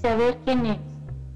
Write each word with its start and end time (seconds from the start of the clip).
saber 0.00 0.38
quién 0.44 0.64
eres 0.64 0.80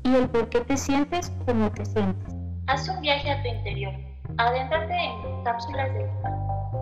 y 0.04 0.14
el 0.14 0.28
por 0.28 0.48
qué 0.48 0.60
te 0.60 0.76
sientes 0.76 1.30
como 1.46 1.70
te 1.72 1.84
sientes. 1.84 2.34
Haz 2.66 2.88
un 2.88 3.00
viaje 3.00 3.30
a 3.30 3.42
tu 3.42 3.48
interior. 3.48 3.92
Adéntrate 4.38 4.94
en 4.94 5.44
cápsulas 5.44 5.92
del 5.92 6.08
diván. 6.08 6.34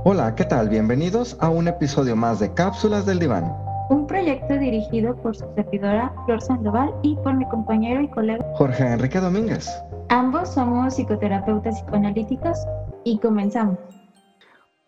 Hola, 0.04 0.34
¿qué 0.34 0.44
tal? 0.44 0.68
Bienvenidos 0.68 1.36
a 1.40 1.48
un 1.48 1.68
episodio 1.68 2.14
más 2.16 2.38
de 2.40 2.52
Cápsulas 2.54 3.04
del 3.04 3.18
Diván. 3.18 3.52
Un 3.90 4.06
proyecto 4.06 4.58
dirigido 4.58 5.16
por 5.16 5.36
su 5.36 5.44
servidora 5.54 6.12
Flor 6.24 6.40
Sandoval 6.40 6.94
y 7.02 7.16
por 7.16 7.34
mi 7.34 7.48
compañero 7.48 8.00
y 8.00 8.08
colega. 8.08 8.44
Jorge 8.54 8.84
Enrique 8.84 9.20
Domínguez. 9.20 9.68
Ambos 10.08 10.54
somos 10.54 10.94
psicoterapeutas 10.94 11.80
psicoanalíticos 11.80 12.58
y 13.04 13.18
comenzamos. 13.18 13.78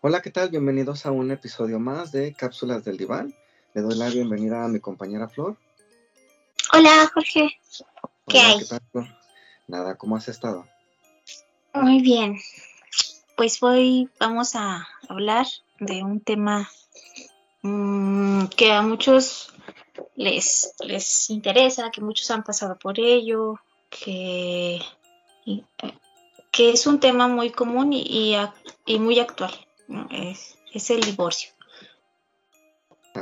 Hola, 0.01 0.21
¿qué 0.21 0.31
tal? 0.31 0.49
Bienvenidos 0.49 1.05
a 1.05 1.11
un 1.11 1.31
episodio 1.31 1.79
más 1.79 2.11
de 2.11 2.33
Cápsulas 2.33 2.83
del 2.83 2.97
Diván. 2.97 3.33
Le 3.73 3.81
doy 3.81 3.95
la 3.95 4.09
bienvenida 4.09 4.63
a 4.63 4.67
mi 4.67 4.79
compañera 4.79 5.27
Flor. 5.27 5.57
Hola, 6.73 7.11
Jorge. 7.13 7.59
¿Qué 8.27 8.39
Hola, 8.39 8.47
hay? 8.47 8.59
¿qué 8.59 8.65
tal, 8.65 8.81
Flor? 8.91 9.07
Nada, 9.67 9.97
¿cómo 9.97 10.15
has 10.15 10.27
estado? 10.27 10.67
Muy 11.73 12.01
bien. 12.01 12.37
Pues 13.35 13.61
hoy 13.61 14.09
vamos 14.19 14.55
a 14.55 14.87
hablar 15.09 15.45
de 15.79 16.03
un 16.03 16.21
tema 16.21 16.69
mm, 17.61 18.45
que 18.47 18.71
a 18.71 18.81
muchos 18.81 19.53
les, 20.15 20.73
les 20.79 21.29
interesa, 21.29 21.91
que 21.91 22.01
muchos 22.01 22.31
han 22.31 22.43
pasado 22.43 22.77
por 22.77 22.99
ello, 22.99 23.59
que, 23.89 24.79
eh, 25.45 25.63
que 26.51 26.71
es 26.71 26.87
un 26.87 26.99
tema 26.99 27.27
muy 27.27 27.51
común 27.51 27.93
y, 27.93 28.33
y 28.33 28.35
y 28.85 28.99
muy 28.99 29.19
actual. 29.19 29.51
Es, 30.11 30.57
es 30.73 30.89
el 30.89 31.01
divorcio. 31.01 31.54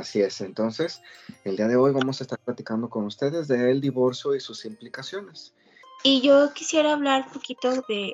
Así 0.04 0.20
es, 0.20 0.42
entonces, 0.42 1.00
el 1.44 1.56
día 1.56 1.66
de 1.66 1.76
hoy 1.76 1.90
vamos 1.90 2.20
a 2.20 2.24
estar 2.24 2.38
platicando 2.38 2.90
con 2.90 3.06
ustedes 3.06 3.48
del 3.48 3.80
divorcio 3.80 4.34
y 4.34 4.40
sus 4.40 4.66
implicaciones. 4.66 5.54
Y 6.02 6.20
yo 6.20 6.52
quisiera 6.52 6.92
hablar 6.92 7.24
un 7.28 7.32
poquito 7.32 7.70
de, 7.88 8.12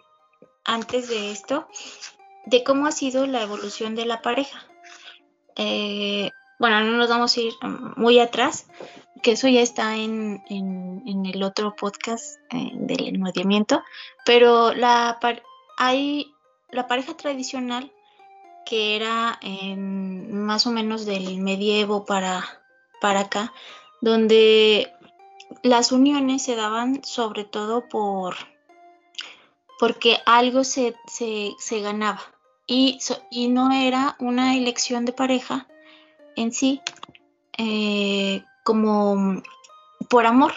antes 0.65 1.09
de 1.09 1.33
esto, 1.33 1.67
de 2.47 2.63
cómo 2.63 2.87
ha 2.87 2.93
sido 2.93 3.27
la 3.27 3.43
evolución 3.43 3.97
de 3.97 4.07
la 4.07 4.23
pareja. 4.23 4.65
Eh, 5.57 6.31
bueno, 6.61 6.81
no 6.85 6.93
nos 6.97 7.09
vamos 7.09 7.37
a 7.37 7.41
ir 7.41 7.53
mm, 7.61 8.01
muy 8.01 8.21
atrás, 8.21 8.69
que 9.21 9.33
eso 9.33 9.49
ya 9.49 9.61
está 9.61 9.97
en, 9.97 10.45
en- 10.49 11.03
en 11.09 11.27
el 11.27 11.43
otro 11.43 11.75
podcast 11.75 12.37
eh, 12.51 12.71
del 12.75 13.09
enmodiamiento, 13.17 13.83
pero 14.25 14.73
la, 14.75 15.19
hay 15.77 16.33
la 16.71 16.87
pareja 16.87 17.17
tradicional 17.17 17.93
que 18.71 18.95
era 18.95 19.41
más 19.77 20.65
o 20.65 20.71
menos 20.71 21.05
del 21.05 21.39
medievo 21.39 22.05
para, 22.05 22.45
para 23.01 23.23
acá, 23.23 23.53
donde 24.01 24.93
las 25.65 25.91
uniones 25.91 26.45
se 26.45 26.55
daban 26.55 27.03
sobre 27.03 27.43
todo 27.45 27.89
por 27.89 28.37
porque 29.81 30.19
algo 30.25 30.63
se, 30.63 30.95
se, 31.09 31.53
se 31.59 31.81
ganaba. 31.81 32.21
Y, 32.67 33.01
y 33.31 33.49
no 33.49 33.73
era 33.73 34.15
una 34.21 34.57
elección 34.57 35.05
de 35.05 35.15
pareja 35.15 35.67
en 36.37 36.53
sí 36.53 36.81
eh, 37.59 38.45
como 38.63 39.43
por 40.09 40.27
amor, 40.27 40.53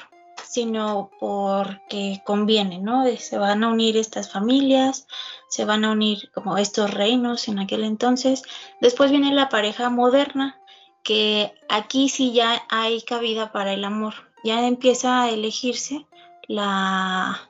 sino 0.54 1.10
porque 1.20 2.22
conviene, 2.24 2.78
¿no? 2.78 3.06
Se 3.18 3.40
van 3.40 3.64
a 3.64 3.70
unir 3.70 3.98
estas 3.98 4.32
familias, 4.32 5.08
se 5.50 5.66
van 5.66 5.84
a 5.84 5.92
unir 5.92 6.30
como 6.32 6.60
estos 6.60 6.94
reinos 6.94 7.48
en 7.48 7.58
aquel 7.58 7.84
entonces. 7.84 8.44
Después 8.80 9.10
viene 9.10 9.34
la 9.34 9.50
pareja 9.50 9.90
moderna, 9.90 10.62
que 11.02 11.56
aquí 11.70 12.08
sí 12.08 12.34
ya 12.34 12.62
hay 12.70 13.02
cabida 13.02 13.52
para 13.52 13.74
el 13.74 13.84
amor. 13.84 14.14
Ya 14.44 14.68
empieza 14.68 15.24
a 15.24 15.32
elegirse 15.32 16.06
la, 16.48 17.50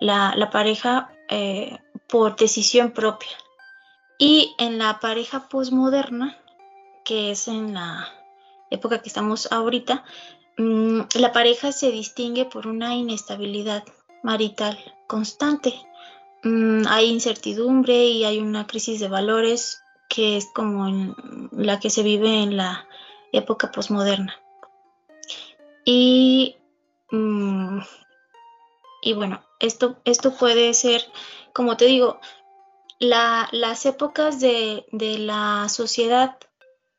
la, 0.00 0.50
pareja 0.50 1.12
eh, 1.28 1.78
por 2.08 2.34
decisión 2.34 2.90
propia. 2.90 3.30
Y 4.18 4.56
en 4.58 4.78
la 4.78 4.98
pareja 4.98 5.48
posmoderna, 5.48 6.36
que 7.04 7.30
es 7.30 7.46
en 7.46 7.74
la 7.74 8.08
época 8.70 9.02
que 9.02 9.08
estamos 9.08 9.52
ahorita, 9.52 10.02
la 10.56 11.32
pareja 11.32 11.72
se 11.72 11.90
distingue 11.90 12.44
por 12.44 12.66
una 12.66 12.94
inestabilidad 12.94 13.84
marital 14.22 14.78
constante. 15.06 15.74
Mm, 16.42 16.86
hay 16.88 17.06
incertidumbre 17.10 18.06
y 18.06 18.24
hay 18.24 18.38
una 18.38 18.66
crisis 18.66 19.00
de 19.00 19.08
valores 19.08 19.82
que 20.08 20.36
es 20.36 20.46
como 20.54 21.14
la 21.52 21.78
que 21.80 21.90
se 21.90 22.02
vive 22.02 22.42
en 22.42 22.56
la 22.56 22.86
época 23.32 23.70
posmoderna. 23.70 24.34
Y, 25.84 26.56
mm, 27.10 27.78
bueno, 29.16 29.42
esto, 29.60 29.96
esto 30.04 30.34
puede 30.34 30.74
ser, 30.74 31.02
como 31.52 31.76
te 31.76 31.86
digo, 31.86 32.20
la- 32.98 33.48
las 33.52 33.86
épocas 33.86 34.40
de 34.40 34.84
la 34.90 35.68
sociedad 35.68 36.36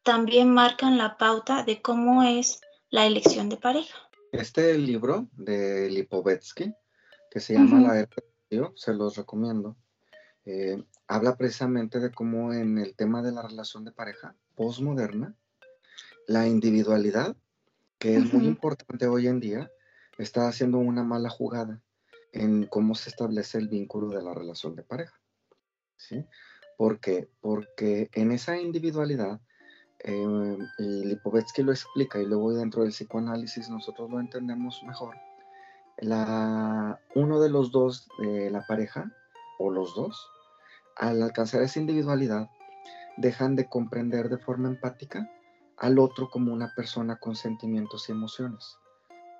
también 0.04 0.52
marcan 0.52 0.98
la 0.98 1.18
pauta 1.18 1.64
de 1.64 1.82
cómo 1.82 2.24
es 2.24 2.62
la 2.92 3.06
elección 3.06 3.50
de 3.50 3.58
pareja. 3.58 3.98
Este 4.34 4.78
libro 4.78 5.30
de 5.32 5.90
Lipovetsky, 5.90 6.76
que 7.30 7.40
se 7.40 7.54
llama 7.54 7.78
Ujú. 7.78 7.88
La 7.88 8.00
Era 8.00 8.10
del 8.50 8.72
se 8.76 8.94
los 8.94 9.16
recomiendo. 9.16 9.78
Eh, 10.46 10.84
habla 11.08 11.38
precisamente 11.38 12.00
de 12.00 12.12
cómo 12.12 12.54
en 12.54 12.78
el 12.78 12.96
tema 12.96 13.22
de 13.22 13.32
la 13.32 13.44
relación 13.44 13.86
de 13.86 13.94
pareja 13.94 14.36
postmoderna, 14.56 15.36
la 16.28 16.48
individualidad, 16.48 17.36
que 17.98 18.18
es 18.18 18.26
muy 18.26 18.42
Ujú. 18.42 18.50
importante 18.50 19.08
hoy 19.08 19.28
en 19.28 19.40
día, 19.40 19.72
está 20.18 20.50
haciendo 20.50 20.78
una 20.80 21.04
mala 21.04 21.30
jugada 21.30 21.82
en 22.34 22.66
cómo 22.68 22.96
se 22.96 23.10
establece 23.10 23.58
el 23.58 23.70
vínculo 23.70 24.10
de 24.10 24.22
la 24.22 24.34
relación 24.34 24.76
de 24.76 24.84
pareja. 24.84 25.18
¿Sí? 25.96 26.26
¿Por 26.78 27.00
qué? 27.00 27.30
Porque 27.40 28.10
en 28.14 28.32
esa 28.32 28.60
individualidad, 28.60 29.40
eh, 30.04 30.58
y 30.80 31.06
Lipovetsky 31.06 31.64
lo 31.64 31.72
explica 31.72 32.20
y 32.20 32.26
luego 32.26 32.54
dentro 32.54 32.84
del 32.84 32.92
psicoanálisis 32.92 33.70
nosotros 33.70 34.10
lo 34.10 34.20
entendemos 34.20 34.82
mejor, 34.84 35.16
uno 37.16 37.40
de 37.40 37.50
los 37.50 37.72
dos 37.72 38.08
de 38.20 38.50
la 38.50 38.66
pareja, 38.66 39.12
o 39.60 39.70
los 39.70 39.96
dos, 39.96 40.30
al 40.96 41.22
alcanzar 41.22 41.62
esa 41.62 41.80
individualidad, 41.80 42.50
dejan 43.18 43.56
de 43.56 43.68
comprender 43.70 44.30
de 44.30 44.38
forma 44.38 44.70
empática 44.70 45.30
al 45.78 46.00
otro 46.00 46.30
como 46.30 46.54
una 46.54 46.74
persona 46.76 47.18
con 47.18 47.36
sentimientos 47.36 48.10
y 48.10 48.12
emociones, 48.12 48.78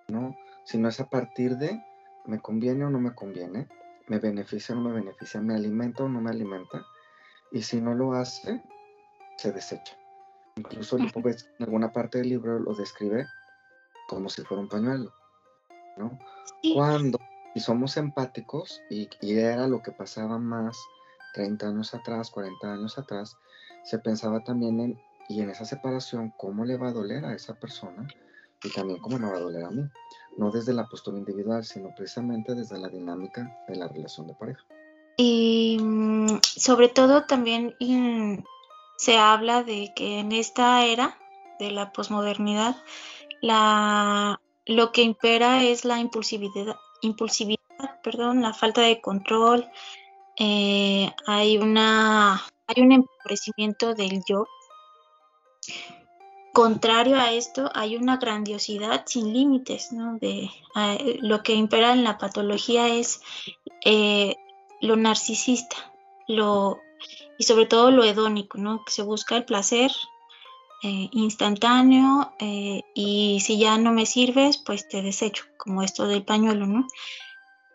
¿no? 0.08 0.36
Sino 0.66 0.90
es 0.90 1.00
a 1.00 1.10
partir 1.10 1.58
de 1.58 1.84
me 2.26 2.40
conviene 2.40 2.86
o 2.86 2.90
no 2.90 3.00
me 3.00 3.16
conviene, 3.16 3.68
me 4.08 4.20
beneficia 4.20 4.76
o 4.76 4.78
no 4.78 4.90
me 4.90 4.96
beneficia, 4.96 5.42
me 5.42 5.56
alimenta 5.56 6.04
o 6.04 6.10
no 6.10 6.22
me 6.22 6.30
alimenta, 6.30 6.86
y 7.52 7.64
si 7.64 7.82
no 7.82 7.96
lo 7.96 8.14
hace, 8.14 8.62
se 9.38 9.52
desecha. 9.52 10.01
Incluso. 10.62 10.98
Lipovetsky 10.98 11.50
en 11.60 11.66
alguna 11.66 11.92
parte 11.92 12.20
del 12.20 12.30
libro 12.30 12.60
lo 12.60 12.74
describe 12.74 13.28
como 14.08 14.30
si 14.30 14.42
fuera 14.44 14.62
un 14.62 14.70
pañuelo, 14.70 15.14
¿no? 15.98 16.20
Sí. 16.62 16.74
Cuando 16.74 17.20
y 17.54 17.60
somos 17.60 17.98
empáticos, 17.98 18.82
y, 18.90 19.10
y 19.22 19.34
era 19.34 19.68
lo 19.68 19.82
que 19.82 19.92
pasaba 19.92 20.38
más 20.38 20.78
30 21.34 21.68
años 21.68 21.94
atrás, 21.94 22.30
40 22.30 22.74
años 22.74 22.98
atrás, 22.98 23.38
se 23.84 24.00
pensaba 24.00 24.44
también 24.44 24.80
en, 24.80 25.02
y 25.28 25.42
en 25.42 25.50
esa 25.50 25.66
separación, 25.66 26.34
cómo 26.38 26.66
le 26.66 26.78
va 26.78 26.90
a 26.90 26.94
doler 26.94 27.26
a 27.26 27.34
esa 27.34 27.56
persona 27.56 28.08
y 28.64 28.70
también 28.72 29.00
cómo 29.00 29.18
me 29.18 29.30
va 29.30 29.38
a 29.38 29.42
doler 29.42 29.64
a 29.64 29.72
mí. 29.72 29.84
No 30.38 30.52
desde 30.52 30.74
la 30.74 30.88
postura 30.88 31.18
individual, 31.18 31.66
sino 31.66 31.94
precisamente 31.96 32.56
desde 32.56 32.78
la 32.78 32.90
dinámica 32.90 33.58
de 33.68 33.76
la 33.76 33.88
relación 33.88 34.28
de 34.28 34.36
pareja. 34.36 34.64
Y 35.18 35.78
mm, 35.82 36.40
sobre 36.42 36.90
todo 36.90 37.26
también 37.26 37.76
se 39.02 39.18
habla 39.18 39.64
de 39.64 39.94
que 39.96 40.20
en 40.20 40.32
esta 40.32 40.86
era 40.86 41.18
de 41.58 41.72
la 41.72 41.92
posmodernidad, 41.92 42.76
la, 43.42 44.40
lo 44.68 44.92
que 44.92 45.02
impera 45.02 45.64
es 45.64 45.86
la 45.86 46.00
impulsividad, 46.00 46.76
impulsividad, 47.02 48.00
perdón, 48.04 48.44
la 48.44 48.54
falta 48.54 48.82
de 48.82 49.02
control. 49.02 49.68
eh, 50.38 51.12
hay 51.26 51.58
una 51.58 52.44
hay 52.68 52.84
un 52.84 52.92
empobrecimiento 52.92 53.96
del 53.96 54.22
yo 54.24 54.46
contrario 56.54 57.18
a 57.18 57.32
esto, 57.32 57.72
hay 57.74 57.96
una 57.96 58.18
grandiosidad 58.18 59.06
sin 59.08 59.34
límites, 59.34 59.92
¿no? 59.92 60.20
De, 60.20 60.52
lo 61.22 61.42
que 61.42 61.54
impera 61.54 61.92
en 61.92 62.04
la 62.04 62.20
patología 62.20 62.88
es 62.88 63.24
eh, 63.84 64.36
lo 64.80 64.96
narcisista, 64.96 65.76
lo, 66.28 66.80
y 67.38 67.44
sobre 67.44 67.66
todo 67.66 67.92
lo 67.92 68.04
hedónico, 68.04 68.58
¿no? 68.58 68.84
Que 68.86 68.92
se 68.92 69.04
busca 69.04 69.36
el 69.36 69.46
placer 69.46 69.92
eh, 70.84 71.10
instantáneo 71.12 72.34
y 72.96 73.40
si 73.42 73.60
ya 73.60 73.78
no 73.78 73.92
me 73.92 74.06
sirves, 74.06 74.58
pues 74.58 74.88
te 74.88 75.02
desecho, 75.02 75.46
como 75.58 75.84
esto 75.84 76.08
del 76.08 76.24
pañuelo, 76.24 76.66
¿no? 76.66 76.88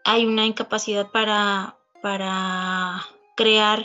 Hay 0.04 0.24
una 0.26 0.46
incapacidad 0.46 1.10
para, 1.10 1.76
para 2.02 3.06
crear 3.36 3.84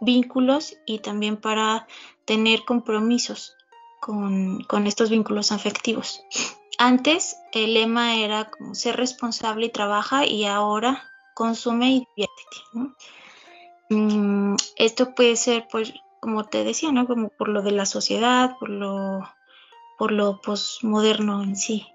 vínculos 0.00 0.76
y 0.86 0.98
también 1.00 1.36
para 1.36 1.86
tener 2.24 2.64
compromisos 2.64 3.56
con, 4.00 4.86
estos 4.86 5.10
vínculos 5.10 5.52
afectivos. 5.52 6.22
Antes 6.78 7.36
el 7.52 7.74
lema 7.74 8.16
era 8.16 8.50
como 8.50 8.74
ser 8.74 8.96
responsable 8.96 9.66
y 9.66 9.70
trabaja 9.70 10.26
y 10.26 10.44
ahora 10.44 11.10
consume 11.34 11.90
y 11.90 12.06
diviértete. 12.16 12.94
Mm, 13.88 14.56
esto 14.76 15.14
puede 15.14 15.36
ser, 15.36 15.66
pues, 15.70 15.94
como 16.20 16.44
te 16.44 16.64
decía, 16.64 16.92
¿no? 16.92 17.06
Como 17.06 17.28
por 17.30 17.48
lo 17.48 17.62
de 17.62 17.72
la 17.72 17.86
sociedad, 17.86 18.56
por 18.58 18.68
lo, 18.68 19.28
por 19.98 20.12
lo 20.12 20.40
posmoderno 20.40 21.42
en 21.42 21.56
sí. 21.56 21.86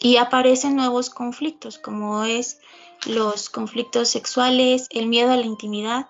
Y 0.00 0.16
aparecen 0.16 0.76
nuevos 0.76 1.10
conflictos, 1.10 1.78
como 1.78 2.24
es 2.24 2.60
los 3.06 3.48
conflictos 3.48 4.08
sexuales, 4.08 4.88
el 4.90 5.06
miedo 5.06 5.32
a 5.32 5.36
la 5.36 5.46
intimidad, 5.46 6.08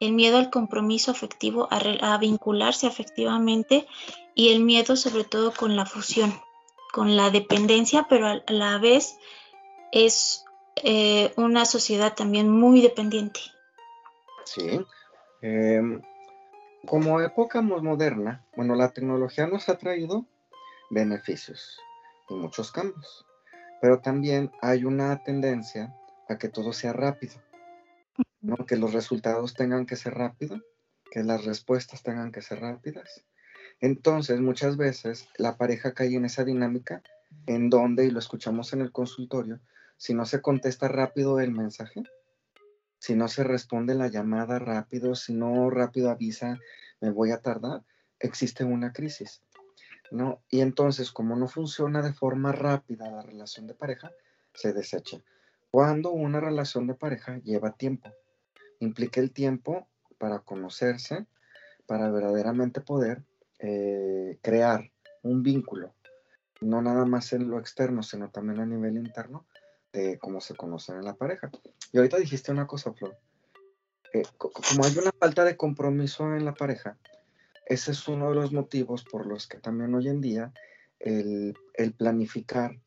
el 0.00 0.12
miedo 0.12 0.38
al 0.38 0.50
compromiso 0.50 1.10
afectivo, 1.10 1.68
a 1.70 2.18
vincularse 2.18 2.86
afectivamente 2.86 3.86
y 4.34 4.50
el 4.50 4.60
miedo 4.60 4.96
sobre 4.96 5.24
todo 5.24 5.52
con 5.52 5.76
la 5.76 5.86
fusión, 5.86 6.34
con 6.92 7.16
la 7.16 7.30
dependencia, 7.30 8.06
pero 8.08 8.26
a 8.26 8.42
la 8.48 8.78
vez 8.78 9.16
es 9.92 10.44
eh, 10.76 11.32
una 11.36 11.64
sociedad 11.64 12.14
también 12.14 12.50
muy 12.50 12.80
dependiente. 12.80 13.40
Sí. 14.44 14.84
Em, 15.40 16.02
como 16.86 17.20
época 17.20 17.60
moderna, 17.62 18.44
bueno, 18.56 18.74
la 18.74 18.90
tecnología 18.90 19.46
nos 19.46 19.68
ha 19.68 19.78
traído 19.78 20.26
beneficios 20.90 21.78
y 22.28 22.34
muchos 22.34 22.72
cambios, 22.72 23.26
pero 23.80 24.00
también 24.00 24.50
hay 24.60 24.84
una 24.84 25.22
tendencia 25.22 25.94
a 26.28 26.36
que 26.36 26.48
todo 26.48 26.72
sea 26.72 26.92
rápido, 26.92 27.34
¿no? 28.40 28.56
que 28.66 28.76
los 28.76 28.92
resultados 28.92 29.54
tengan 29.54 29.86
que 29.86 29.96
ser 29.96 30.14
rápidos, 30.14 30.62
que 31.10 31.22
las 31.22 31.44
respuestas 31.44 32.02
tengan 32.02 32.32
que 32.32 32.42
ser 32.42 32.60
rápidas 32.60 33.24
entonces, 33.80 34.40
muchas 34.40 34.76
veces 34.76 35.28
la 35.36 35.56
pareja 35.56 35.92
cae 35.92 36.14
en 36.14 36.24
esa 36.24 36.44
dinámica 36.44 37.02
en 37.46 37.70
donde, 37.70 38.06
y 38.06 38.10
lo 38.10 38.18
escuchamos 38.18 38.72
en 38.72 38.80
el 38.80 38.92
consultorio, 38.92 39.60
si 39.96 40.14
no 40.14 40.24
se 40.26 40.40
contesta 40.40 40.88
rápido 40.88 41.40
el 41.40 41.52
mensaje, 41.52 42.02
si 43.04 43.14
no 43.14 43.28
se 43.28 43.44
responde 43.44 43.94
la 43.94 44.08
llamada 44.08 44.58
rápido, 44.58 45.14
si 45.14 45.34
no 45.34 45.68
rápido 45.68 46.08
avisa, 46.08 46.58
me 47.02 47.10
voy 47.10 47.32
a 47.32 47.42
tardar, 47.42 47.82
existe 48.18 48.64
una 48.64 48.94
crisis. 48.94 49.42
¿no? 50.10 50.40
Y 50.48 50.62
entonces, 50.62 51.12
como 51.12 51.36
no 51.36 51.46
funciona 51.46 52.00
de 52.00 52.14
forma 52.14 52.52
rápida 52.52 53.10
la 53.10 53.20
relación 53.20 53.66
de 53.66 53.74
pareja, 53.74 54.10
se 54.54 54.72
desecha. 54.72 55.20
Cuando 55.70 56.12
una 56.12 56.40
relación 56.40 56.86
de 56.86 56.94
pareja 56.94 57.36
lleva 57.44 57.76
tiempo, 57.76 58.10
implica 58.80 59.20
el 59.20 59.32
tiempo 59.32 59.86
para 60.16 60.38
conocerse, 60.38 61.26
para 61.84 62.10
verdaderamente 62.10 62.80
poder 62.80 63.22
eh, 63.58 64.38
crear 64.40 64.90
un 65.22 65.42
vínculo, 65.42 65.92
no 66.62 66.80
nada 66.80 67.04
más 67.04 67.34
en 67.34 67.50
lo 67.50 67.58
externo, 67.58 68.02
sino 68.02 68.30
también 68.30 68.60
a 68.60 68.66
nivel 68.66 68.96
interno, 68.96 69.44
de 69.92 70.18
cómo 70.18 70.40
se 70.40 70.56
conocen 70.56 70.96
en 70.96 71.04
la 71.04 71.16
pareja. 71.16 71.50
Y 71.94 71.98
ahorita 71.98 72.16
dijiste 72.16 72.50
una 72.50 72.66
cosa, 72.66 72.92
Flor. 72.92 73.16
Como 74.36 74.84
hay 74.84 74.98
una 74.98 75.12
falta 75.12 75.44
de 75.44 75.56
compromiso 75.56 76.34
en 76.34 76.44
la 76.44 76.52
pareja, 76.52 76.98
ese 77.66 77.92
es 77.92 78.08
uno 78.08 78.30
de 78.30 78.34
los 78.34 78.52
motivos 78.52 79.04
por 79.04 79.26
los 79.26 79.46
que 79.46 79.58
también 79.58 79.94
hoy 79.94 80.08
en 80.08 80.20
día 80.20 80.52
el, 80.98 81.54
planificar 81.96 82.80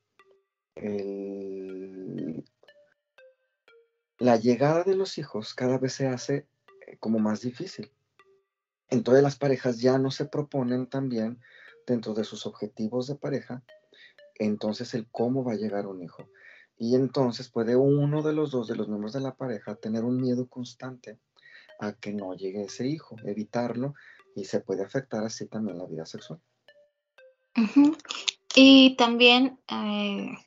la 4.20 4.36
llegada 4.36 4.84
de 4.84 4.96
los 4.96 5.18
hijos 5.18 5.54
cada 5.54 5.78
vez 5.78 5.94
se 5.94 6.08
hace 6.08 6.46
eh, 6.86 6.98
como 7.00 7.18
más 7.18 7.40
difícil. 7.40 7.90
Entonces 8.90 9.24
las 9.24 9.38
parejas 9.38 9.80
ya 9.80 9.98
no 9.98 10.12
se 10.12 10.26
proponen 10.26 10.86
también 10.86 11.40
dentro 11.86 12.14
de 12.14 12.26
sus 12.26 12.46
objetivos 12.46 13.08
de 13.08 13.16
pareja, 13.16 13.64
entonces 14.36 14.94
el 14.96 15.08
cómo 15.10 15.46
va 15.46 15.54
a 15.54 15.58
llegar 15.58 15.88
un 15.88 16.04
hijo. 16.04 16.30
Y 16.78 16.96
entonces 16.96 17.50
puede 17.50 17.76
uno 17.76 18.22
de 18.22 18.34
los 18.34 18.52
dos 18.52 18.68
de 18.68 18.76
los 18.76 18.88
miembros 18.88 19.14
de 19.14 19.22
la 19.22 19.36
pareja 19.36 19.76
tener 19.76 20.04
un 20.04 20.22
miedo 20.22 20.48
constante 20.48 21.20
a 21.80 21.94
que 21.94 22.14
no 22.14 22.34
llegue 22.34 22.64
ese 22.64 22.88
hijo, 22.88 23.16
evitarlo 23.24 23.94
y 24.36 24.46
se 24.46 24.60
puede 24.60 24.84
afectar 24.84 25.24
así 25.24 25.48
también 25.48 25.78
la 25.78 25.86
vida 25.86 26.06
sexual. 26.06 26.40
Y 28.56 28.96
también 28.96 29.60
eh, 29.68 30.38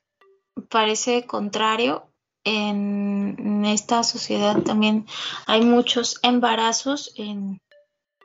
parece 0.68 1.26
contrario, 1.26 2.06
en 2.44 3.64
esta 3.64 4.02
sociedad 4.02 4.62
también 4.62 5.06
hay 5.46 5.62
muchos 5.62 6.18
embarazos 6.22 7.12
en 7.16 7.60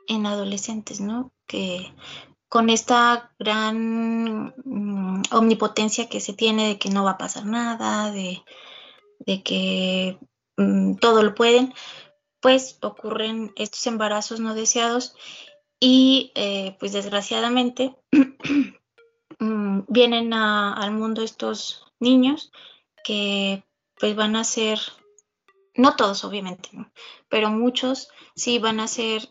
en 0.06 0.26
adolescentes, 0.26 1.00
¿no? 1.00 1.32
Que 1.46 1.92
con 2.48 2.70
esta 2.70 3.32
gran 3.38 4.54
mm, 4.64 5.22
omnipotencia 5.32 6.08
que 6.08 6.20
se 6.20 6.32
tiene 6.32 6.68
de 6.68 6.78
que 6.78 6.90
no 6.90 7.04
va 7.04 7.12
a 7.12 7.18
pasar 7.18 7.46
nada, 7.46 8.10
de, 8.12 8.42
que 9.42 10.18
mm, 10.56 10.96
todo 10.96 11.22
lo 11.22 11.34
pueden, 11.34 11.74
pues 12.40 12.78
ocurren 12.82 13.52
estos 13.56 13.86
embarazos 13.86 14.40
no 14.40 14.54
deseados 14.54 15.14
y 15.80 16.32
eh, 16.34 16.76
pues 16.78 16.92
desgraciadamente 16.92 17.96
mm, 19.40 19.80
vienen 19.88 20.32
al 20.32 20.92
mundo 20.92 21.22
estos 21.22 21.84
niños 21.98 22.52
que 23.02 23.64
pues 23.98 24.14
van 24.14 24.36
a 24.36 24.44
ser 24.44 24.78
no 25.74 25.96
todos 25.96 26.24
obviamente, 26.24 26.70
pero 27.28 27.50
muchos 27.50 28.08
sí 28.34 28.58
van 28.58 28.80
a 28.80 28.88
ser 28.88 29.28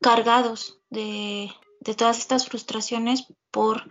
cargados 0.00 0.80
de, 0.90 1.50
todas 1.96 2.18
estas 2.18 2.46
frustraciones 2.46 3.26
por 3.50 3.90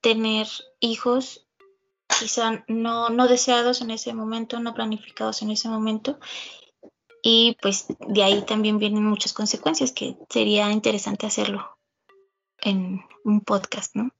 tener 0.00 0.46
hijos 0.80 1.46
quizá 2.06 2.64
no, 2.68 3.10
no 3.10 3.28
deseados 3.28 3.80
en 3.80 3.90
ese 3.90 4.14
momento, 4.14 4.60
no 4.60 4.74
planificados 4.74 5.42
en 5.42 5.50
ese 5.50 5.68
momento. 5.68 6.18
Y 7.22 7.56
pues 7.60 7.86
de 8.08 8.22
ahí 8.22 8.42
también 8.42 8.78
vienen 8.78 9.04
muchas 9.04 9.32
consecuencias 9.32 9.92
que 9.92 10.16
sería 10.30 10.70
interesante 10.70 11.26
hacerlo 11.26 11.78
en 12.60 13.00
un 13.24 13.40
podcast, 13.42 13.94
¿no? 13.94 14.10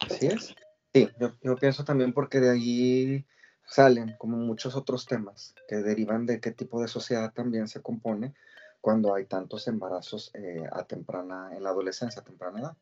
Así 0.00 0.26
es. 0.26 0.54
Sí, 0.92 1.08
yo, 1.20 1.32
yo 1.42 1.56
pienso 1.56 1.84
también 1.84 2.12
porque 2.12 2.40
de 2.40 2.50
ahí 2.50 3.26
salen 3.66 4.16
como 4.18 4.36
muchos 4.38 4.74
otros 4.76 5.06
temas 5.06 5.54
que 5.68 5.76
derivan 5.76 6.26
de 6.26 6.40
qué 6.40 6.52
tipo 6.52 6.80
de 6.80 6.88
sociedad 6.88 7.32
también 7.32 7.68
se 7.68 7.82
compone 7.82 8.34
cuando 8.80 9.14
hay 9.14 9.26
tantos 9.26 9.68
embarazos 9.68 10.30
eh, 10.34 10.64
a 10.72 10.84
temprana, 10.84 11.50
en 11.52 11.62
la 11.62 11.70
adolescencia, 11.70 12.20
a 12.20 12.24
temprana 12.24 12.60
edad. 12.60 12.76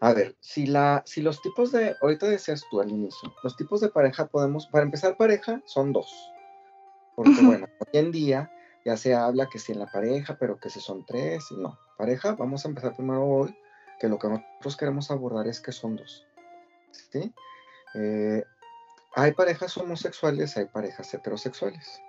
A 0.00 0.12
ver, 0.12 0.36
si, 0.40 0.66
la, 0.66 1.02
si 1.06 1.22
los 1.22 1.42
tipos 1.42 1.72
de, 1.72 1.96
ahorita 2.00 2.26
decías 2.26 2.62
tú 2.70 2.80
al 2.80 2.90
inicio, 2.90 3.34
los 3.42 3.56
tipos 3.56 3.80
de 3.80 3.88
pareja 3.88 4.26
podemos, 4.26 4.68
para 4.68 4.84
empezar 4.84 5.16
pareja 5.16 5.60
son 5.66 5.92
dos, 5.92 6.12
porque 7.16 7.40
bueno, 7.42 7.66
hoy 7.80 7.98
en 7.98 8.12
día 8.12 8.52
ya 8.84 8.96
se 8.96 9.14
habla 9.14 9.48
que 9.50 9.58
si 9.58 9.72
en 9.72 9.80
la 9.80 9.90
pareja, 9.90 10.36
pero 10.38 10.60
que 10.60 10.70
si 10.70 10.78
son 10.80 11.04
tres, 11.04 11.50
no, 11.50 11.76
pareja, 11.96 12.36
vamos 12.36 12.64
a 12.64 12.68
empezar 12.68 12.94
primero 12.94 13.24
hoy, 13.24 13.58
que 13.98 14.08
lo 14.08 14.20
que 14.20 14.28
nosotros 14.28 14.76
queremos 14.76 15.10
abordar 15.10 15.48
es 15.48 15.60
que 15.60 15.72
son 15.72 15.96
dos, 15.96 16.24
¿sí? 16.92 17.34
Eh, 17.94 18.44
hay 19.16 19.32
parejas 19.32 19.76
homosexuales, 19.78 20.56
hay 20.56 20.66
parejas 20.66 21.12
heterosexuales, 21.12 22.00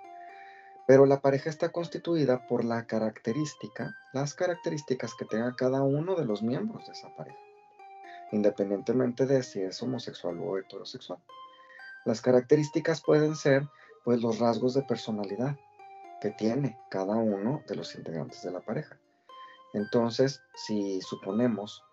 pero 0.86 1.06
la 1.06 1.20
pareja 1.20 1.50
está 1.50 1.70
constituida 1.70 2.46
por 2.46 2.64
la 2.64 2.86
característica, 2.86 3.96
las 4.12 4.34
características 4.34 5.14
que 5.14 5.24
tenga 5.24 5.54
cada 5.54 5.82
uno 5.82 6.14
de 6.14 6.24
los 6.24 6.42
miembros 6.42 6.86
de 6.86 6.92
esa 6.92 7.14
pareja, 7.14 7.38
independientemente 8.32 9.26
de 9.26 9.42
si 9.42 9.60
es 9.62 9.82
homosexual 9.82 10.38
o 10.40 10.58
heterosexual. 10.58 11.20
Las 12.04 12.20
características 12.20 13.02
pueden 13.02 13.36
ser 13.36 13.68
pues 14.04 14.22
los 14.22 14.38
rasgos 14.38 14.74
de 14.74 14.82
personalidad 14.82 15.56
que 16.20 16.30
tiene 16.30 16.78
cada 16.90 17.16
uno 17.16 17.62
de 17.68 17.76
los 17.76 17.94
integrantes 17.94 18.42
de 18.42 18.50
la 18.50 18.60
pareja. 18.60 18.98
Entonces, 19.72 20.42
si 20.54 21.00
suponemos 21.00 21.84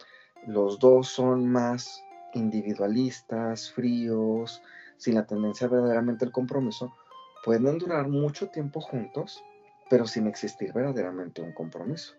los 0.45 0.79
dos 0.79 1.09
son 1.09 1.49
más 1.51 2.03
individualistas, 2.33 3.71
fríos, 3.71 4.61
sin 4.97 5.15
la 5.15 5.25
tendencia 5.25 5.67
verdaderamente 5.67 6.25
al 6.25 6.31
compromiso, 6.31 6.93
pueden 7.47 7.77
durar 7.77 8.09
mucho 8.09 8.49
tiempo 8.49 8.81
juntos, 8.81 9.41
pero 9.89 10.05
sin 10.05 10.27
existir 10.27 10.73
verdaderamente 10.73 11.41
un 11.41 11.53
compromiso. 11.53 12.13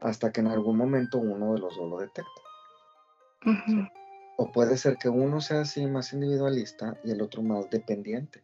hasta 0.00 0.32
que 0.32 0.40
en 0.40 0.46
algún 0.46 0.78
momento 0.78 1.18
uno 1.18 1.52
de 1.52 1.60
los 1.60 1.76
dos 1.76 1.90
lo 1.90 1.98
detecta. 1.98 2.40
O 4.38 4.52
puede 4.52 4.78
ser 4.78 4.96
que 4.96 5.10
uno 5.10 5.42
sea 5.42 5.60
así 5.60 5.84
más 5.86 6.14
individualista 6.14 6.98
y 7.04 7.10
el 7.10 7.20
otro 7.20 7.42
más 7.42 7.68
dependiente. 7.68 8.42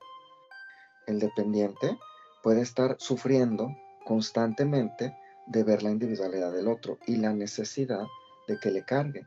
El 1.06 1.18
dependiente 1.18 1.98
puede 2.42 2.60
estar 2.60 2.96
sufriendo 2.98 3.74
constantemente 4.04 5.16
de 5.46 5.64
ver 5.64 5.82
la 5.82 5.92
individualidad 5.92 6.52
del 6.52 6.68
otro 6.68 6.98
y 7.06 7.16
la 7.16 7.32
necesidad 7.32 8.04
de 8.48 8.58
que 8.58 8.70
le 8.70 8.84
cargue, 8.84 9.24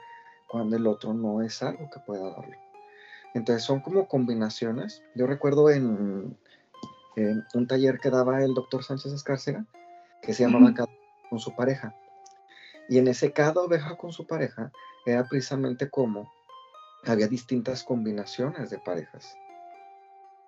cuando 0.47 0.75
el 0.75 0.85
otro 0.85 1.15
no 1.15 1.41
es 1.41 1.63
algo 1.63 1.89
que 1.89 1.99
pueda 2.01 2.29
darlo. 2.29 2.57
Entonces 3.33 3.63
son 3.63 3.81
como 3.81 4.07
combinaciones. 4.07 5.03
Yo 5.15 5.27
recuerdo 5.27 5.69
en, 5.69 6.37
un 7.15 7.67
taller 7.67 7.99
que 7.99 8.09
daba 8.09 8.43
el 8.43 8.53
doctor 8.53 8.83
Sánchez 8.83 9.13
Escárcega, 9.13 9.65
que 10.21 10.33
se 10.33 10.43
llamaba 10.43 10.73
Cada 10.73 10.89
con 11.29 11.39
su 11.39 11.55
pareja. 11.55 11.95
Y 12.87 12.97
en 12.97 13.07
ese 13.07 13.31
cada 13.31 13.61
oveja 13.61 13.97
con 13.97 14.11
su 14.11 14.27
pareja 14.27 14.71
era 15.05 15.27
precisamente 15.27 15.89
como 15.89 16.31
había 17.05 17.27
distintas 17.27 17.83
combinaciones 17.83 18.69
de 18.69 18.79
parejas. 18.79 19.35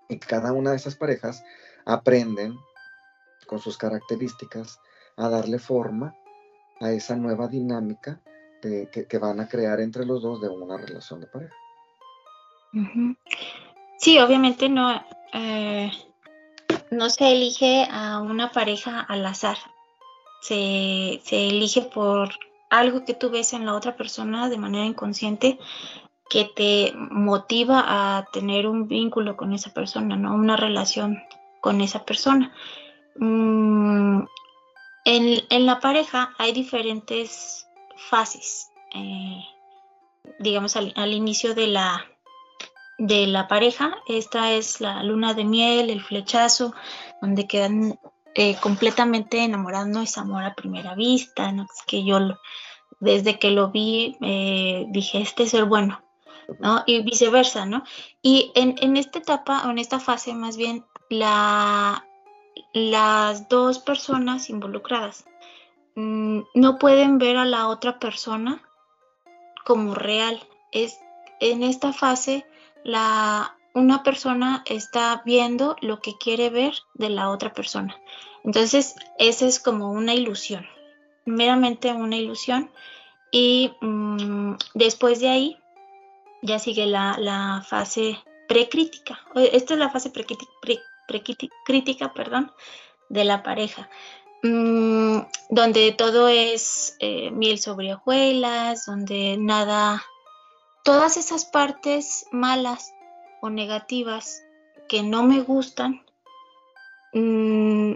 Y 0.09 0.19
cada 0.19 0.53
una 0.53 0.71
de 0.71 0.77
esas 0.77 0.95
parejas 0.95 1.43
aprenden 1.86 2.55
con 3.47 3.59
sus 3.59 3.77
características 3.77 4.79
a 5.15 5.29
darle 5.29 5.59
forma 5.59 6.15
a 6.79 6.91
esa 6.91 7.15
nueva 7.15 7.47
dinámica 7.47 8.21
que, 8.62 9.17
van 9.19 9.39
a 9.39 9.47
crear 9.47 9.79
entre 9.79 10.05
los 10.05 10.21
dos 10.21 10.41
de 10.41 10.50
una 10.50 10.77
relación 10.77 11.21
de 11.21 11.27
pareja. 11.27 11.55
Sí, 13.97 14.19
obviamente 14.19 14.69
no, 14.69 15.01
eh, 15.33 15.91
no 16.91 17.10
se 17.10 17.32
elige 17.32 17.88
a 17.91 18.20
una 18.20 18.51
pareja 18.51 19.00
al 19.00 19.25
azar. 19.25 19.58
Se, 20.41 21.22
se, 21.24 21.48
elige 21.48 21.82
por 21.82 22.29
algo 22.70 23.06
que 23.06 23.13
tú 23.13 23.29
ves 23.29 23.53
en 23.53 23.65
la 23.65 23.74
otra 23.74 23.96
persona 23.96 24.50
de 24.50 24.58
manera 24.58 24.86
inconsciente 24.86 25.58
que 26.29 26.46
te 26.46 26.94
motiva 26.96 27.84
a 27.88 28.27
tener 28.32 28.67
un 28.67 28.88
vínculo 28.88 29.38
con 29.38 29.53
esa 29.53 29.74
persona, 29.74 30.15
¿no? 30.15 30.36
Una 30.36 30.58
relación 30.58 31.24
con 31.62 31.82
esa 31.82 32.06
persona. 32.06 32.53
Mm, 33.15 34.24
en, 35.06 35.65
la 35.65 35.79
pareja 35.79 36.34
hay 36.38 36.51
diferentes 36.51 37.67
fases. 37.96 38.70
Eh, 38.94 39.44
digamos, 40.39 40.75
al, 40.75 41.13
inicio 41.13 41.56
de 41.56 41.67
la, 41.67 42.06
de 42.98 43.27
la 43.27 43.48
pareja, 43.48 43.96
esta 44.08 44.51
es 44.54 44.82
la 44.82 45.04
luna 45.04 45.34
de 45.34 45.46
miel, 45.46 45.89
el 45.89 46.01
flechazo, 46.01 46.74
donde 47.22 47.48
quedan 47.48 48.00
eh, 48.34 48.56
completamente 48.62 49.44
enamorados, 49.44 49.88
no 49.88 50.01
es 50.01 50.18
amor 50.18 50.44
a 50.44 50.56
primera 50.56 50.96
vista, 50.96 51.51
¿no? 51.51 51.63
Es 51.63 51.84
que 51.86 52.04
yo 52.04 52.20
desde 53.00 53.38
que 53.38 53.51
lo 53.51 53.70
vi 53.70 54.18
eh, 54.22 54.86
dije, 54.89 55.20
este 55.22 55.44
es 55.44 55.68
bueno, 55.68 56.01
¿no? 56.60 56.84
Y 56.86 57.01
viceversa, 57.01 57.66
¿no? 57.66 57.84
Y 58.22 58.51
en, 58.56 58.75
en 58.82 58.98
esta 58.98 59.20
etapa, 59.20 59.63
o 59.68 59.72
en 59.72 59.77
esta 59.77 60.00
fase 60.00 60.34
más 60.34 60.58
bien, 60.58 60.86
la, 61.10 62.06
las 62.74 63.48
dos 63.50 63.80
personas 63.80 64.50
involucradas 64.50 65.25
mm, 65.96 66.42
no 66.56 66.77
pueden 66.80 67.18
ver 67.18 67.38
a 67.38 67.46
la 67.46 67.68
otra 67.68 68.00
persona 68.00 68.62
como 69.66 69.96
real. 69.96 70.39
Es 70.72 71.00
en 71.39 71.63
esta 71.63 71.94
fase 71.94 72.46
la 72.84 73.57
una 73.74 74.01
persona 74.01 74.63
está 74.65 75.22
viendo 75.24 75.75
lo 75.81 76.00
que 76.00 76.17
quiere 76.17 76.50
ver 76.50 76.74
de 76.96 77.10
la 77.10 77.29
otra 77.29 77.53
persona. 77.53 77.96
Entonces, 78.43 78.96
esa 79.19 79.46
es 79.46 79.60
como 79.60 79.91
una 79.91 80.15
ilusión, 80.15 80.65
meramente 81.25 81.91
una 81.93 82.17
ilusión. 82.17 82.72
Y 83.31 83.74
mm, 83.81 84.53
después 84.74 85.19
de 85.19 85.29
ahí 85.29 85.57
ya 86.41 86.57
sigue 86.57 86.88
la, 86.88 87.17
la 87.19 87.63
fase 87.67 88.17
precrítica. 88.48 89.19
Esta 89.36 89.74
es 89.74 89.79
la 89.79 89.89
fase 89.89 90.10
precrítica, 90.10 90.51
crítica, 91.65 92.13
perdón, 92.13 92.51
de 93.10 93.24
la 93.24 93.43
pareja, 93.43 93.89
mm, 94.43 95.19
donde 95.50 95.91
todo 95.91 96.27
es 96.27 96.96
eh, 97.00 97.31
miel 97.31 97.60
sobre 97.60 97.93
hojuelas, 97.93 98.86
donde 98.86 99.38
nada, 99.38 100.03
todas 100.88 101.17
esas 101.17 101.44
partes 101.44 102.27
malas 102.32 102.96
o 103.41 103.50
negativas 103.50 104.41
que 104.88 105.03
no 105.03 105.24
me 105.24 105.41
gustan, 105.41 106.01
mm, 107.12 107.96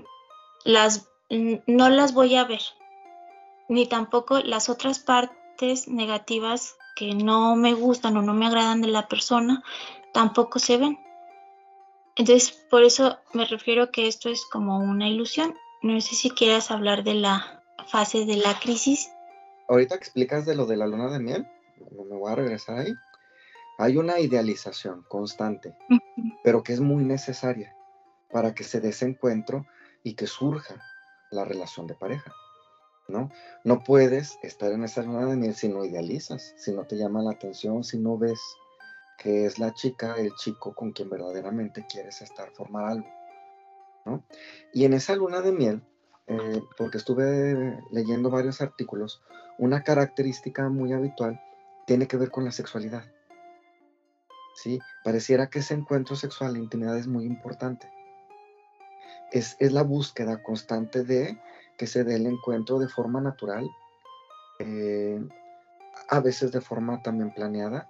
las, 0.66 1.08
no 1.30 1.88
las 1.88 2.14
voy 2.14 2.36
a 2.36 2.44
ver, 2.44 2.60
ni 3.70 3.88
tampoco 3.88 4.42
las 4.42 4.68
otras 4.68 5.00
partes 5.00 5.88
negativas 5.88 6.76
que 6.98 7.16
no 7.16 7.56
me 7.56 7.76
gustan 7.76 8.18
o 8.18 8.24
no 8.24 8.34
me 8.34 8.46
agradan 8.46 8.82
de 8.82 8.90
la 8.90 9.08
persona, 9.08 9.64
tampoco 10.12 10.60
se 10.60 10.76
ven. 10.76 11.00
Entonces, 12.18 12.52
por 12.70 12.84
eso 12.84 13.20
me 13.32 13.46
refiero 13.46 13.90
que 13.90 14.08
esto 14.10 14.28
es 14.28 14.44
como 14.52 14.80
una 14.80 15.08
ilusión. 15.08 15.56
No 15.82 16.02
sé 16.02 16.16
si 16.16 16.30
quieras 16.30 16.72
hablar 16.72 17.06
de 17.06 17.14
la 17.14 17.64
fase 17.88 18.26
de 18.26 18.36
la 18.36 18.60
crisis. 18.60 19.14
Ahorita 19.70 19.96
explicas 19.96 20.46
de 20.46 20.56
lo 20.56 20.66
de 20.66 20.76
la 20.76 20.88
luna 20.88 21.10
de 21.10 21.20
miel. 21.20 21.48
Me 21.92 22.16
voy 22.16 22.32
a 22.32 22.36
regresar 22.36 22.80
ahí. 22.80 22.94
Hay 23.78 23.98
una 23.98 24.20
idealización 24.20 25.04
constante, 25.08 25.76
pero 26.44 26.62
que 26.62 26.74
es 26.74 26.80
muy 26.80 27.04
necesaria 27.04 27.76
para 28.32 28.54
que 28.54 28.64
se 28.64 28.80
dé 28.80 28.90
ese 28.90 29.06
encuentro 29.06 29.66
y 30.04 30.14
que 30.14 30.28
surja 30.28 30.82
la 31.32 31.46
relación 31.46 31.88
de 31.88 31.96
pareja. 31.96 32.32
¿no? 33.08 33.30
No 33.64 33.84
puedes 33.84 34.38
estar 34.44 34.72
en 34.72 34.84
esa 34.84 35.02
luna 35.02 35.26
de 35.26 35.36
miel 35.36 35.56
si 35.56 35.68
no 35.68 35.84
idealizas, 35.84 36.54
si 36.58 36.72
no 36.72 36.86
te 36.86 36.98
llama 36.98 37.22
la 37.22 37.32
atención, 37.32 37.84
si 37.84 37.98
no 37.98 38.18
ves 38.18 38.40
que 39.18 39.46
es 39.46 39.60
la 39.60 39.74
chica, 39.74 40.16
el 40.18 40.34
chico 40.36 40.74
con 40.74 40.92
quien 40.92 41.10
verdaderamente 41.10 41.86
quieres 41.88 42.22
estar, 42.22 42.52
formar 42.52 42.86
algo. 42.86 43.08
¿no? 44.06 44.24
Y 44.74 44.86
en 44.86 44.94
esa 44.94 45.16
luna 45.16 45.42
de 45.42 45.52
miel, 45.52 45.84
eh, 46.28 46.62
porque 46.78 46.98
estuve 46.98 47.80
leyendo 47.92 48.30
varios 48.30 48.62
artículos, 48.62 49.22
una 49.58 49.84
característica 49.84 50.70
muy 50.70 50.94
habitual 50.94 51.40
tiene 51.86 52.08
que 52.08 52.18
ver 52.18 52.32
con 52.32 52.46
la 52.46 52.52
sexualidad. 52.52 53.04
¿sí? 54.56 54.80
Pareciera 55.04 55.50
que 55.50 55.60
ese 55.60 55.74
encuentro 55.74 56.16
sexual, 56.16 56.54
la 56.54 56.60
intimidad 56.60 56.98
es 56.98 57.08
muy 57.08 57.26
importante. 57.26 57.92
Es, 59.32 59.56
la 59.60 59.84
búsqueda 59.84 60.44
constante 60.44 61.04
de 61.04 61.40
que 61.78 61.88
se 61.88 62.04
dé 62.04 62.16
el 62.16 62.28
encuentro 62.28 62.80
de 62.80 62.90
forma 62.90 63.22
natural, 63.22 63.70
eh, 64.60 65.20
a 66.10 66.20
veces 66.20 66.52
de 66.52 66.62
forma 66.62 67.02
también 67.02 67.34
planeada, 67.34 67.90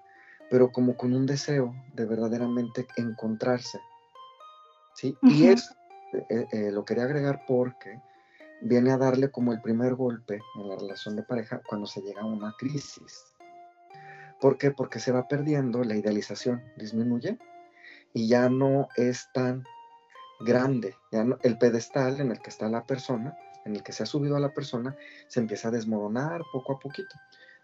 pero 0.49 0.71
como 0.71 0.95
con 0.95 1.13
un 1.13 1.25
deseo 1.25 1.73
de 1.93 2.05
verdaderamente 2.05 2.85
encontrarse. 2.95 3.79
¿sí? 4.93 5.17
Y 5.23 5.47
es, 5.47 5.75
eh, 6.29 6.47
eh, 6.51 6.71
lo 6.71 6.85
quería 6.85 7.05
agregar 7.05 7.43
porque 7.47 8.01
viene 8.61 8.91
a 8.91 8.97
darle 8.97 9.31
como 9.31 9.51
el 9.51 9.61
primer 9.61 9.95
golpe 9.95 10.39
en 10.55 10.69
la 10.69 10.75
relación 10.75 11.15
de 11.15 11.23
pareja 11.23 11.61
cuando 11.67 11.87
se 11.87 12.01
llega 12.01 12.21
a 12.21 12.25
una 12.25 12.53
crisis. 12.57 13.30
¿Por 14.41 14.57
qué? 14.57 14.71
Porque 14.71 14.99
se 14.99 15.11
va 15.11 15.27
perdiendo 15.27 15.83
la 15.83 15.95
idealización, 15.95 16.63
disminuye 16.75 17.37
y 18.11 18.27
ya 18.27 18.49
no 18.49 18.89
es 18.97 19.29
tan 19.33 19.63
grande. 20.39 20.95
Ya 21.11 21.25
el 21.43 21.57
pedestal 21.59 22.19
en 22.19 22.31
el 22.31 22.39
que 22.41 22.49
está 22.49 22.67
la 22.67 22.83
persona, 22.83 23.37
en 23.65 23.75
el 23.75 23.83
que 23.83 23.93
se 23.93 24.01
ha 24.01 24.07
subido 24.07 24.35
a 24.35 24.39
la 24.39 24.53
persona, 24.53 24.95
se 25.27 25.39
empieza 25.39 25.67
a 25.67 25.71
desmoronar 25.71 26.41
poco 26.51 26.73
a 26.73 26.79
poquito. 26.79 27.15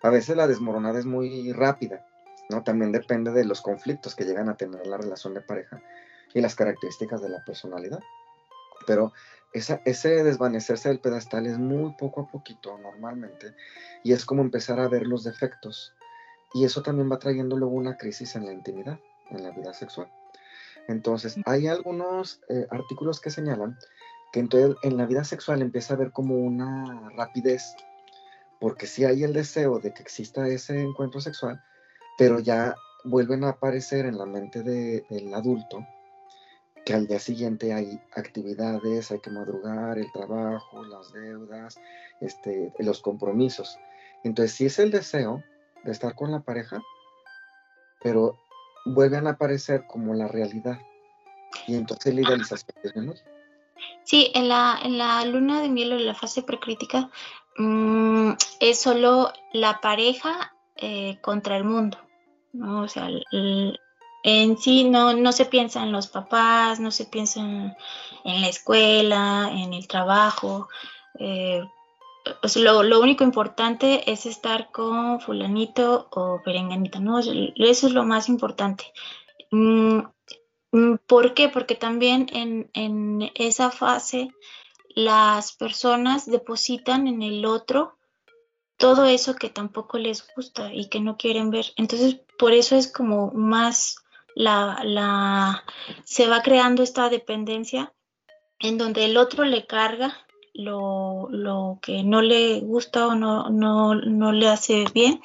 A 0.04 0.12
veces 0.12 0.38
la 0.38 0.48
desmoronada 0.48 1.00
es 1.00 1.06
muy 1.06 1.52
rápida, 1.52 2.06
¿no? 2.50 2.64
También 2.64 2.92
depende 2.92 3.32
de 3.32 3.44
los 3.44 3.62
conflictos 3.62 4.14
que 4.14 4.26
llegan 4.26 4.48
a 4.48 4.56
tener 4.56 4.86
la 4.86 4.98
relación 4.98 5.34
de 5.34 5.42
pareja 5.42 5.82
y 6.36 6.42
las 6.42 6.54
características 6.54 7.24
de 7.24 7.30
la 7.30 7.44
personalidad. 7.44 8.00
Pero 8.86 9.12
ese 9.52 10.24
desvanecerse 10.24 10.90
del 10.90 11.00
pedestal 11.00 11.48
es 11.48 11.58
muy 11.58 11.94
poco 11.94 12.22
a 12.22 12.28
poquito 12.28 12.78
normalmente 12.78 13.56
y 14.04 14.14
es 14.14 14.26
como 14.26 14.44
empezar 14.44 14.80
a 14.80 14.88
ver 14.88 15.08
los 15.08 15.24
defectos 15.24 15.96
y 16.54 16.66
eso 16.66 16.82
también 16.82 17.12
va 17.12 17.20
trayendo 17.20 17.58
luego 17.58 17.76
una 17.76 17.98
crisis 17.98 18.36
en 18.36 18.46
la 18.46 18.54
intimidad, 18.54 19.00
en 19.30 19.44
la 19.44 19.52
vida 19.52 19.74
sexual. 19.74 20.10
Entonces, 20.88 21.36
hay 21.46 21.68
algunos 21.68 22.42
eh, 22.50 22.66
artículos 22.70 23.20
que 23.20 23.30
señalan 23.30 23.78
que 24.32 24.40
entonces 24.40 24.78
en 24.84 24.98
la 24.98 25.06
vida 25.06 25.24
sexual 25.24 25.62
empieza 25.62 25.94
a 25.94 25.98
haber 25.98 26.12
como 26.12 26.36
una 26.36 27.10
rapidez, 27.16 27.64
porque 28.60 28.88
si 28.88 29.06
hay 29.06 29.24
el 29.24 29.34
deseo 29.34 29.80
de 29.80 29.94
que 29.94 30.02
exista 30.02 30.48
ese 30.48 30.82
encuentro 30.82 31.22
sexual, 31.22 31.62
pero 32.18 32.40
ya 32.40 32.76
vuelven 33.04 33.44
a 33.44 33.50
aparecer 33.50 34.06
en 34.06 34.18
la 34.18 34.26
mente 34.26 34.64
del 34.64 35.34
adulto 35.34 35.86
que 36.86 36.94
al 36.94 37.06
día 37.06 37.20
siguiente 37.20 37.74
hay 37.74 38.02
actividades, 38.16 39.12
hay 39.12 39.20
que 39.20 39.30
madrugar, 39.30 39.98
el 39.98 40.10
trabajo, 40.14 40.86
las 40.86 41.12
deudas, 41.12 41.78
este, 42.22 42.74
los 42.80 43.02
compromisos. 43.02 43.78
Entonces, 44.24 44.56
si 44.56 44.66
es 44.68 44.80
el 44.80 44.92
deseo 44.92 45.44
estar 45.92 46.16
con 46.16 46.32
la 46.32 46.42
pareja, 46.42 46.82
pero 48.02 48.38
vuelven 48.86 49.28
a 49.28 49.32
aparecer 49.32 49.86
como 49.88 50.14
la 50.14 50.28
realidad. 50.28 50.80
Y 51.68 51.76
entonces 51.76 52.14
la 52.14 52.22
idealización 52.22 52.76
disminuye. 52.84 53.24
Sí, 54.04 54.32
en 54.34 54.48
la, 54.48 54.80
en 54.84 54.98
la 54.98 55.24
luna 55.26 55.62
de 55.62 55.70
miel 55.70 55.94
o 55.94 55.96
en 55.98 56.06
la 56.06 56.16
fase 56.16 56.42
precrítica 56.42 57.10
mm, 57.58 58.32
es 58.60 58.80
solo 58.80 59.32
la 59.54 59.82
pareja 59.82 60.54
eh, 60.76 61.20
contra 61.22 61.58
el 61.58 61.64
mundo, 61.64 61.98
¿no? 62.54 62.82
O 62.82 62.88
sea, 62.88 63.10
en 64.24 64.58
sí 64.58 64.90
no, 64.90 65.14
no 65.14 65.32
se 65.32 65.46
piensa 65.46 65.84
en 65.84 65.92
los 65.92 66.08
papás, 66.08 66.80
no 66.80 66.92
se 66.92 67.06
piensa 67.06 67.40
en, 67.40 67.76
la 68.24 68.48
escuela, 68.48 69.50
en 69.52 69.74
el 69.74 69.88
trabajo. 69.88 70.70
Eh, 71.20 71.64
lo, 72.56 73.00
único 73.00 73.24
importante 73.24 74.12
es 74.12 74.26
estar 74.26 74.72
con 74.72 75.20
fulanito 75.20 76.08
o 76.12 76.42
perenganita, 76.44 77.00
¿no? 77.00 77.20
Eso 77.20 77.88
es 77.88 77.94
lo 77.94 78.04
más 78.04 78.30
importante. 78.30 78.92
Mm, 79.52 80.00
mm, 80.72 80.96
¿Por 81.06 81.34
qué? 81.34 81.50
Porque 81.50 81.76
también 81.76 82.28
en, 82.34 82.70
en 82.74 83.32
esa 83.36 83.72
fase 83.72 84.30
las 84.96 85.54
personas 85.54 86.26
depositan 86.26 87.08
en 87.08 87.22
el 87.22 87.46
otro 87.46 87.98
todo 88.78 89.06
eso 89.06 89.36
que 89.36 89.50
tampoco 89.50 89.98
les 89.98 90.26
gusta 90.36 90.74
y 90.74 90.88
que 90.88 91.00
no 91.00 91.18
quieren 91.18 91.50
ver. 91.50 91.66
Entonces, 91.76 92.20
por 92.38 92.54
eso 92.54 92.76
es 92.76 92.92
como 92.92 93.32
más 93.32 93.98
la, 94.36 94.80
la, 94.84 95.64
se 96.04 96.28
va 96.28 96.42
creando 96.44 96.84
esta 96.84 97.10
dependencia 97.10 97.94
en 98.60 98.78
donde 98.78 99.06
el 99.06 99.18
otro 99.18 99.46
le 99.46 99.66
carga 99.66 100.27
lo, 100.58 101.28
lo 101.30 101.80
que 101.82 102.04
no 102.04 102.22
le 102.22 102.60
gusta 102.62 103.08
o 103.08 103.16
no, 103.16 103.50
no, 103.50 103.94
no 103.94 104.32
le 104.32 104.48
hace 104.48 104.86
bien 104.94 105.22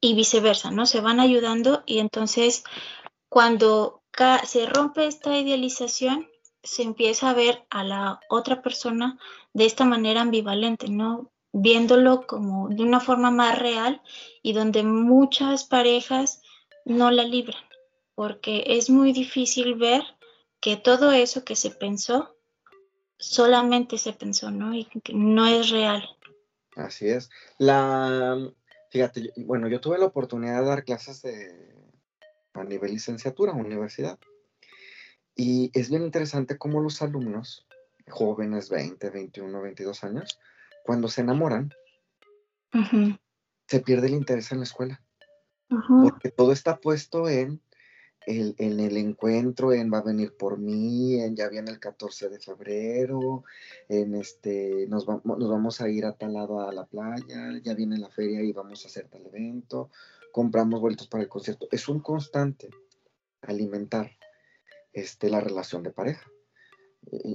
y 0.00 0.14
viceversa, 0.14 0.70
¿no? 0.72 0.86
Se 0.86 1.00
van 1.00 1.20
ayudando 1.20 1.84
y 1.86 2.00
entonces 2.00 2.64
cuando 3.28 4.02
se 4.44 4.66
rompe 4.66 5.06
esta 5.06 5.38
idealización, 5.38 6.28
se 6.62 6.82
empieza 6.82 7.30
a 7.30 7.34
ver 7.34 7.64
a 7.70 7.84
la 7.84 8.20
otra 8.28 8.60
persona 8.60 9.18
de 9.54 9.64
esta 9.64 9.84
manera 9.84 10.20
ambivalente, 10.20 10.88
¿no? 10.88 11.30
Viéndolo 11.52 12.26
como 12.26 12.68
de 12.68 12.82
una 12.82 13.00
forma 13.00 13.30
más 13.30 13.58
real 13.58 14.02
y 14.42 14.52
donde 14.52 14.82
muchas 14.82 15.64
parejas 15.64 16.42
no 16.84 17.10
la 17.10 17.22
libran, 17.22 17.62
porque 18.14 18.64
es 18.66 18.90
muy 18.90 19.12
difícil 19.12 19.76
ver 19.76 20.02
que 20.60 20.76
todo 20.76 21.12
eso 21.12 21.44
que 21.44 21.56
se 21.56 21.70
pensó 21.70 22.36
solamente 23.20 23.98
se 23.98 24.12
pensó, 24.12 24.50
¿no? 24.50 24.74
Y 24.74 24.86
que 24.86 25.12
no 25.12 25.46
es 25.46 25.70
real. 25.70 26.02
Así 26.74 27.08
es. 27.08 27.30
La, 27.58 28.36
fíjate, 28.90 29.32
bueno, 29.36 29.68
yo 29.68 29.80
tuve 29.80 29.98
la 29.98 30.06
oportunidad 30.06 30.60
de 30.60 30.66
dar 30.66 30.84
clases 30.84 31.22
de, 31.22 31.70
a 32.54 32.64
nivel 32.64 32.92
licenciatura, 32.92 33.52
universidad. 33.52 34.18
Y 35.36 35.70
es 35.74 35.90
bien 35.90 36.02
interesante 36.02 36.58
cómo 36.58 36.80
los 36.80 37.02
alumnos, 37.02 37.66
jóvenes, 38.08 38.68
20, 38.68 39.10
21, 39.10 39.60
22 39.62 40.04
años, 40.04 40.38
cuando 40.84 41.08
se 41.08 41.20
enamoran, 41.20 41.72
se 43.66 43.80
pierde 43.80 44.08
el 44.08 44.14
interés 44.14 44.50
en 44.52 44.58
la 44.58 44.64
escuela. 44.64 45.02
Porque 45.68 46.30
todo 46.30 46.52
está 46.52 46.78
puesto 46.78 47.28
en 47.28 47.62
en 48.26 48.80
el 48.80 48.96
encuentro, 48.96 49.72
en 49.72 49.92
va 49.92 49.98
a 49.98 50.02
venir 50.02 50.36
por 50.36 50.58
mí, 50.58 51.20
en 51.20 51.36
ya 51.36 51.48
viene 51.48 51.70
el 51.70 51.80
14 51.80 52.28
de 52.28 52.38
febrero, 52.38 53.44
en 53.88 54.14
este, 54.14 54.86
nos, 54.88 55.06
nos 55.06 55.48
vamos 55.50 55.80
a 55.80 55.88
ir 55.88 56.04
a 56.04 56.12
tal 56.12 56.34
lado 56.34 56.60
a 56.60 56.72
la 56.72 56.84
playa, 56.84 57.58
ya 57.62 57.74
viene 57.74 57.98
la 57.98 58.10
feria 58.10 58.42
y 58.42 58.52
vamos 58.52 58.84
a 58.84 58.88
hacer 58.88 59.08
tal 59.08 59.26
evento, 59.26 59.90
compramos 60.32 60.80
vueltos 60.80 61.08
para 61.08 61.22
el 61.22 61.28
concierto. 61.28 61.66
Es 61.70 61.88
un 61.88 62.00
constante 62.00 62.68
alimentar 63.42 64.10
este, 64.92 65.30
la 65.30 65.40
relación 65.40 65.82
de 65.82 65.90
pareja. 65.90 66.30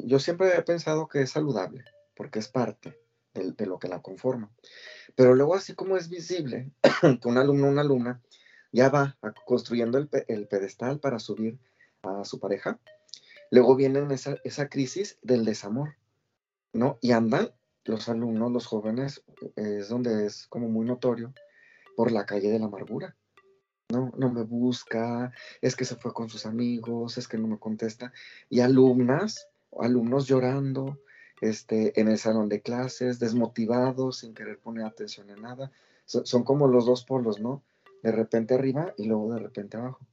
Yo 0.05 0.19
siempre 0.19 0.55
he 0.55 0.61
pensado 0.61 1.07
que 1.07 1.21
es 1.21 1.31
saludable, 1.31 1.83
porque 2.15 2.39
es 2.39 2.47
parte 2.47 2.95
de, 3.33 3.51
de 3.51 3.65
lo 3.65 3.79
que 3.79 3.87
la 3.87 4.03
conforma. 4.03 4.51
Pero 5.15 5.33
luego, 5.33 5.55
así 5.55 5.73
como 5.73 5.97
es 5.97 6.09
visible 6.09 6.71
que 7.21 7.27
un 7.27 7.37
alumno 7.39 7.67
o 7.67 7.71
una 7.71 7.81
alumna 7.81 8.21
ya 8.75 8.89
va 8.89 9.17
construyendo 9.45 9.97
el, 9.97 10.47
pedestal 10.47 10.99
para 10.99 11.17
subir 11.19 11.57
a 12.03 12.25
su 12.25 12.41
pareja. 12.41 12.77
Luego 13.49 13.77
viene 13.77 14.05
esa, 14.13 14.69
crisis 14.69 15.17
del 15.21 15.45
desamor, 15.45 15.95
¿no? 16.73 16.97
Y 17.01 17.13
andan 17.13 17.51
los 17.85 18.09
alumnos, 18.09 18.51
los 18.51 18.65
jóvenes, 18.65 19.23
es 19.55 19.87
donde 19.87 20.25
es 20.25 20.47
como 20.47 20.67
muy 20.67 20.85
notorio, 20.85 21.33
por 21.95 22.11
la 22.11 22.25
calle 22.25 22.49
de 22.49 22.59
la 22.59 22.65
amargura. 22.65 23.15
No, 23.93 24.11
no 24.17 24.29
me 24.29 24.43
busca, 24.43 25.31
es 25.61 25.77
que 25.77 25.85
se 25.85 25.95
fue 25.95 26.13
con 26.13 26.27
sus 26.27 26.45
amigos, 26.45 27.17
es 27.17 27.29
que 27.29 27.37
no 27.37 27.47
me 27.47 27.59
contesta. 27.59 28.11
Y 28.49 28.59
alumnas, 28.59 29.47
alumnos 29.79 30.27
llorando, 30.27 30.99
este, 31.39 31.97
en 31.97 32.09
el 32.09 32.17
salón 32.17 32.49
de 32.49 32.61
clases, 32.61 33.19
desmotivados, 33.19 34.17
sin 34.17 34.33
querer 34.33 34.59
poner 34.59 34.83
atención 34.83 35.29
en 35.29 35.43
nada. 35.43 35.71
son 36.05 36.43
como 36.43 36.67
los 36.67 36.85
dos 36.85 37.05
polos, 37.05 37.39
¿no? 37.39 37.63
De 38.05 38.11
repente 38.11 38.53
arriba 38.53 38.93
y 38.99 39.05
luego 39.05 39.33
de 39.33 39.39
repente 39.39 39.77
abajo. 39.77 40.05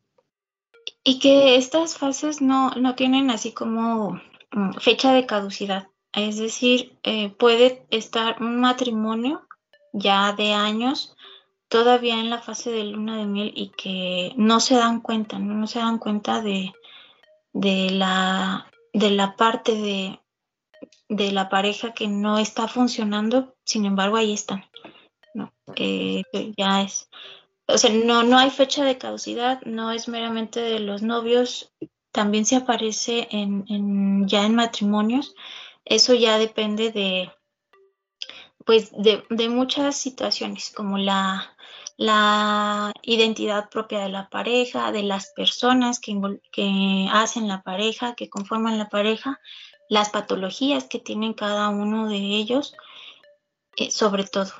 Y 1.04 1.18
que 1.18 1.56
estas 1.56 1.98
fases 1.98 2.40
no, 2.40 2.70
no 2.70 2.94
tienen 2.94 3.30
así 3.30 3.52
como 3.52 4.18
mm, 4.52 4.72
fecha 4.80 5.12
de 5.12 5.26
caducidad. 5.26 5.88
Es 6.14 6.38
decir, 6.38 6.98
eh, 7.02 7.28
puede 7.28 7.84
estar 7.90 8.40
un 8.40 8.60
matrimonio 8.60 9.46
ya 9.92 10.32
de 10.32 10.54
años 10.54 11.14
todavía 11.68 12.18
en 12.18 12.30
la 12.30 12.40
fase 12.40 12.70
de 12.70 12.84
luna 12.84 13.18
de 13.18 13.26
miel 13.26 13.52
y 13.54 13.68
que 13.70 14.32
no 14.36 14.60
se 14.60 14.74
dan 14.74 15.00
cuenta, 15.00 15.38
no, 15.38 15.66
se 15.66 15.78
dan 15.78 15.98
cuenta 15.98 16.40
de, 16.40 16.72
de, 17.52 17.90
la, 17.90 18.70
de 18.94 19.10
la 19.10 19.36
parte 19.36 19.74
de, 19.74 20.18
de 21.10 21.30
la 21.32 21.50
pareja 21.50 21.92
que 21.92 22.08
no 22.08 22.38
está 22.38 22.68
funcionando, 22.68 23.54
sin 23.64 23.84
embargo 23.84 24.16
ahí 24.16 24.32
están. 24.32 24.64
¿no? 25.34 25.52
Eh, 25.76 26.22
ya 26.56 26.82
es 26.82 27.10
o 27.66 27.78
sea, 27.78 27.90
no, 27.90 28.22
no 28.22 28.38
hay 28.38 28.50
fecha 28.50 28.84
de 28.84 28.98
caducidad, 28.98 29.60
no 29.62 29.92
es 29.92 30.08
meramente 30.08 30.60
de 30.60 30.80
los 30.80 31.02
novios, 31.02 31.72
también 32.10 32.44
se 32.44 32.56
aparece 32.56 33.28
en, 33.30 34.26
ya 34.28 34.44
en 34.44 34.54
matrimonios. 34.54 35.34
Eso 35.84 36.14
ya 36.14 36.38
depende 36.38 36.90
de, 36.90 37.32
pues, 38.64 38.92
de, 38.92 39.48
muchas 39.48 39.96
situaciones, 39.96 40.70
como 40.70 40.98
la, 40.98 41.56
la 41.96 42.92
identidad 43.02 43.70
propia 43.70 44.00
de 44.00 44.10
la 44.10 44.28
pareja, 44.28 44.92
de 44.92 45.02
las 45.02 45.32
personas 45.32 45.98
que, 45.98 46.18
que 46.52 47.08
hacen 47.10 47.48
la 47.48 47.62
pareja, 47.62 48.14
que 48.14 48.28
conforman 48.28 48.78
la 48.78 48.88
pareja, 48.88 49.40
las 49.88 50.10
patologías 50.10 50.84
que 50.84 50.98
tienen 50.98 51.34
cada 51.34 51.68
uno 51.70 52.08
de 52.08 52.16
ellos, 52.16 52.76
eh, 53.76 53.90
sobre 53.90 54.24
todo. 54.24 54.52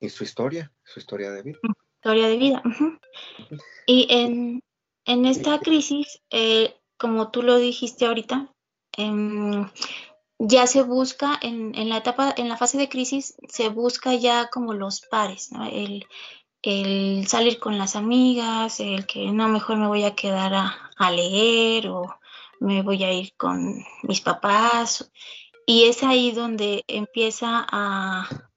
Y 0.00 0.08
su 0.08 0.24
historia, 0.24 0.72
su 0.84 0.98
historia 0.98 1.30
de 1.30 1.42
vida 1.42 1.58
historia 2.02 2.26
de 2.26 2.36
vida. 2.36 2.62
Y 3.86 4.08
en, 4.10 4.62
esta 5.26 5.58
crisis, 5.60 6.20
eh, 6.30 6.74
como 6.98 7.30
tú 7.30 7.42
lo 7.42 7.58
dijiste 7.58 8.06
ahorita, 8.06 8.52
em, 8.96 9.68
ya 10.40 10.66
se 10.66 10.82
busca 10.82 11.38
en, 11.40 11.88
la 11.88 11.98
etapa, 11.98 12.34
en 12.36 12.48
la 12.48 12.56
fase 12.56 12.76
de 12.76 12.88
crisis, 12.88 13.36
se 13.48 13.68
busca 13.68 14.14
ya 14.14 14.48
como 14.48 14.74
los 14.74 15.02
pares, 15.02 15.50
el, 15.70 16.06
salir 17.28 17.60
con 17.60 17.78
las 17.78 17.94
amigas, 17.94 18.80
el 18.80 19.06
que 19.06 19.30
no, 19.30 19.48
mejor 19.48 19.76
me 19.76 19.86
voy 19.86 20.02
a 20.02 20.16
quedar 20.16 20.54
a, 20.54 20.90
a 20.96 21.10
leer 21.12 21.88
o 21.88 22.02
me 22.58 22.82
voy 22.82 23.04
a 23.04 23.12
ir 23.12 23.32
con 23.36 23.84
mis 24.02 24.20
papás. 24.20 25.08
Y 25.66 25.84
es 25.84 26.02
ahí 26.02 26.32
donde 26.32 26.82
empieza 26.88 27.64
a, 27.70 28.51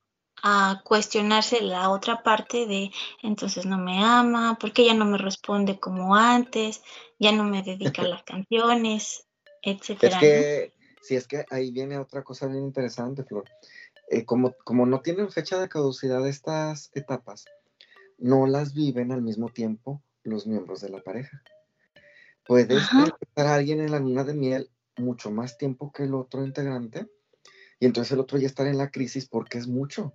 a 0.48 0.84
cuestionarse 0.84 1.60
la 1.62 1.90
otra 1.90 2.22
parte 2.22 2.68
de 2.68 2.92
entonces 3.24 3.66
no 3.66 3.80
me 3.80 4.04
ama, 4.04 4.60
porque 4.62 4.86
ya 4.86 4.94
no 4.94 5.04
me 5.04 5.18
responde 5.18 5.80
como 5.80 6.16
antes, 6.16 6.84
ya 7.18 7.32
no 7.32 7.46
me 7.46 7.64
dedica 7.64 8.04
a 8.04 8.08
las 8.08 8.24
canciones, 8.26 9.26
etcétera. 9.64 10.18
Es 10.18 10.22
que, 10.22 10.74
si 11.02 11.16
es 11.16 11.28
que 11.28 11.46
ahí 11.50 11.72
viene 11.72 11.98
otra 11.98 12.24
cosa 12.24 12.46
bien 12.46 12.64
interesante, 12.64 13.24
Flor. 13.24 13.46
Eh, 14.12 14.24
como, 14.24 14.54
como 14.64 14.86
no 14.86 15.02
tienen 15.02 15.32
fecha 15.32 15.60
de 15.60 15.68
caducidad 15.68 16.28
estas 16.28 16.92
etapas, 16.94 17.46
no 18.20 18.46
las 18.46 18.76
viven 18.76 19.12
al 19.12 19.24
mismo 19.24 19.50
tiempo 19.50 20.04
los 20.22 20.46
miembros 20.46 20.80
de 20.82 20.90
la 20.90 21.02
pareja. 21.02 21.42
Puede 22.46 22.78
estar 22.78 23.48
alguien 23.48 23.82
en 23.82 23.90
la 23.90 24.00
luna 24.00 24.24
de 24.24 24.36
miel 24.36 24.70
mucho 24.96 25.32
más 25.32 25.58
tiempo 25.58 25.92
que 25.92 26.04
el 26.04 26.14
otro 26.14 26.46
integrante 26.46 27.08
y 27.80 27.88
entonces 27.88 28.12
el 28.12 28.20
otro 28.20 28.38
ya 28.38 28.46
estar 28.46 28.68
en 28.68 28.78
la 28.78 28.92
crisis 28.92 29.28
porque 29.28 29.58
es 29.58 29.68
mucho 29.68 30.14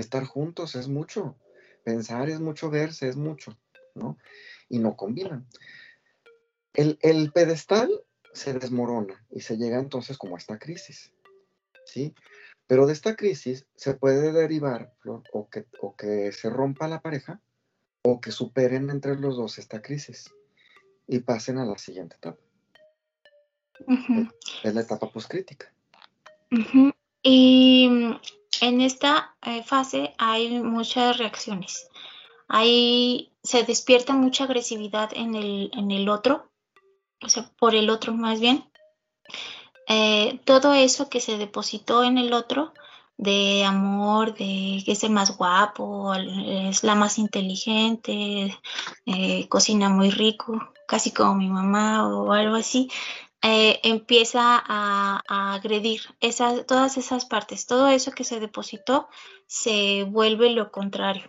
estar 0.00 0.24
juntos 0.24 0.74
es 0.74 0.88
mucho, 0.88 1.36
pensar 1.84 2.28
es 2.28 2.40
mucho, 2.40 2.70
verse 2.70 3.08
es 3.08 3.16
mucho, 3.16 3.56
¿no? 3.94 4.18
Y 4.68 4.78
no 4.78 4.96
combinan. 4.96 5.46
El, 6.72 7.30
pedestal 7.32 7.90
se 8.32 8.52
desmorona 8.52 9.24
y 9.30 9.40
se 9.40 9.56
llega 9.56 9.78
entonces 9.78 10.18
como 10.18 10.34
a 10.34 10.38
esta 10.38 10.58
crisis, 10.58 11.12
¿sí? 11.84 12.14
Pero 12.66 12.86
de 12.86 12.92
esta 12.94 13.14
crisis 13.14 13.66
se 13.76 13.94
puede 13.94 14.32
derivar, 14.32 14.92
o 15.32 15.48
que, 15.48 15.66
o 15.80 15.94
que 15.94 16.32
se 16.32 16.50
rompa 16.50 16.88
la 16.88 17.00
pareja, 17.00 17.40
o 18.02 18.20
que 18.20 18.32
superen 18.32 18.90
entre 18.90 19.16
los 19.16 19.36
dos 19.36 19.58
esta 19.58 19.80
crisis 19.80 20.30
y 21.06 21.20
pasen 21.20 21.58
a 21.58 21.64
la 21.64 21.78
siguiente 21.78 22.16
etapa. 22.16 22.40
Es 24.62 24.74
la 24.74 24.80
etapa 24.80 25.10
poscrítica. 25.10 25.72
Y 27.22 27.88
en 28.60 28.80
esta 28.80 29.34
eh, 29.42 29.62
fase 29.62 30.14
hay 30.18 30.60
muchas 30.60 31.18
reacciones. 31.18 31.88
Ahí 32.48 33.32
se 33.42 33.62
despierta 33.62 34.12
mucha 34.12 34.44
agresividad 34.44 35.10
en 35.14 35.34
el, 35.34 35.70
en 35.74 35.90
el 35.90 36.08
otro, 36.08 36.50
o 37.22 37.28
sea, 37.28 37.50
por 37.58 37.74
el 37.74 37.90
otro 37.90 38.12
más 38.12 38.40
bien. 38.40 38.64
Eh, 39.88 40.40
todo 40.44 40.72
eso 40.72 41.08
que 41.08 41.20
se 41.20 41.36
depositó 41.36 42.04
en 42.04 42.18
el 42.18 42.32
otro, 42.32 42.72
de 43.16 43.64
amor, 43.64 44.34
de 44.34 44.82
que 44.84 44.92
es 44.92 45.04
el 45.04 45.10
más 45.10 45.36
guapo, 45.36 46.12
es 46.14 46.82
la 46.82 46.94
más 46.94 47.18
inteligente, 47.18 48.58
eh, 49.06 49.48
cocina 49.48 49.88
muy 49.88 50.10
rico, 50.10 50.58
casi 50.88 51.12
como 51.12 51.34
mi 51.34 51.48
mamá 51.48 52.08
o 52.08 52.32
algo 52.32 52.56
así, 52.56 52.90
eh, 53.46 53.78
empieza 53.82 54.40
a, 54.66 55.20
agredir 55.54 56.00
esas, 56.20 56.64
todas 56.64 56.96
esas 56.96 57.26
partes. 57.26 57.66
Todo 57.66 57.88
eso 57.88 58.12
que 58.12 58.24
se 58.24 58.40
depositó 58.40 59.06
se 59.46 60.04
vuelve 60.04 60.48
lo 60.48 60.72
contrario. 60.72 61.28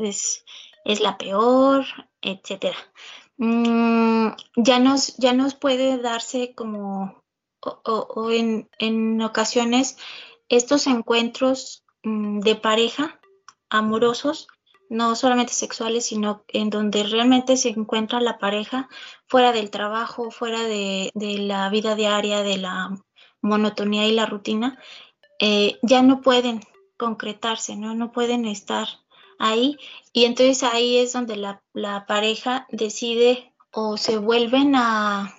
Es, 0.00 0.44
es, 0.84 1.00
la 1.00 1.18
peor, 1.18 1.84
etc. 2.20 2.76
Mm, 3.38 4.28
ya, 4.54 4.78
nos, 4.78 5.16
ya 5.16 5.32
nos 5.32 5.56
puede 5.56 5.98
darse 5.98 6.54
como, 6.54 7.24
o, 7.60 8.30
en, 8.30 8.70
en, 8.78 9.20
ocasiones, 9.20 9.98
estos 10.48 10.86
encuentros 10.86 11.84
mm, 12.04 12.38
de 12.38 12.54
pareja 12.54 13.20
amorosos 13.68 14.46
no 14.92 15.16
solamente 15.16 15.54
sexuales, 15.54 16.04
sino 16.04 16.44
en 16.48 16.68
donde 16.68 17.02
realmente 17.02 17.56
se 17.56 17.70
encuentra 17.70 18.20
la 18.20 18.38
pareja 18.38 18.90
fuera 19.26 19.50
del 19.50 19.70
trabajo, 19.70 20.30
fuera 20.30 20.62
de, 20.64 21.10
la 21.14 21.70
vida 21.70 21.94
diaria, 21.94 22.42
de 22.42 22.58
la 22.58 22.90
monotonía 23.40 24.06
y 24.06 24.12
la 24.12 24.26
rutina, 24.26 24.78
eh, 25.38 25.78
ya 25.80 26.02
no 26.02 26.20
pueden 26.20 26.60
concretarse, 26.98 27.74
¿no? 27.74 27.94
no 27.94 28.12
pueden 28.12 28.44
estar 28.44 28.86
ahí. 29.38 29.78
Y 30.12 30.26
entonces 30.26 30.62
ahí 30.62 30.98
es 30.98 31.14
donde 31.14 31.36
la, 31.36 32.06
pareja 32.06 32.66
decide 32.70 33.54
o 33.72 33.96
se 33.96 34.18
vuelven 34.18 34.76
a, 34.76 35.34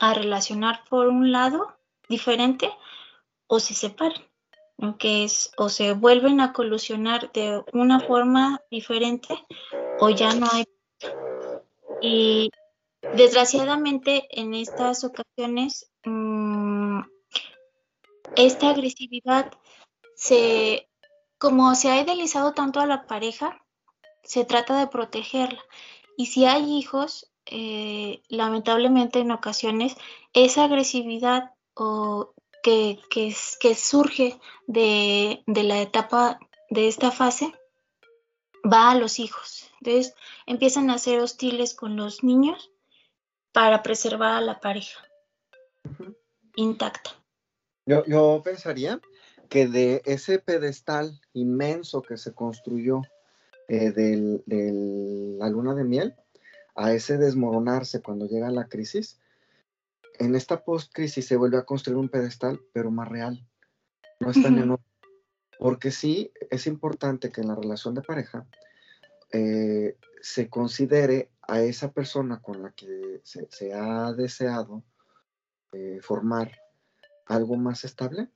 a 0.00 0.14
relacionar 0.14 0.82
por 0.88 1.08
un 1.08 1.30
lado 1.30 1.76
diferente 2.08 2.70
o 3.48 3.60
se 3.60 3.74
separan 3.74 4.31
que 4.98 5.24
es 5.24 5.52
o 5.56 5.68
se 5.68 5.92
vuelven 5.94 6.40
a 6.40 6.52
colusionar 6.52 7.30
de 7.32 7.62
una 7.72 8.00
forma 8.00 8.60
diferente 8.70 9.34
o 10.00 10.10
ya 10.10 10.34
no 10.34 10.46
hay. 10.52 10.64
Y 12.00 12.50
desgraciadamente 13.14 14.26
en 14.30 14.54
estas 14.54 15.04
ocasiones 15.04 15.90
mm, 16.04 17.00
esta 18.36 18.70
agresividad 18.70 19.52
se, 20.16 20.88
como 21.38 21.74
se 21.74 21.90
ha 21.90 22.00
idealizado 22.00 22.52
tanto 22.52 22.80
a 22.80 22.86
la 22.86 23.06
pareja, 23.06 23.64
se 24.24 24.44
trata 24.44 24.78
de 24.78 24.86
protegerla. 24.86 25.62
Y 26.16 26.26
si 26.26 26.44
hay 26.44 26.76
hijos, 26.76 27.30
eh, 27.46 28.22
lamentablemente 28.28 29.20
en 29.20 29.32
ocasiones 29.32 29.96
esa 30.32 30.64
agresividad 30.64 31.52
o 31.74 32.31
que, 32.62 32.98
que, 33.10 33.74
surge 33.74 34.38
de, 34.66 35.42
la 35.46 35.80
etapa 35.80 36.38
de 36.70 36.88
esta 36.88 37.10
fase 37.10 37.52
va 38.64 38.90
a 38.90 38.94
los 38.94 39.18
hijos. 39.18 39.70
Entonces 39.80 40.14
empiezan 40.46 40.90
a 40.90 40.98
ser 40.98 41.20
hostiles 41.20 41.74
con 41.74 41.96
los 41.96 42.22
niños 42.22 42.70
para 43.52 43.82
preservar 43.82 44.34
a 44.34 44.40
la 44.40 44.60
pareja 44.60 45.00
intacta. 46.54 47.10
Yo, 47.86 48.04
yo, 48.06 48.40
pensaría 48.44 49.00
que 49.48 49.66
de 49.66 50.02
ese 50.04 50.38
pedestal 50.38 51.20
inmenso 51.32 52.02
que 52.02 52.16
se 52.16 52.32
construyó 52.32 53.02
eh, 53.68 53.90
de 53.90 55.36
la 55.38 55.48
luna 55.48 55.74
de 55.74 55.84
miel 55.84 56.14
a 56.74 56.92
ese 56.92 57.18
desmoronarse 57.18 58.00
cuando 58.00 58.26
llega 58.26 58.50
la 58.50 58.68
crisis, 58.68 59.18
en 60.22 60.36
esta 60.36 60.62
post-crisis 60.62 61.26
se 61.26 61.36
vuelve 61.36 61.58
a 61.58 61.64
construir 61.64 61.98
un 61.98 62.08
pedestal, 62.08 62.60
pero 62.72 62.92
más 62.92 63.08
real. 63.08 63.44
No 64.20 64.30
es 64.30 64.40
tan 64.40 64.56
enorme. 64.56 64.84
Porque 65.58 65.90
sí 65.90 66.32
es 66.48 66.68
importante 66.68 67.30
que 67.30 67.40
en 67.40 67.48
la 67.48 67.56
relación 67.56 67.94
de 67.94 68.02
pareja 68.02 68.46
eh, 69.32 69.96
se 70.20 70.48
considere 70.48 71.32
a 71.42 71.60
esa 71.60 71.90
persona 71.90 72.40
con 72.40 72.62
la 72.62 72.70
que 72.70 73.20
se, 73.24 73.74
ha 73.74 74.12
deseado 74.12 74.84
eh, 75.72 75.98
formar 76.00 76.52
algo 77.26 77.56
más 77.56 77.84
estable, 77.84 78.28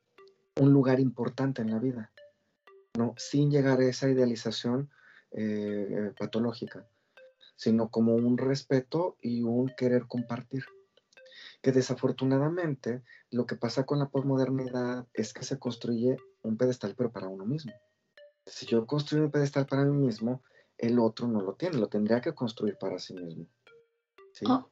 un 0.56 0.72
lugar 0.72 0.98
importante 0.98 1.62
en 1.62 1.70
la 1.70 1.78
vida, 1.78 2.12
¿no? 2.98 3.14
sin 3.16 3.50
llegar 3.50 3.78
a 3.78 3.86
esa 3.86 4.08
idealización 4.08 4.90
eh, 5.30 6.12
patológica, 6.18 6.84
sino 7.54 7.90
como 7.90 8.16
un 8.16 8.38
respeto 8.38 9.16
y 9.20 9.42
un 9.42 9.68
querer 9.76 10.06
compartir 10.08 10.64
que 11.66 11.72
desafortunadamente 11.72 13.02
lo 13.32 13.44
que 13.44 13.56
pasa 13.56 13.84
con 13.84 13.98
la 13.98 14.08
posmodernidad 14.08 15.04
es 15.12 15.32
que 15.32 15.42
se 15.42 15.58
construye 15.58 16.16
un 16.42 16.56
pedestal 16.56 16.94
pero 16.96 17.10
para 17.10 17.26
uno 17.26 17.44
mismo. 17.44 17.72
Si 18.44 18.66
yo 18.66 18.86
construyo 18.86 19.24
un 19.24 19.32
pedestal 19.32 19.66
para 19.66 19.84
mí 19.84 20.06
mismo, 20.06 20.44
el 20.78 21.00
otro 21.00 21.26
no 21.26 21.40
lo 21.40 21.54
tiene, 21.54 21.78
lo 21.78 21.88
tendría 21.88 22.20
que 22.20 22.32
construir 22.32 22.78
para 22.78 23.00
sí 23.00 23.14
mismo. 23.14 23.46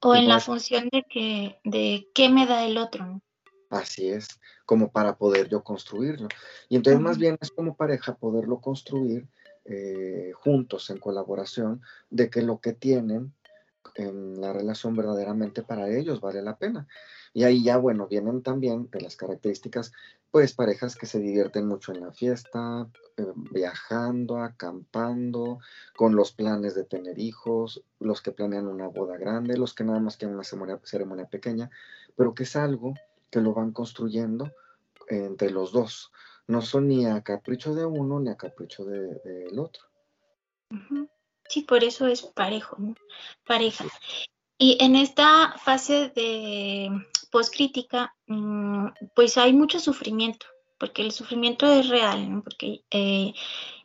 O, 0.02 0.14
en 0.14 0.28
la 0.28 0.38
función 0.38 0.88
de 0.92 1.02
que 1.10 1.58
de 1.64 2.06
qué 2.14 2.28
me 2.28 2.46
da 2.46 2.64
el 2.64 2.78
otro. 2.78 3.20
Así 3.70 4.08
es, 4.08 4.28
como 4.64 4.92
para 4.92 5.16
poder 5.16 5.48
yo 5.48 5.64
construirlo. 5.64 6.28
Y 6.68 6.76
entonces 6.76 7.00
más 7.00 7.18
bien 7.18 7.36
es 7.40 7.50
como 7.50 7.74
pareja 7.74 8.14
poderlo 8.14 8.60
construir 8.60 9.26
eh, 9.64 10.30
juntos, 10.36 10.90
en 10.90 10.98
colaboración, 10.98 11.82
de 12.10 12.30
que 12.30 12.40
lo 12.40 12.60
que 12.60 12.72
tienen 12.72 13.34
en 13.94 14.40
la 14.40 14.52
relación 14.52 14.96
verdaderamente 14.96 15.62
para 15.62 15.88
ellos 15.88 16.20
vale 16.20 16.42
la 16.42 16.56
pena. 16.56 16.86
Y 17.32 17.42
ahí 17.42 17.64
ya, 17.64 17.78
bueno, 17.78 18.06
vienen 18.06 18.42
también 18.42 18.88
de 18.90 19.00
las 19.00 19.16
características, 19.16 19.92
pues 20.30 20.52
parejas 20.54 20.94
que 20.94 21.06
se 21.06 21.18
divierten 21.18 21.66
mucho 21.66 21.92
en 21.92 22.00
la 22.00 22.12
fiesta, 22.12 22.88
eh, 23.16 23.32
viajando, 23.52 24.38
acampando, 24.38 25.58
con 25.96 26.14
los 26.14 26.32
planes 26.32 26.74
de 26.74 26.84
tener 26.84 27.18
hijos, 27.18 27.82
los 27.98 28.22
que 28.22 28.30
planean 28.30 28.68
una 28.68 28.88
boda 28.88 29.16
grande, 29.16 29.56
los 29.56 29.74
que 29.74 29.84
nada 29.84 29.98
más 29.98 30.16
quieren 30.16 30.34
una 30.36 30.78
ceremonia, 30.84 31.26
pequeña, 31.26 31.70
pero 32.16 32.34
que 32.34 32.44
es 32.44 32.54
algo 32.54 32.94
que 33.30 33.40
lo 33.40 33.52
van 33.52 33.72
construyendo 33.72 34.52
entre 35.08 35.50
los 35.50 35.72
dos. 35.72 36.12
No 36.46 36.62
son 36.62 36.88
ni 36.88 37.06
a 37.06 37.22
capricho 37.22 37.74
de 37.74 37.84
uno 37.84 38.20
ni 38.20 38.30
a 38.30 38.36
capricho 38.36 38.84
del 38.84 39.20
de, 39.24 39.58
otro. 39.58 39.84
Sí, 41.48 41.62
por 41.62 41.84
eso 41.84 42.06
es 42.06 42.22
parejo, 42.22 42.76
¿no? 42.78 42.94
pareja. 43.46 43.84
Y 44.58 44.78
en 44.80 44.96
esta 44.96 45.54
fase 45.58 46.10
de 46.14 46.90
poscrítica, 47.30 48.14
mm, 48.26 48.86
pues 49.14 49.36
hay 49.38 49.52
mucho 49.52 49.80
sufrimiento, 49.80 50.46
porque 50.78 51.02
el 51.02 51.12
sufrimiento 51.12 51.66
es 51.66 51.88
real, 51.88 52.30
¿no? 52.30 52.42
porque 52.42 52.84
eh, 52.90 53.34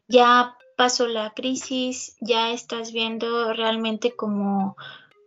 ya 0.08 0.58
pasó 0.78 1.08
la 1.08 1.32
crisis, 1.32 2.15
ya 2.22 2.52
estás 2.52 2.91
viendo 2.91 3.54
realmente 3.54 4.15
cómo, 4.15 4.78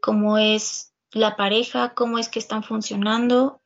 cómo 0.00 0.38
es 0.38 0.94
la 1.12 1.36
pareja, 1.36 1.94
cómo 1.94 2.18
es 2.18 2.28
que 2.28 2.38
están 2.38 2.62
funcionando, 2.62 3.61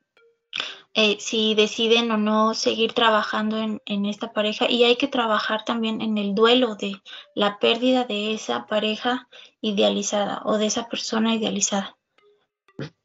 eh, 0.98 1.18
si 1.20 1.54
deciden 1.54 2.11
o 2.11 2.16
no 2.16 2.54
seguir 2.54 2.94
trabajando 2.94 3.59
en, 3.59 4.06
esta 4.06 4.32
pareja 4.32 4.70
y 4.70 4.85
hay 4.85 4.96
que 4.96 5.09
trabajar 5.09 5.62
también 5.62 6.00
en 6.00 6.16
el 6.16 6.35
duelo 6.35 6.74
de 6.74 7.02
la 7.35 7.59
pérdida 7.59 8.06
de 8.06 8.32
esa 8.32 8.64
pareja 8.64 9.28
idealizada 9.61 10.40
o 10.46 10.56
de 10.56 10.64
esa 10.64 10.88
persona 10.88 11.35
idealizada 11.35 11.98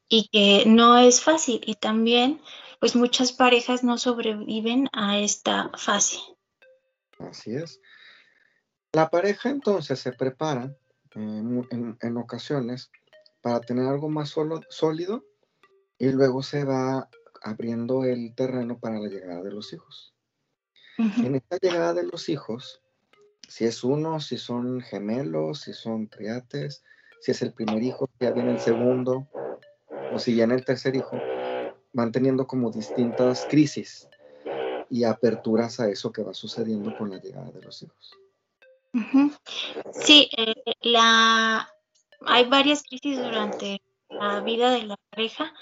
y 0.08 0.30
que 0.30 0.64
no 0.68 0.98
es 1.00 1.20
fácil 1.20 1.60
y 1.66 1.76
también 1.76 2.42
pues 2.80 2.96
muchas 2.96 3.34
parejas 3.34 3.84
no 3.84 3.98
sobreviven 3.98 4.88
a 4.94 5.20
esta 5.20 5.70
fase. 5.76 6.18
Así 7.20 7.54
es. 7.54 7.82
La 8.94 9.10
pareja 9.10 9.50
entonces 9.50 10.00
se 10.00 10.14
prepara 10.14 10.74
en, 11.14 11.98
en 12.00 12.18
ocasiones 12.18 12.90
para 13.42 13.60
tener 13.60 13.86
algo 13.86 14.08
más 14.08 14.34
sólido 14.70 15.26
y 15.98 16.08
luego 16.08 16.42
se 16.42 16.64
va 16.64 17.10
abriendo 17.42 18.04
el 18.04 18.34
terreno 18.36 18.80
para 18.80 19.00
la 19.00 19.10
llegada 19.10 19.42
de 19.42 19.52
los 19.52 19.74
hijos. 19.74 20.14
En 20.98 21.36
esta 21.36 21.58
llegada 21.58 21.94
de 21.96 22.04
los 22.04 22.30
hijos, 22.30 22.82
si 23.48 23.66
es 23.66 23.84
uno, 23.84 24.20
si 24.20 24.38
son 24.38 24.82
gemelos, 24.82 25.62
si 25.62 25.74
son 25.74 26.08
triates, 26.08 26.84
si 27.22 27.32
es 27.32 27.42
el 27.42 27.54
primer 27.54 27.82
hijo, 27.82 28.08
si 28.08 28.26
ya 28.26 28.32
viene 28.32 28.52
el 28.52 28.60
segundo, 28.60 29.28
o 30.14 30.20
si 30.20 30.34
viene 30.34 30.54
el 30.54 30.64
tercer 30.64 30.96
hijo, 30.96 31.18
van 31.94 32.12
teniendo 32.12 32.46
como 32.46 32.70
distintas 32.70 33.48
crisis 33.50 34.08
y 34.90 35.04
aperturas 35.04 35.80
a 35.80 35.90
eso 35.90 36.12
que 36.12 36.24
va 36.24 36.34
sucediendo 36.34 36.96
con 36.98 37.10
la 37.10 37.18
llegada 37.20 37.50
de 37.52 37.62
los 37.62 37.82
hijos. 37.82 38.18
Sí, 39.92 40.30
eh, 40.38 40.54
la... 40.82 41.68
hay 42.26 42.46
varias 42.46 42.84
crisis 42.84 43.18
durante 43.18 43.82
la 44.10 44.42
vida 44.42 44.72
de 44.72 44.84
la 44.84 44.98
pareja 45.10 45.54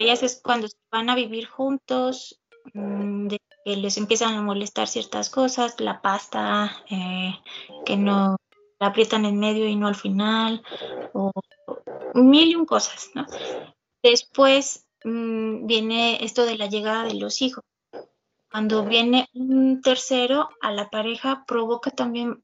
ellas 0.00 0.22
es 0.22 0.40
cuando 0.42 0.66
van 0.90 1.10
a 1.10 1.14
vivir 1.14 1.46
juntos, 1.46 2.40
mm, 2.72 3.28
de 3.28 3.38
que 3.64 3.76
les 3.76 3.98
empiezan 3.98 4.34
a 4.34 4.42
molestar 4.42 4.88
ciertas 4.88 5.28
cosas, 5.28 5.78
la 5.78 6.00
pasta, 6.00 6.74
eh, 6.90 7.34
que 7.84 7.96
no 7.96 8.36
la 8.80 8.86
aprietan 8.86 9.26
en 9.26 9.38
medio 9.38 9.68
y 9.68 9.76
no 9.76 9.86
al 9.86 9.94
final, 9.94 10.62
o 11.12 11.30
mil 12.14 12.48
y 12.48 12.54
un 12.54 12.64
cosas, 12.64 13.10
¿no? 13.14 13.26
Después 14.02 14.86
mm, 15.04 15.66
viene 15.66 16.24
esto 16.24 16.46
de 16.46 16.56
la 16.56 16.66
llegada 16.66 17.04
de 17.04 17.14
los 17.14 17.42
hijos. 17.42 17.62
Cuando 18.50 18.84
viene 18.84 19.28
un 19.34 19.82
tercero 19.82 20.48
a 20.62 20.72
la 20.72 20.88
pareja, 20.88 21.44
provoca 21.46 21.90
también 21.90 22.42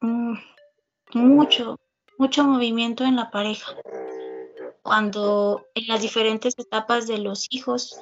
mucho, 1.15 1.81
mucho 2.19 2.45
movimiento 2.45 3.05
en 3.05 3.17
la 3.17 3.31
pareja. 3.31 3.75
Cuando 4.87 5.67
en 5.75 5.89
las 5.89 6.01
diferentes 6.01 6.55
etapas 6.57 7.09
de 7.09 7.19
los 7.19 7.49
hijos, 7.51 7.99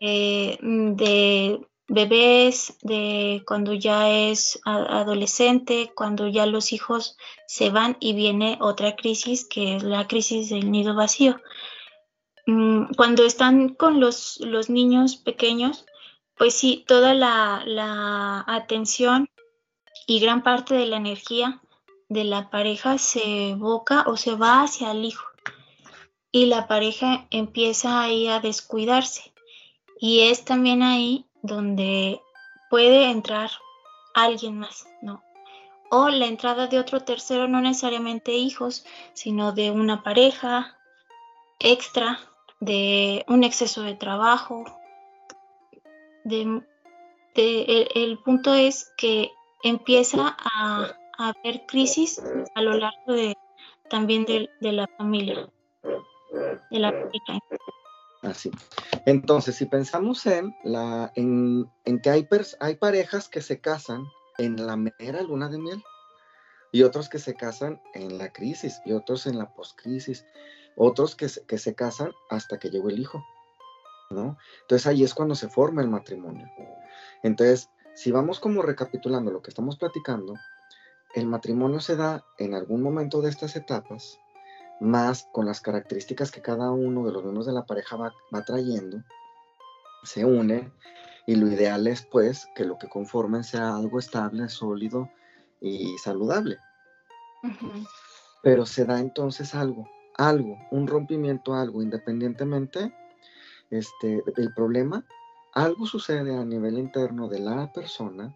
eh, 0.00 0.56
de 0.62 1.60
bebés, 1.88 2.78
de 2.80 3.44
cuando 3.46 3.74
ya 3.74 4.08
es 4.08 4.58
adolescente, 4.64 5.92
cuando 5.94 6.26
ya 6.26 6.46
los 6.46 6.72
hijos 6.72 7.18
se 7.46 7.68
van 7.68 7.98
y 8.00 8.14
viene 8.14 8.56
otra 8.62 8.96
crisis 8.96 9.44
que 9.44 9.76
es 9.76 9.82
la 9.82 10.08
crisis 10.08 10.48
del 10.48 10.70
nido 10.70 10.94
vacío. 10.94 11.36
Mm, 12.46 12.94
cuando 12.96 13.26
están 13.26 13.74
con 13.74 14.00
los, 14.00 14.40
los 14.40 14.70
niños 14.70 15.16
pequeños, 15.16 15.84
pues 16.34 16.54
sí, 16.54 16.82
toda 16.88 17.12
la, 17.12 17.62
la, 17.66 18.42
atención 18.46 19.28
y 20.06 20.20
gran 20.20 20.42
parte 20.42 20.74
de 20.76 20.86
la 20.86 20.96
energía 20.96 21.60
de 22.08 22.24
la 22.24 22.48
pareja 22.48 22.96
se 22.96 23.50
evoca 23.50 24.04
o 24.06 24.16
se 24.16 24.34
va 24.34 24.62
hacia 24.62 24.92
el 24.92 25.04
hijo 25.04 25.26
y 26.32 26.46
la 26.46 26.68
pareja 26.68 27.26
empieza 27.30 28.00
ahí 28.00 28.28
a 28.28 28.40
descuidarse. 28.40 29.32
Y 29.98 30.22
es 30.28 30.44
también 30.44 30.82
ahí 30.82 31.26
donde 31.42 32.20
puede 32.70 33.10
entrar 33.10 33.50
alguien 34.14 34.58
más, 34.58 34.86
¿no? 35.02 35.22
O 35.90 36.08
la 36.08 36.26
entrada 36.26 36.66
de 36.66 36.78
otro 36.78 37.00
tercero, 37.00 37.46
no 37.48 37.60
necesariamente 37.60 38.32
hijos, 38.32 38.84
sino 39.14 39.52
de 39.52 39.70
una 39.70 40.02
pareja 40.02 40.76
extra, 41.60 42.18
de 42.60 43.24
un 43.28 43.44
exceso 43.44 43.82
de 43.82 43.94
trabajo. 43.94 44.64
De, 46.24 46.62
el, 47.34 48.18
punto 48.18 48.54
es 48.54 48.92
que 48.96 49.30
empieza 49.62 50.36
a, 50.38 50.96
haber 51.18 51.64
crisis 51.66 52.22
a 52.54 52.60
lo 52.60 52.74
largo 52.74 53.12
de 53.12 53.38
también 53.88 54.26
de, 54.26 54.50
la 54.60 54.86
familia, 54.98 55.48
de 56.70 56.78
la. 56.78 57.08
Así. 58.22 58.50
Entonces, 59.04 59.56
si 59.56 59.66
pensamos 59.66 60.26
en, 60.26 60.54
la, 60.64 61.12
en, 61.14 61.70
que 62.02 62.10
hay, 62.10 62.28
hay 62.60 62.76
parejas 62.76 63.28
que 63.28 63.40
se 63.40 63.60
casan 63.60 64.04
en 64.38 64.66
la 64.66 64.76
mera 64.76 65.22
luna 65.22 65.48
de 65.48 65.58
miel 65.58 65.82
y 66.72 66.82
otros 66.82 67.08
que 67.08 67.18
se 67.18 67.34
casan 67.34 67.80
en 67.94 68.18
la 68.18 68.32
crisis 68.32 68.80
y 68.84 68.92
otros 68.92 69.26
en 69.26 69.38
la 69.38 69.54
poscrisis, 69.54 70.26
otros 70.76 71.14
que 71.14 71.28
se, 71.28 71.44
que 71.46 71.58
se 71.58 71.74
casan 71.74 72.10
hasta 72.28 72.58
que 72.58 72.70
llegó 72.70 72.88
el 72.88 72.98
hijo, 72.98 73.24
¿no? 74.10 74.36
Entonces 74.62 74.86
ahí 74.86 75.04
es 75.04 75.14
cuando 75.14 75.34
se 75.34 75.48
forma 75.48 75.82
el 75.82 75.88
matrimonio. 75.88 76.48
Entonces, 77.22 77.70
si 77.94 78.10
vamos 78.10 78.40
como 78.40 78.62
recapitulando 78.62 79.30
lo 79.30 79.40
que 79.40 79.50
estamos 79.50 79.76
platicando, 79.78 80.34
el 81.14 81.26
matrimonio 81.26 81.80
se 81.80 81.96
da 81.96 82.24
en 82.38 82.54
algún 82.54 82.82
momento 82.82 83.22
de 83.22 83.30
estas 83.30 83.56
etapas 83.56 84.18
más 84.80 85.28
con 85.32 85.46
las 85.46 85.60
características 85.60 86.30
que 86.30 86.42
cada 86.42 86.70
uno 86.70 87.04
de 87.04 87.12
los 87.12 87.22
miembros 87.22 87.46
de 87.46 87.52
la 87.52 87.66
pareja 87.66 87.96
va, 87.96 88.44
trayendo, 88.44 89.02
se 90.02 90.24
une 90.24 90.70
y 91.26 91.36
lo 91.36 91.48
ideal 91.48 91.86
es 91.86 92.06
pues 92.06 92.48
que 92.54 92.64
lo 92.64 92.78
que 92.78 92.88
conformen 92.88 93.42
sea 93.42 93.74
algo 93.76 93.98
estable, 93.98 94.48
sólido 94.48 95.10
y 95.60 95.96
saludable. 95.98 96.58
Pero 98.42 98.66
se 98.66 98.84
da 98.84 99.00
entonces 99.00 99.54
algo, 99.54 99.88
algo, 100.16 100.56
un 100.70 100.86
rompimiento, 100.86 101.54
algo, 101.54 101.82
independientemente 101.82 102.94
este, 103.70 104.22
del 104.36 104.52
problema, 104.54 105.04
algo 105.54 105.86
sucede 105.86 106.36
a 106.36 106.44
nivel 106.44 106.78
interno 106.78 107.28
de 107.28 107.40
la 107.40 107.72
persona, 107.72 108.32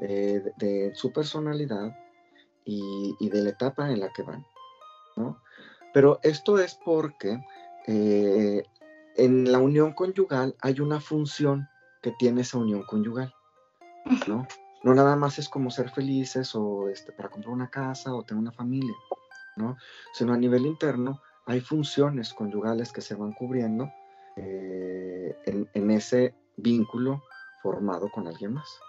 eh, 0.00 0.42
de, 0.58 0.94
su 0.94 1.12
personalidad 1.12 1.96
y, 2.64 3.16
y 3.18 3.28
de 3.30 3.42
la 3.42 3.50
etapa 3.50 3.90
en 3.90 4.00
la 4.00 4.12
que 4.12 4.22
van. 4.22 4.44
¿No? 5.16 5.42
Pero 5.92 6.18
esto 6.22 6.58
es 6.58 6.74
porque 6.74 7.38
eh, 7.86 8.62
en 9.16 9.50
la 9.50 9.58
unión 9.58 9.92
conyugal 9.92 10.56
hay 10.60 10.80
una 10.80 11.00
función 11.00 11.68
que 12.02 12.12
tiene 12.12 12.42
esa 12.42 12.58
unión 12.58 12.82
conyugal, 12.84 13.34
¿no? 14.26 14.46
No 14.82 14.94
nada 14.94 15.14
más 15.14 15.38
es 15.38 15.48
como 15.48 15.70
ser 15.70 15.90
felices 15.90 16.54
o 16.54 16.88
este, 16.88 17.12
para 17.12 17.28
comprar 17.28 17.52
una 17.52 17.70
casa 17.70 18.12
o 18.14 18.24
tener 18.24 18.40
una 18.40 18.52
familia, 18.52 18.94
¿no? 19.56 19.76
Sino 20.12 20.32
a 20.32 20.36
nivel 20.36 20.66
interno 20.66 21.20
hay 21.46 21.60
funciones 21.60 22.32
conyugales 22.32 22.92
que 22.92 23.00
se 23.00 23.14
van 23.14 23.32
cubriendo 23.32 23.92
eh, 24.36 25.36
en, 25.46 25.90
ese 25.90 26.34
vínculo 26.56 27.22
formado 27.62 28.10
con 28.10 28.26
alguien 28.26 28.54
más. 28.54 28.80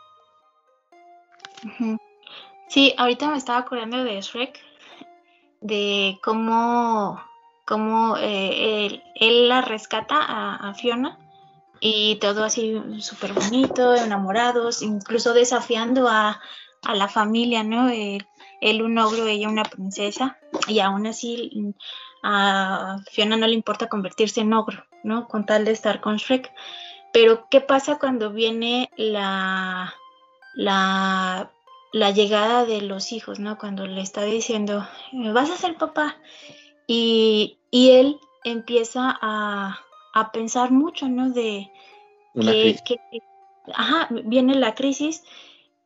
Sí, 2.69 2.93
ahorita 2.97 3.29
me 3.29 3.37
estaba 3.37 3.59
acordando 3.59 4.03
de 4.03 4.19
Shrek, 4.21 4.59
de 5.63 6.19
cómo, 6.21 7.23
cómo 7.65 8.17
eh, 8.19 9.01
él, 9.15 9.49
la 9.49 9.61
rescata 9.61 10.17
a, 10.19 10.73
Fiona 10.75 11.17
y 11.79 12.17
todo 12.17 12.43
así 12.43 12.79
súper 12.99 13.33
bonito, 13.33 13.95
enamorados, 13.95 14.81
incluso 14.81 15.33
desafiando 15.33 16.07
a, 16.07 16.39
la 16.93 17.07
familia, 17.07 17.63
¿no? 17.63 17.89
él 17.89 18.81
un 18.81 18.97
ogro, 18.97 19.25
ella 19.25 19.47
una 19.47 19.63
princesa 19.63 20.37
y 20.67 20.79
aún 20.79 21.07
así 21.07 21.73
a 22.23 22.97
Fiona 23.09 23.37
no 23.37 23.47
le 23.47 23.53
importa 23.53 23.87
convertirse 23.87 24.41
en 24.41 24.53
ogro, 24.53 24.83
¿no? 25.03 25.29
Con 25.29 25.45
tal 25.45 25.63
de 25.63 25.71
estar 25.71 26.01
con 26.01 26.17
Shrek. 26.17 26.51
Pero 27.13 27.47
¿qué 27.49 27.61
pasa 27.61 27.99
cuando 27.99 28.31
viene 28.31 28.89
la, 28.97 29.93
la 30.55 31.52
la 31.93 32.09
llegada 32.09 32.65
de 32.65 32.81
los 32.81 33.11
hijos, 33.11 33.39
¿no? 33.39 33.57
Cuando 33.57 33.85
le 33.85 34.01
está 34.01 34.23
diciendo, 34.23 34.85
vas 35.13 35.51
a 35.51 35.57
ser 35.57 35.77
papá. 35.77 36.17
Y, 36.87 37.59
él 37.71 38.19
empieza 38.43 39.17
a, 39.21 39.79
pensar 40.33 40.71
mucho, 40.71 41.07
¿no? 41.07 41.29
De 41.29 41.71
que, 42.33 42.99
ajá, 43.73 44.09
viene 44.25 44.55
la 44.55 44.73
crisis, 44.73 45.23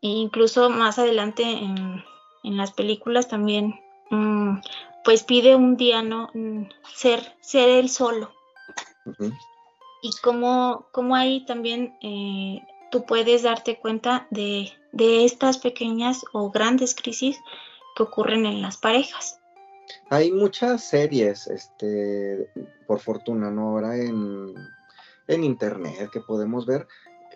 e 0.02 0.08
incluso 0.08 0.70
más 0.70 0.98
adelante 0.98 1.43
en, 1.43 2.04
las 2.43 2.72
películas 2.72 3.28
también, 3.28 3.78
mm, 4.10 4.60
pues 5.04 5.24
pide 5.24 5.56
un 5.56 5.76
día, 5.76 6.02
¿no? 6.02 6.30
Mm, 6.34 6.70
ser, 6.96 7.36
ser 7.41 7.67
él 7.67 7.89
solo. 7.89 8.32
Y 10.02 10.12
como, 10.24 10.88
como 10.93 11.15
ahí 11.15 11.46
también 11.46 11.98
eh, 12.02 12.62
tú 12.91 13.06
puedes 13.06 13.43
darte 13.43 13.78
cuenta 13.78 14.28
de, 14.30 14.72
estas 15.02 15.58
pequeñas 15.58 16.24
o 16.34 16.52
grandes 16.52 16.96
crisis 16.96 17.40
que 17.96 18.04
ocurren 18.04 18.46
en 18.46 18.62
las 18.62 18.78
parejas. 18.78 19.40
Hay 20.10 20.32
muchas 20.32 20.84
series, 20.84 21.48
este, 21.48 22.50
por 22.86 23.00
fortuna, 23.00 23.50
¿no? 23.50 23.70
Ahora 23.70 23.96
en, 23.96 24.56
internet 25.28 26.10
que 26.12 26.22
podemos 26.22 26.66
ver 26.66 26.88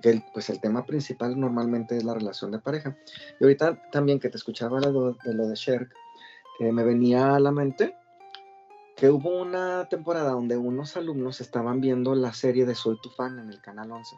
que 0.02 0.10
el, 0.10 0.24
pues 0.34 0.50
el 0.50 0.60
tema 0.60 0.86
principal 0.86 1.40
normalmente 1.40 1.98
es 1.98 2.04
la 2.04 2.14
relación 2.14 2.52
de 2.52 2.60
pareja. 2.60 2.98
Y 3.40 3.44
ahorita 3.44 3.82
también 3.92 4.20
que 4.20 4.30
te 4.30 4.38
escuchaba 4.38 4.80
de 4.80 4.92
lo 4.92 5.14
de, 5.14 5.56
Sherk, 5.56 5.94
eh, 6.60 6.72
me 6.72 6.84
venía 6.84 7.36
a 7.36 7.40
la 7.40 7.52
mente 7.52 7.96
que 8.96 9.10
hubo 9.10 9.42
una 9.42 9.88
temporada 9.90 10.32
donde 10.32 10.58
unos 10.58 10.96
alumnos 10.96 11.42
estaban 11.42 11.82
viendo 11.82 12.14
la 12.16 12.34
serie 12.34 12.66
de 12.66 12.76
Soy 12.76 13.00
tu 13.02 13.10
fan 13.10 13.40
en 13.40 13.50
el 13.50 13.62
canal 13.62 13.92
11. 13.92 14.16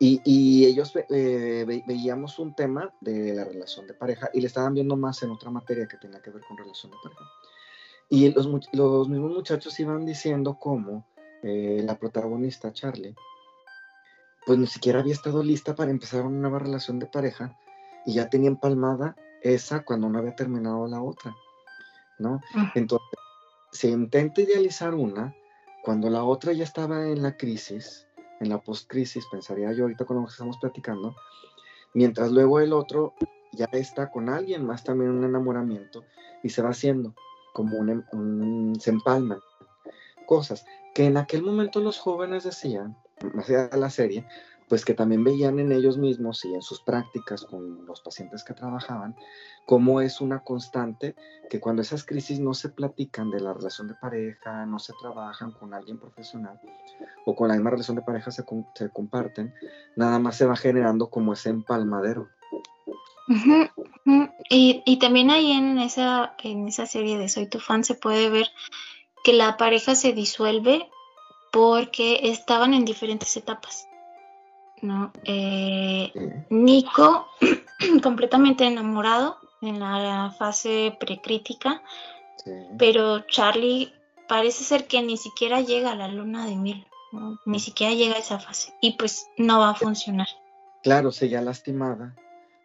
Y, 0.00 0.64
ellos 0.64 0.92
eh, 1.10 1.82
veíamos 1.86 2.38
un 2.38 2.54
tema 2.54 2.94
de 3.00 3.34
la 3.34 3.44
relación 3.44 3.86
de 3.88 3.94
pareja 3.94 4.30
y 4.32 4.40
le 4.40 4.46
estaban 4.46 4.74
viendo 4.74 4.96
más 4.96 5.22
en 5.24 5.30
otra 5.30 5.50
materia 5.50 5.88
que 5.88 5.96
tenía 5.96 6.22
que 6.22 6.30
ver 6.30 6.42
con 6.46 6.56
relación 6.56 6.92
de 6.92 6.98
pareja. 7.02 7.24
Y 8.08 8.32
los, 8.32 8.48
los 8.72 9.08
mismos 9.08 9.32
muchachos 9.32 9.78
iban 9.80 10.06
diciendo 10.06 10.56
cómo 10.58 11.04
eh, 11.42 11.82
la 11.84 11.98
protagonista, 11.98 12.72
Charlie, 12.72 13.14
pues 14.46 14.58
ni 14.58 14.66
siquiera 14.66 15.00
había 15.00 15.12
estado 15.12 15.42
lista 15.42 15.74
para 15.74 15.90
empezar 15.90 16.24
una 16.24 16.40
nueva 16.40 16.58
relación 16.58 16.98
de 16.98 17.06
pareja 17.06 17.56
y 18.06 18.14
ya 18.14 18.28
tenía 18.28 18.48
empalmada 18.48 19.14
esa 19.42 19.84
cuando 19.84 20.08
no 20.08 20.18
había 20.18 20.34
terminado 20.34 20.88
la 20.88 21.02
otra, 21.02 21.36
¿no? 22.18 22.40
Entonces, 22.74 23.06
se 23.70 23.88
intenta 23.88 24.40
idealizar 24.40 24.94
una 24.94 25.34
cuando 25.84 26.10
la 26.10 26.24
otra 26.24 26.52
ya 26.52 26.64
estaba 26.64 27.06
en 27.06 27.22
la 27.22 27.36
crisis 27.36 28.07
en 28.40 28.48
la 28.48 28.58
post-crisis, 28.58 29.26
pensaría 29.30 29.72
yo 29.72 29.84
ahorita 29.84 30.04
con 30.04 30.18
lo 30.18 30.24
que 30.24 30.32
estamos 30.32 30.58
platicando, 30.58 31.14
mientras 31.94 32.30
luego 32.30 32.60
el 32.60 32.72
otro 32.72 33.14
ya 33.52 33.68
está 33.72 34.10
con 34.10 34.28
alguien 34.28 34.64
más 34.64 34.84
también 34.84 35.10
un 35.10 35.24
enamoramiento 35.24 36.04
y 36.42 36.50
se 36.50 36.62
va 36.62 36.70
haciendo 36.70 37.14
como 37.52 37.78
un, 37.78 38.76
se 38.78 38.90
empalman 38.90 39.40
cosas 40.26 40.64
que 40.94 41.06
en 41.06 41.16
aquel 41.16 41.42
momento 41.42 41.80
los 41.80 41.98
jóvenes 41.98 42.44
decían, 42.44 42.96
más 43.34 43.48
la 43.48 43.90
serie, 43.90 44.26
pues 44.68 44.84
que 44.84 44.94
también 44.94 45.24
veían 45.24 45.58
en 45.58 45.72
ellos 45.72 45.96
mismos 45.96 46.44
y 46.44 46.54
en 46.54 46.62
sus 46.62 46.80
prácticas 46.80 47.44
con 47.44 47.86
los 47.86 48.00
pacientes 48.00 48.44
que 48.44 48.54
trabajaban, 48.54 49.16
cómo 49.66 50.00
es 50.00 50.20
una 50.20 50.40
constante 50.44 51.14
que 51.48 51.60
cuando 51.60 51.82
esas 51.82 52.04
crisis 52.04 52.38
no 52.40 52.54
se 52.54 52.68
platican 52.68 53.30
de 53.30 53.40
la 53.40 53.54
relación 53.54 53.88
de 53.88 53.94
pareja, 53.94 54.66
no 54.66 54.78
se 54.78 54.92
trabajan 55.00 55.52
con 55.52 55.74
alguien 55.74 55.98
profesional 55.98 56.60
o 57.24 57.34
con 57.34 57.48
la 57.48 57.54
misma 57.54 57.70
relación 57.70 57.96
de 57.96 58.02
pareja 58.02 58.30
se, 58.30 58.44
se 58.74 58.90
comparten, 58.90 59.54
nada 59.96 60.18
más 60.18 60.36
se 60.36 60.46
va 60.46 60.56
generando 60.56 61.10
como 61.10 61.32
ese 61.32 61.50
empalmadero. 61.50 62.28
Y, 64.48 64.82
y, 64.86 64.98
también 64.98 65.30
ahí 65.30 65.52
en 65.52 65.78
esa, 65.78 66.34
en 66.42 66.66
esa 66.66 66.86
serie 66.86 67.18
de 67.18 67.28
Soy 67.28 67.46
tu 67.46 67.60
fan 67.60 67.84
se 67.84 67.94
puede 67.94 68.30
ver 68.30 68.46
que 69.22 69.34
la 69.34 69.58
pareja 69.58 69.94
se 69.94 70.14
disuelve 70.14 70.88
porque 71.52 72.20
estaban 72.30 72.72
en 72.72 72.84
diferentes 72.84 73.36
etapas. 73.36 73.87
¿No? 74.82 75.12
Eh, 75.24 76.12
Nico, 76.50 77.26
completamente 78.02 78.66
enamorado 78.66 79.38
en 79.60 79.80
la 79.80 80.34
fase 80.38 80.96
precrítica, 80.98 81.82
pero 82.78 83.20
Charlie 83.26 83.92
parece 84.28 84.64
ser 84.64 84.86
que 84.86 85.02
ni 85.02 85.16
siquiera 85.16 85.60
llega 85.60 85.92
a 85.92 85.96
la 85.96 86.08
luna 86.08 86.46
de 86.46 86.56
miel, 86.56 86.86
ni 87.44 87.60
siquiera 87.60 87.92
llega 87.94 88.14
a 88.14 88.18
esa 88.18 88.38
fase 88.38 88.72
y 88.80 88.96
pues 88.96 89.28
no 89.36 89.60
va 89.60 89.70
a 89.70 89.74
funcionar. 89.74 90.28
Claro, 90.82 91.10
se 91.10 91.28
ya 91.28 91.40
lastimada 91.42 92.14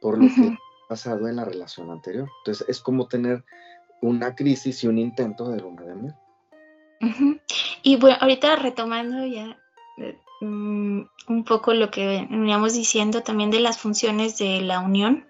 por 0.02 0.17
lo 0.17 0.28
que 0.28 0.49
ha 0.49 0.58
pasado 0.88 1.28
en 1.28 1.38
la 1.38 1.45
relación 1.45 1.89
anterior. 1.89 2.30
Entonces 2.39 2.67
es 2.69 2.80
como 2.80 3.08
tener 3.08 3.43
una 4.02 4.36
crisis 4.36 4.84
y 4.84 4.88
un 4.88 4.99
intento 4.99 5.49
de 5.49 5.62
luna 5.62 5.84
de 5.84 5.95
miel. 5.95 6.15
Y 7.82 7.97
bueno, 7.97 8.17
ahorita 8.19 8.56
retomando 8.58 9.26
ya 9.26 9.58
eh, 10.44 10.46
mm, 10.46 11.10
un 11.28 11.44
poco 11.44 11.74
lo 11.74 11.90
que 11.92 12.28
veníamos 12.30 12.74
diciendo 12.74 13.24
también 13.24 13.52
de 13.52 13.60
las 13.60 13.78
funciones 13.78 14.38
de 14.38 14.62
la 14.62 14.80
unión, 14.80 15.26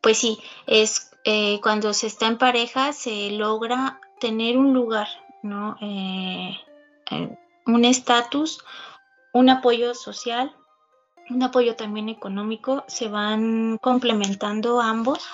pues 0.00 0.18
sí, 0.18 0.38
es 0.66 1.10
eh, 1.24 1.60
cuando 1.62 1.92
se 1.92 2.06
está 2.06 2.26
en 2.26 2.38
pareja 2.38 2.92
se 2.92 3.30
logra 3.30 4.00
tener 4.20 4.56
un 4.56 4.72
lugar, 4.72 5.08
¿no? 5.42 5.76
Eh, 5.80 6.58
un 7.66 7.84
estatus, 7.84 8.64
un 9.32 9.50
apoyo 9.50 9.94
social, 9.94 10.54
un 11.30 11.42
apoyo 11.42 11.76
también 11.76 12.08
económico, 12.08 12.84
se 12.88 13.08
van 13.08 13.78
complementando 13.78 14.80
ambos 14.80 15.28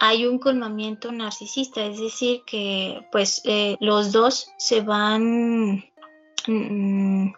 hay 0.00 0.26
un 0.26 0.38
colmamiento 0.38 1.12
narcisista, 1.12 1.84
es 1.84 2.00
decir, 2.00 2.42
que 2.46 3.06
pues 3.12 3.42
eh, 3.44 3.76
los 3.80 4.12
dos 4.12 4.50
se 4.56 4.80
van, 4.80 5.84
mm, 6.46 7.32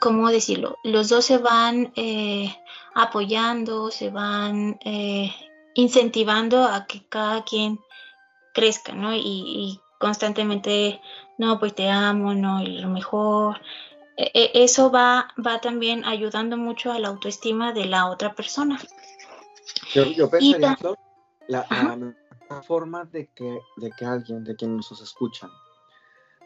¿cómo 0.00 0.30
decirlo? 0.30 0.78
Los 0.84 1.08
dos 1.08 1.24
se 1.24 1.38
van 1.38 1.92
eh, 1.96 2.54
apoyando, 2.94 3.90
se 3.90 4.10
van 4.10 4.78
eh, 4.84 5.34
incentivando 5.74 6.64
a 6.64 6.86
que 6.86 7.06
cada 7.08 7.44
quien 7.44 7.80
crezca, 8.54 8.92
¿no? 8.92 9.14
Y, 9.14 9.80
constantemente, 9.98 11.00
no, 11.38 11.60
pues 11.60 11.76
te 11.76 11.88
amo, 11.88 12.34
no, 12.34 12.60
y 12.60 12.78
lo 12.78 12.88
mejor. 12.88 13.60
E, 14.16 14.30
e, 14.34 14.64
eso 14.64 14.90
va, 14.90 15.28
va 15.44 15.60
también 15.60 16.04
ayudando 16.04 16.56
mucho 16.56 16.90
a 16.90 16.98
la 16.98 17.08
autoestima 17.08 17.72
de 17.72 17.84
la 17.86 18.10
otra 18.10 18.34
persona. 18.34 18.80
Yo, 19.94 20.28
pensaría, 20.28 20.76
la, 21.46 22.62
forma 22.66 23.04
de 23.04 23.28
que, 23.28 23.60
de 23.76 23.90
que 23.92 24.04
alguien, 24.04 24.44
de 24.44 24.56
quienes 24.56 24.90
nos 24.90 25.00
escuchan, 25.00 25.50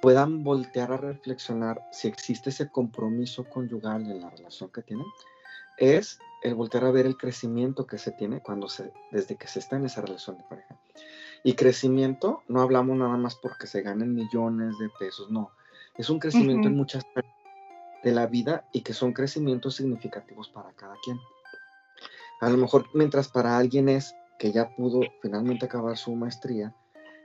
puedan 0.07 0.45
voltear 0.45 0.93
a 0.93 0.99
reflexionar 0.99 1.83
si 1.91 2.07
existe 2.07 2.51
ese 2.51 2.71
compromiso 2.71 3.43
conyugal 3.43 4.09
en 4.09 4.21
la 4.21 4.31
relación 4.31 4.71
que 4.71 4.83
tienen, 4.83 5.05
es 5.79 6.21
el 6.45 6.55
voltear 6.55 6.85
a 6.85 6.93
ver 6.93 7.07
el 7.07 7.17
crecimiento 7.17 7.89
que 7.89 7.99
se 7.99 8.13
tiene 8.13 8.41
cuando 8.41 8.69
se, 8.69 8.93
desde 9.11 9.35
que 9.35 9.49
se 9.49 9.59
está 9.59 9.75
en 9.75 9.87
esa 9.87 10.03
relación 10.03 10.39
de 10.39 10.45
pareja. 10.45 10.79
Y 11.43 11.55
crecimiento, 11.55 12.45
no 12.47 12.61
hablamos 12.61 12.97
nada 12.97 13.17
más 13.17 13.35
porque 13.35 13.67
se 13.67 13.83
ganen 13.83 14.15
millones 14.15 14.79
de 14.79 14.91
pesos, 14.97 15.29
no. 15.29 15.51
Es 15.99 16.09
un 16.09 16.21
crecimiento 16.21 16.69
en 16.69 16.77
muchas 16.77 17.03
áreas 17.17 17.35
de 18.05 18.13
la 18.13 18.29
vida 18.29 18.65
y 18.71 18.83
que 18.83 18.95
son 18.95 19.13
crecimientos 19.13 19.75
significativos 19.75 20.49
para 20.51 20.71
cada 20.75 20.95
quien. 21.03 21.19
A 22.41 22.49
lo 22.49 22.59
mejor 22.59 22.87
mientras 22.95 23.27
para 23.27 23.59
alguien 23.59 23.89
es 23.89 24.15
que 24.39 24.53
ya 24.53 24.69
pudo 24.77 25.01
finalmente 25.21 25.67
acabar 25.67 25.97
su 25.97 26.15
maestría, 26.15 26.73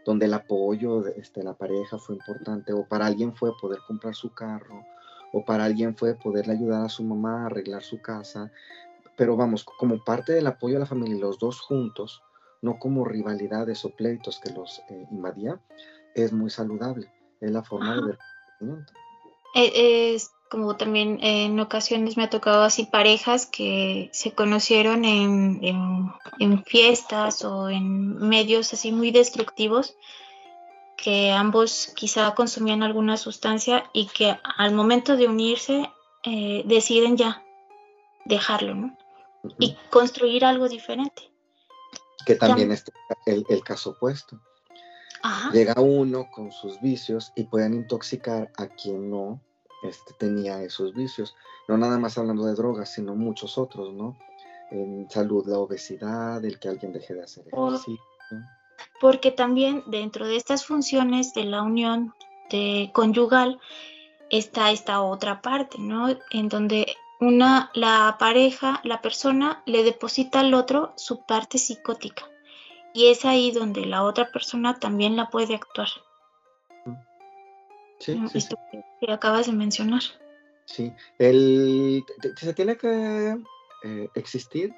donde 0.06 0.26
el 0.26 0.34
apoyo 0.34 1.02
de 1.02 1.20
este, 1.20 1.44
la 1.44 1.54
pareja 1.54 1.98
fue 1.98 2.16
importante, 2.16 2.74
o 2.74 2.86
para 2.88 3.06
alguien 3.06 3.36
fue 3.36 3.52
poder 3.60 3.80
comprar 3.88 4.16
su 4.16 4.34
carro, 4.34 4.84
o 5.34 5.44
para 5.46 5.66
alguien 5.66 5.96
fue 5.96 6.16
poderle 6.16 6.54
ayudar 6.54 6.86
a 6.86 6.90
su 6.90 7.04
mamá 7.04 7.44
a 7.44 7.46
arreglar 7.48 7.84
su 7.84 8.02
casa, 8.02 8.52
pero 9.16 9.36
vamos, 9.36 9.64
como 9.64 10.04
parte 10.04 10.34
del 10.34 10.48
apoyo 10.48 10.78
a 10.78 10.80
la 10.80 10.86
familia, 10.86 11.18
los 11.20 11.40
dos 11.40 11.62
juntos, 11.62 12.22
no 12.62 12.78
como 12.80 13.06
rivalidades 13.06 13.86
o 13.86 13.90
pleitos 13.90 14.40
que 14.40 14.52
los 14.52 14.80
eh, 14.90 15.08
invadía, 15.12 15.60
es 16.16 16.34
muy 16.34 16.50
saludable, 16.50 17.12
es 17.40 17.52
la 17.52 17.64
forma 17.64 17.96
de 17.96 18.02
ver. 18.02 18.18
Eh, 19.54 20.14
es 20.16 20.32
como 20.50 20.76
también 20.76 21.20
en 21.22 21.60
ocasiones 21.62 22.18
me 22.18 22.24
ha 22.24 22.30
tocado 22.30 22.64
así 22.64 22.86
parejas 22.86 23.46
que 23.46 24.10
se 24.12 24.34
conocieron 24.34 25.06
en, 25.06 25.62
en, 26.40 26.64
fiestas 26.66 27.46
o 27.46 27.70
en 27.70 28.18
medios 28.18 28.74
así 28.74 28.92
muy 28.92 29.12
destructivos, 29.12 29.96
que 30.98 31.32
ambos 31.32 31.94
quizá 31.96 32.36
consumían 32.36 32.84
alguna 32.84 33.16
sustancia 33.16 33.90
y 33.94 34.08
que 34.08 34.38
al 34.58 34.74
momento 34.74 35.16
de 35.16 35.28
unirse 35.28 35.90
eh, 36.24 36.64
deciden 36.66 37.16
ya 37.16 37.44
dejarlo, 38.26 38.76
¿no? 38.76 38.98
Y 39.58 39.78
construir 39.90 40.44
algo 40.44 40.68
diferente. 40.68 41.32
Que 42.26 42.36
también 42.36 42.74
es 42.74 42.84
el, 43.26 43.46
el 43.50 43.64
caso 43.64 43.92
opuesto. 43.92 44.40
Llega 45.54 45.80
uno 45.80 46.30
con 46.32 46.52
sus 46.52 46.80
vicios 46.82 47.32
y 47.36 47.44
pueden 47.44 47.74
intoxicar 47.74 48.52
a 48.58 48.68
quien 48.68 49.10
no 49.10 49.42
este, 49.84 50.14
tenía 50.14 50.62
esos 50.64 50.94
vicios. 50.94 51.36
No 51.68 51.78
nada 51.78 51.98
más 51.98 52.18
hablando 52.18 52.46
de 52.46 52.54
drogas, 52.54 52.94
sino 52.94 53.16
muchos 53.16 53.58
otros, 53.58 53.94
¿no? 53.94 54.18
En 54.72 55.10
salud, 55.10 55.46
la 55.48 55.60
obesidad, 55.60 56.44
el 56.44 56.60
que 56.60 56.70
alguien 56.70 56.94
deje 56.94 57.14
de 57.14 57.24
hacer 57.24 57.46
ejercicio. 57.48 58.00
Porque 59.00 59.32
también 59.32 59.84
dentro 59.88 60.28
de 60.28 60.38
estas 60.38 60.66
funciones 60.66 61.34
de 61.34 61.44
la 61.44 61.62
unión 61.62 62.14
de 62.50 62.90
conyugal 62.94 63.60
está 64.30 64.72
esta 64.72 65.02
otra 65.02 65.42
parte, 65.42 65.78
¿no? 65.80 66.08
En 66.32 66.50
donde 66.50 66.96
una, 67.20 67.70
la 67.74 68.16
pareja, 68.18 68.82
la 68.84 69.02
persona 69.02 69.62
le 69.66 69.84
deposita 69.84 70.40
al 70.40 70.54
otro 70.54 70.94
su 70.96 71.24
parte 71.26 71.58
psicótica. 71.58 72.31
Y 72.94 73.08
es 73.08 73.26
ahí 73.26 73.52
donde 73.52 73.86
la 73.86 74.04
otra 74.04 74.32
persona 74.32 74.80
también 74.80 75.16
la 75.16 75.30
puede 75.30 75.56
actuar. 75.56 75.88
Sí, 78.00 78.20
Esto 78.34 78.58
que 79.00 79.12
acabas 79.12 79.46
de 79.46 79.54
mencionar. 79.54 80.02
Sí, 80.66 80.92
el, 81.20 82.04
se 82.36 82.54
tiene 82.54 82.78
que 82.78 83.38
eh, 83.84 84.10
existir 84.16 84.74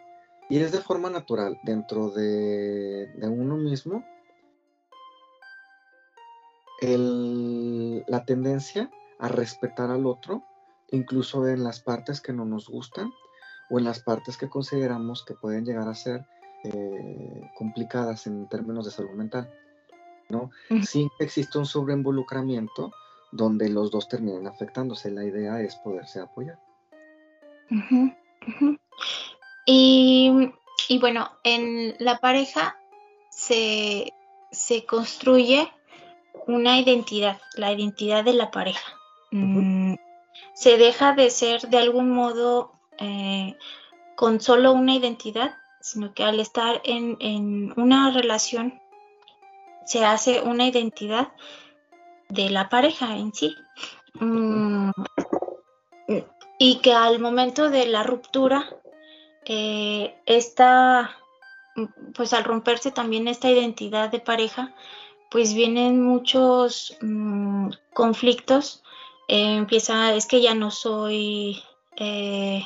y 0.50 0.60
es 0.60 0.72
de 0.72 0.80
forma 0.80 1.10
natural 1.10 1.60
dentro 1.64 2.10
de, 2.10 3.08
uno 3.22 3.58
mismo 3.58 4.04
la 6.82 8.26
tendencia 8.26 8.92
a 9.20 9.30
respetar 9.30 9.90
al 9.90 10.06
otro, 10.06 10.44
incluso 10.92 11.48
en 11.48 11.64
las 11.64 11.80
partes 11.80 12.20
que 12.20 12.34
no 12.34 12.44
nos 12.44 12.68
gustan 12.68 13.10
o 13.70 13.80
en 13.80 13.86
las 13.86 14.04
partes 14.04 14.36
que 14.36 14.50
consideramos 14.50 15.24
que 15.24 15.34
pueden 15.34 15.64
llegar 15.64 15.88
a 15.88 15.96
ser 15.96 16.26
eh, 16.64 17.52
complicadas 17.56 18.28
en 18.28 18.48
términos 18.48 18.86
de 18.86 18.92
salud 18.92 19.12
mental. 19.12 19.50
¿no? 20.30 20.52
Sí 20.84 21.10
existe 21.20 21.58
un 21.58 21.66
sobreinvolucramiento 21.66 22.92
donde 23.32 23.70
los 23.70 23.92
dos 23.92 24.08
terminen 24.08 24.48
afectándose. 24.48 25.12
La 25.12 25.24
idea 25.24 25.62
es 25.62 25.76
poderse 25.76 26.20
apoyar. 26.20 26.60
Y, 29.66 30.52
bueno, 31.00 31.30
en 31.44 31.96
la 32.00 32.20
pareja 32.20 32.78
se, 33.30 34.14
construye 34.88 35.72
una 36.48 36.80
identidad, 36.80 37.40
la 37.56 37.72
identidad 37.72 38.24
de 38.24 38.34
la 38.34 38.52
pareja. 38.52 38.94
Mm, 39.32 39.96
se 40.54 40.78
deja 40.78 41.14
de 41.14 41.30
ser 41.30 41.62
de 41.62 41.78
algún 41.78 42.12
modo 42.12 42.74
eh, 43.00 43.56
con 44.16 44.40
solo 44.42 44.74
una 44.74 44.94
identidad, 44.94 45.56
sino 45.84 46.14
que 46.14 46.24
al 46.24 46.40
estar 46.40 46.82
en, 46.86 47.18
en 47.20 47.74
una 47.76 48.10
relación 48.12 48.82
se 49.86 50.06
hace 50.06 50.40
una 50.40 50.66
identidad 50.66 51.34
de 52.30 52.50
la 52.50 52.70
pareja 52.70 53.18
en 53.18 53.34
sí. 53.34 53.54
Mm, 54.14 54.92
y 56.58 56.76
que 56.78 56.94
al 56.94 57.20
momento 57.20 57.70
de 57.70 57.86
la 57.88 58.04
ruptura, 58.04 58.66
eh, 59.46 60.16
pues 62.16 62.32
al 62.32 62.46
romperse 62.46 62.92
también 62.92 63.28
esta 63.28 63.52
identidad 63.52 64.10
de 64.10 64.20
pareja, 64.22 64.74
pues 65.30 65.54
vienen 65.54 66.02
muchos 66.02 66.98
mm, 67.02 67.72
conflictos. 67.94 68.84
Eh, 69.28 69.58
empieza, 69.58 70.14
es 70.14 70.28
que 70.28 70.42
ya 70.42 70.56
no 70.56 70.72
soy 70.72 71.62
eh, 71.98 72.66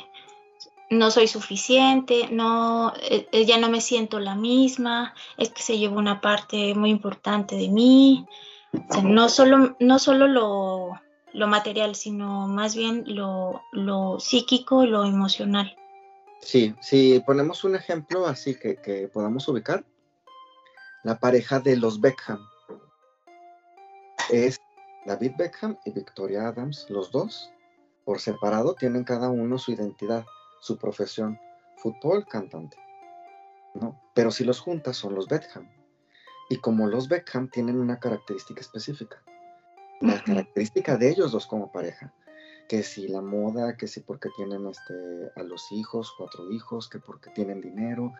no 0.90 1.10
soy 1.10 1.28
suficiente, 1.28 2.28
no, 2.30 2.92
eh, 3.00 3.44
ya 3.44 3.58
no 3.58 3.68
me 3.68 3.80
siento 3.80 4.20
la 4.20 4.34
misma, 4.34 5.14
es 5.36 5.50
que 5.50 5.62
se 5.62 5.78
lleva 5.78 5.96
una 5.96 6.20
parte 6.20 6.74
muy 6.74 6.90
importante 6.90 7.56
de 7.56 7.68
mí. 7.68 8.26
No 9.02 9.28
solo, 9.28 9.76
no 9.80 9.98
solo 9.98 10.28
lo, 10.28 10.92
lo 11.32 11.46
material, 11.46 11.94
sino 11.94 12.46
más 12.46 12.74
bien 12.74 13.04
lo, 13.06 13.62
lo 13.72 14.20
psíquico, 14.20 14.84
lo 14.84 15.04
emocional. 15.04 15.74
Sí, 16.40 16.74
si 16.80 17.20
ponemos 17.20 17.64
un 17.64 17.74
ejemplo 17.74 18.26
así 18.26 18.54
que, 18.54 18.76
que 18.76 19.08
podamos 19.08 19.48
ubicar, 19.48 19.84
la 21.04 21.18
pareja 21.18 21.60
de 21.60 21.76
los 21.76 22.00
Beckham 22.00 22.40
es 24.30 24.60
David 25.06 25.32
Beckham 25.38 25.78
y 25.84 25.90
Victoria 25.90 26.48
Adams, 26.48 26.86
los 26.88 27.10
dos, 27.10 27.50
por 28.04 28.20
separado, 28.20 28.74
tienen 28.74 29.04
cada 29.04 29.30
uno 29.30 29.58
su 29.58 29.72
identidad 29.72 30.26
su 30.60 30.76
profesión, 30.78 31.38
fútbol, 31.76 32.26
cantante. 32.26 32.76
¿no? 33.74 34.00
Pero 34.14 34.30
si 34.30 34.44
los 34.44 34.60
juntas 34.60 34.96
son 34.96 35.14
los 35.14 35.28
Beckham. 35.28 35.68
Y 36.50 36.56
como 36.58 36.86
los 36.86 37.08
Beckham 37.08 37.50
tienen 37.50 37.78
una 37.78 38.00
característica 38.00 38.60
específica, 38.60 39.22
la 40.00 40.22
característica 40.22 40.96
de 40.96 41.10
ellos 41.10 41.32
dos 41.32 41.46
como 41.46 41.70
pareja, 41.70 42.14
que 42.68 42.82
si 42.82 43.08
la 43.08 43.20
moda, 43.20 43.76
que 43.76 43.86
si 43.86 44.00
porque 44.00 44.28
tienen 44.36 44.66
este, 44.66 44.94
a 45.36 45.42
los 45.42 45.72
hijos, 45.72 46.12
cuatro 46.16 46.50
hijos, 46.50 46.88
que 46.88 46.98
porque 46.98 47.30
tienen 47.30 47.60
dinero, 47.60 48.12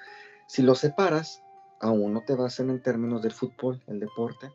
si 0.46 0.62
los 0.62 0.78
separas, 0.78 1.42
a 1.80 1.90
uno 1.90 2.22
te 2.26 2.34
basan 2.34 2.70
en 2.70 2.82
términos 2.82 3.22
del 3.22 3.32
fútbol, 3.32 3.82
el 3.86 4.00
deporte, 4.00 4.50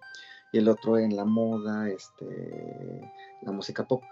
y 0.52 0.58
el 0.58 0.68
otro 0.68 0.98
en 0.98 1.16
la 1.16 1.26
moda, 1.26 1.90
este, 1.90 3.12
la 3.42 3.52
música 3.52 3.88
pop, 3.88 4.04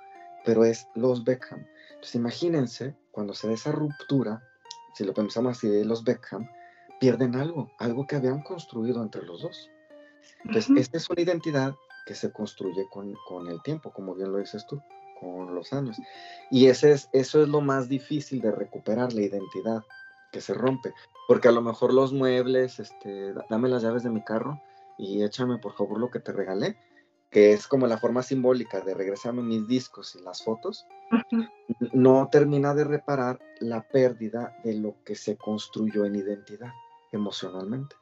pero 0.46 0.66
es 0.66 0.88
los 0.96 1.24
Beckham. 1.24 1.66
Entonces 1.90 2.16
imagínense 2.16 2.96
cuando 3.12 3.34
se 3.34 3.48
da 3.48 3.54
esa 3.54 3.72
ruptura, 3.72 4.44
si 4.96 5.04
lo 5.04 5.14
pensamos 5.14 5.58
así 5.58 5.68
de 5.68 5.86
los 5.86 6.04
Beckham, 6.04 6.48
pierden 7.00 7.36
algo, 7.36 7.72
algo 7.80 8.06
que 8.06 8.16
habían 8.16 8.42
construido 8.44 9.02
entre 9.02 9.24
los 9.24 9.42
dos. 9.42 9.70
Entonces, 10.46 10.72
esta 10.78 10.98
es 10.98 11.10
una 11.10 11.22
identidad 11.22 11.74
que 12.06 12.16
se 12.16 12.32
construye 12.32 12.88
con, 12.90 13.48
el 13.48 13.62
tiempo, 13.64 13.92
como 13.92 14.16
bien 14.16 14.32
lo 14.32 14.40
dices 14.40 14.66
tú, 14.68 14.82
con 15.20 15.54
los 15.54 15.72
años. 15.74 15.98
Y 16.50 16.68
ese 16.68 16.92
es, 16.92 17.10
eso 17.14 17.42
es 17.42 17.50
lo 17.50 17.62
más 17.62 17.90
difícil 17.90 18.42
de 18.42 18.52
recuperar, 18.52 19.14
la 19.14 19.22
identidad 19.22 19.84
que 20.32 20.42
se 20.42 20.54
rompe. 20.54 20.94
Porque 21.28 21.48
a 21.48 21.52
lo 21.52 21.62
mejor 21.62 21.94
los 21.94 22.14
muebles, 22.14 22.80
este, 22.80 23.34
dame 23.50 23.70
las 23.70 23.84
llaves 23.84 24.04
de 24.04 24.10
mi 24.10 24.24
carro 24.24 24.62
y 24.98 25.24
échame 25.24 25.58
por 25.58 25.74
favor 25.74 26.00
lo 26.00 26.10
que 26.10 26.20
te 26.20 26.32
regalé, 26.32 26.78
que 27.32 27.54
es 27.54 27.66
como 27.66 27.88
la 27.88 27.98
forma 27.98 28.22
simbólica 28.22 28.82
de 28.82 28.94
regresarme 28.94 29.42
mis 29.42 29.66
discos 29.66 30.16
y 30.16 30.22
las 30.22 30.44
fotos, 30.44 30.86
no 31.94 32.28
termina 32.30 32.74
de 32.74 32.84
reparar 32.84 33.40
la 33.60 33.82
pérdida 33.88 34.58
de 34.64 34.76
lo 34.76 34.96
que 35.06 35.16
se 35.16 35.38
construyó 35.38 36.04
en 36.04 36.16
identidad 36.16 36.74
emocionalmente. 37.12 37.96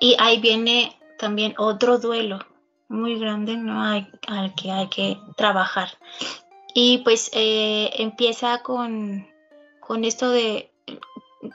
Y 0.00 0.16
ahí 0.18 0.38
viene 0.40 0.94
también 1.18 1.54
otro 1.56 1.98
duelo 1.98 2.40
muy 2.88 3.18
grande, 3.18 3.56
¿no? 3.56 3.82
al 3.82 4.54
que 4.54 4.70
hay 4.70 4.88
que 4.88 5.18
trabajar. 5.36 5.88
Y 6.74 6.98
pues 6.98 7.30
eh, 7.32 7.90
empieza 7.96 8.62
con, 8.62 9.26
con 9.80 10.04
esto 10.04 10.30
de 10.30 10.70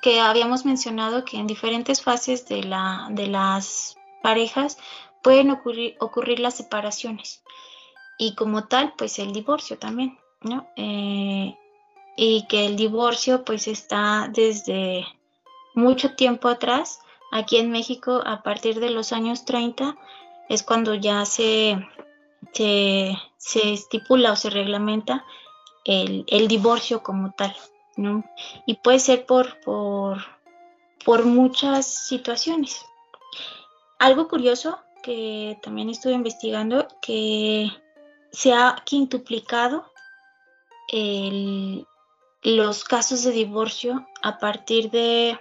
que 0.02 0.20
habíamos 0.20 0.66
mencionado 0.66 1.26
que 1.26 1.38
en 1.38 1.48
diferentes 1.48 2.02
fases 2.02 2.48
de, 2.48 2.64
la, 2.64 3.08
de 3.12 3.28
las 3.28 3.98
parejas 4.22 4.78
pueden 5.22 5.52
ocurrir, 5.52 6.40
las 6.40 6.56
separaciones 6.56 7.44
y 8.18 8.36
como 8.36 8.68
tal, 8.68 8.94
pues 8.98 9.20
el 9.20 9.34
divorcio 9.34 9.78
también, 9.78 10.18
¿no? 10.42 10.68
Eh, 10.76 11.56
y 12.16 12.48
que 12.48 12.66
el 12.66 12.76
divorcio 12.76 13.46
pues 13.46 13.68
está 13.68 14.30
desde 14.34 15.06
mucho 15.76 16.16
tiempo 16.16 16.48
atrás. 16.48 17.00
Aquí 17.32 17.58
en 17.58 17.72
México, 17.72 18.22
a 18.26 18.42
partir 18.42 18.80
de 18.80 18.90
los 18.90 19.14
años 19.14 19.46
30, 19.46 19.96
es 20.50 20.64
cuando 20.64 20.96
ya 20.96 21.26
se, 21.26 21.78
se, 22.54 23.14
estipula 23.74 24.32
o 24.32 24.36
se 24.36 24.50
reglamenta 24.50 25.26
el, 25.86 26.48
divorcio 26.48 27.04
como 27.04 27.32
tal, 27.32 27.56
¿no? 27.96 28.24
Y 28.66 28.76
puede 28.76 29.00
ser 29.00 29.26
por, 29.26 29.60
por, 29.62 30.26
por 31.06 31.26
muchas 31.26 31.86
situaciones. 31.86 32.86
Algo 34.00 34.28
curioso 34.28 34.80
que 35.08 35.58
también 35.64 35.90
estuve 35.90 36.12
investigando, 36.12 36.86
que 37.02 37.72
se 38.30 38.52
ha 38.52 38.76
quintuplicado 38.84 39.86
los 42.44 42.84
casos 42.84 43.24
de 43.24 43.32
divorcio 43.32 44.06
a 44.22 44.38
partir 44.38 44.92
de 44.92 45.40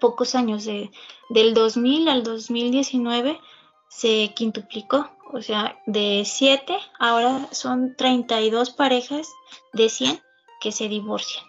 pocos 0.00 0.34
años, 0.34 0.66
de, 0.66 0.90
del 1.30 1.54
2000 1.54 2.08
al 2.10 2.24
2019 2.24 3.40
se 3.88 4.34
quintuplicó, 4.34 5.10
o 5.32 5.40
sea, 5.40 5.80
de 5.86 6.24
7 6.26 6.76
ahora 6.98 7.48
son 7.52 7.96
32 7.96 8.68
parejas 8.68 9.32
de 9.72 9.88
100 9.88 10.20
que 10.60 10.72
se 10.72 10.90
divorcian. 10.90 11.46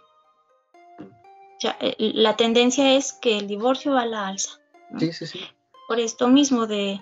O 0.99 1.59
sea, 1.59 1.77
la 1.97 2.37
tendencia 2.37 2.95
es 2.95 3.11
que 3.11 3.37
el 3.37 3.47
divorcio 3.47 3.91
va 3.91 4.03
a 4.03 4.05
la 4.05 4.27
alza. 4.27 4.61
Sí, 4.97 5.11
sí, 5.11 5.27
sí. 5.27 5.41
Por 5.87 5.99
esto 5.99 6.27
mismo 6.27 6.65
de, 6.65 7.01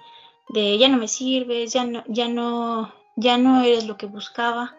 de 0.49 0.77
ya 0.77 0.89
no 0.89 0.97
me 0.97 1.07
sirves, 1.07 1.73
ya 1.73 1.85
no, 1.85 2.03
ya 2.07 2.27
no 2.27 2.93
ya 3.15 3.37
no 3.37 3.63
eres 3.63 3.85
lo 3.85 3.97
que 3.97 4.05
buscaba, 4.05 4.75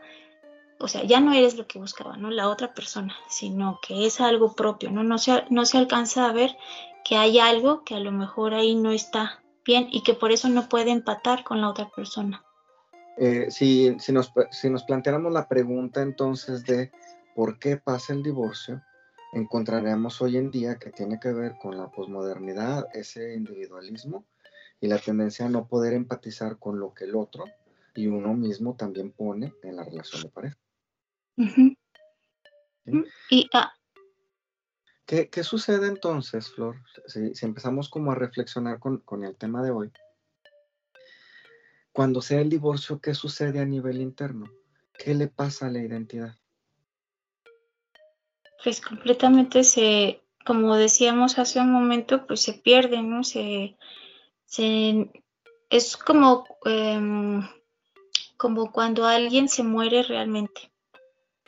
o 0.78 0.88
sea, 0.88 1.04
ya 1.04 1.20
no 1.20 1.32
eres 1.32 1.56
lo 1.56 1.66
que 1.66 1.78
buscaba, 1.78 2.16
¿no? 2.16 2.30
La 2.30 2.48
otra 2.48 2.74
persona, 2.74 3.14
sino 3.28 3.78
que 3.86 4.06
es 4.06 4.20
algo 4.20 4.54
propio, 4.54 4.90
¿no? 4.90 5.02
No 5.02 5.18
se, 5.18 5.44
no 5.50 5.64
se 5.64 5.78
alcanza 5.78 6.28
a 6.28 6.32
ver 6.32 6.56
que 7.04 7.16
hay 7.16 7.38
algo 7.38 7.84
que 7.84 7.94
a 7.94 8.00
lo 8.00 8.12
mejor 8.12 8.54
ahí 8.54 8.74
no 8.74 8.90
está 8.90 9.42
bien 9.64 9.88
y 9.90 10.02
que 10.02 10.14
por 10.14 10.32
eso 10.32 10.48
no 10.48 10.68
puede 10.68 10.90
empatar 10.90 11.44
con 11.44 11.60
la 11.60 11.70
otra 11.70 11.90
persona. 11.90 12.42
Eh, 13.16 13.46
si, 13.50 13.96
si, 14.00 14.12
nos, 14.12 14.32
si 14.50 14.68
nos 14.68 14.82
planteáramos 14.82 15.32
la 15.32 15.48
pregunta 15.48 16.02
entonces 16.02 16.64
de 16.64 16.90
por 17.36 17.58
qué 17.58 17.76
pasa 17.76 18.12
el 18.12 18.22
divorcio, 18.22 18.82
encontraremos 19.32 20.20
hoy 20.20 20.36
en 20.36 20.50
día 20.50 20.76
que 20.76 20.90
tiene 20.90 21.20
que 21.20 21.32
ver 21.32 21.56
con 21.60 21.78
la 21.78 21.90
posmodernidad, 21.90 22.86
ese 22.92 23.34
individualismo 23.34 24.26
y 24.84 24.86
la 24.86 24.98
tendencia 24.98 25.46
a 25.46 25.48
no 25.48 25.66
poder 25.66 25.94
empatizar 25.94 26.58
con 26.58 26.78
lo 26.78 26.92
que 26.92 27.04
el 27.04 27.16
otro 27.16 27.46
y 27.94 28.06
uno 28.06 28.34
mismo 28.34 28.76
también 28.76 29.12
pone 29.12 29.54
en 29.62 29.76
la 29.76 29.84
relación 29.84 30.24
de 30.24 30.28
pareja. 30.28 30.58
y, 33.30 33.48
ah. 33.54 33.72
¿Qué, 35.06 35.42
sucede 35.42 35.86
entonces, 35.86 36.50
Flor? 36.50 36.76
Si, 37.06 37.32
empezamos 37.46 37.88
como 37.88 38.12
a 38.12 38.14
reflexionar 38.14 38.78
con, 38.78 38.98
con, 38.98 39.24
el 39.24 39.36
tema 39.36 39.62
de 39.62 39.70
hoy. 39.70 39.90
Cuando 41.92 42.20
sea 42.20 42.42
el 42.42 42.50
divorcio, 42.50 43.00
¿qué 43.00 43.14
sucede 43.14 43.60
a 43.60 43.64
nivel 43.64 44.02
interno? 44.02 44.52
¿Qué 44.98 45.14
le 45.14 45.28
pasa 45.28 45.68
a 45.68 45.70
la 45.70 45.78
identidad? 45.78 46.36
Pues 48.62 48.82
completamente 48.82 49.64
se, 49.64 50.20
como 50.44 50.76
decíamos 50.76 51.38
hace 51.38 51.58
un 51.58 51.72
momento, 51.72 52.26
pues 52.26 52.42
se 52.42 52.52
pierde, 52.52 53.00
¿no? 53.02 53.24
Se, 53.24 53.78
es 55.70 55.96
como 55.96 56.44
em, 56.64 57.42
como 58.36 58.72
cuando 58.72 59.06
alguien 59.06 59.48
se 59.48 59.62
muere 59.62 60.02
realmente. 60.02 60.70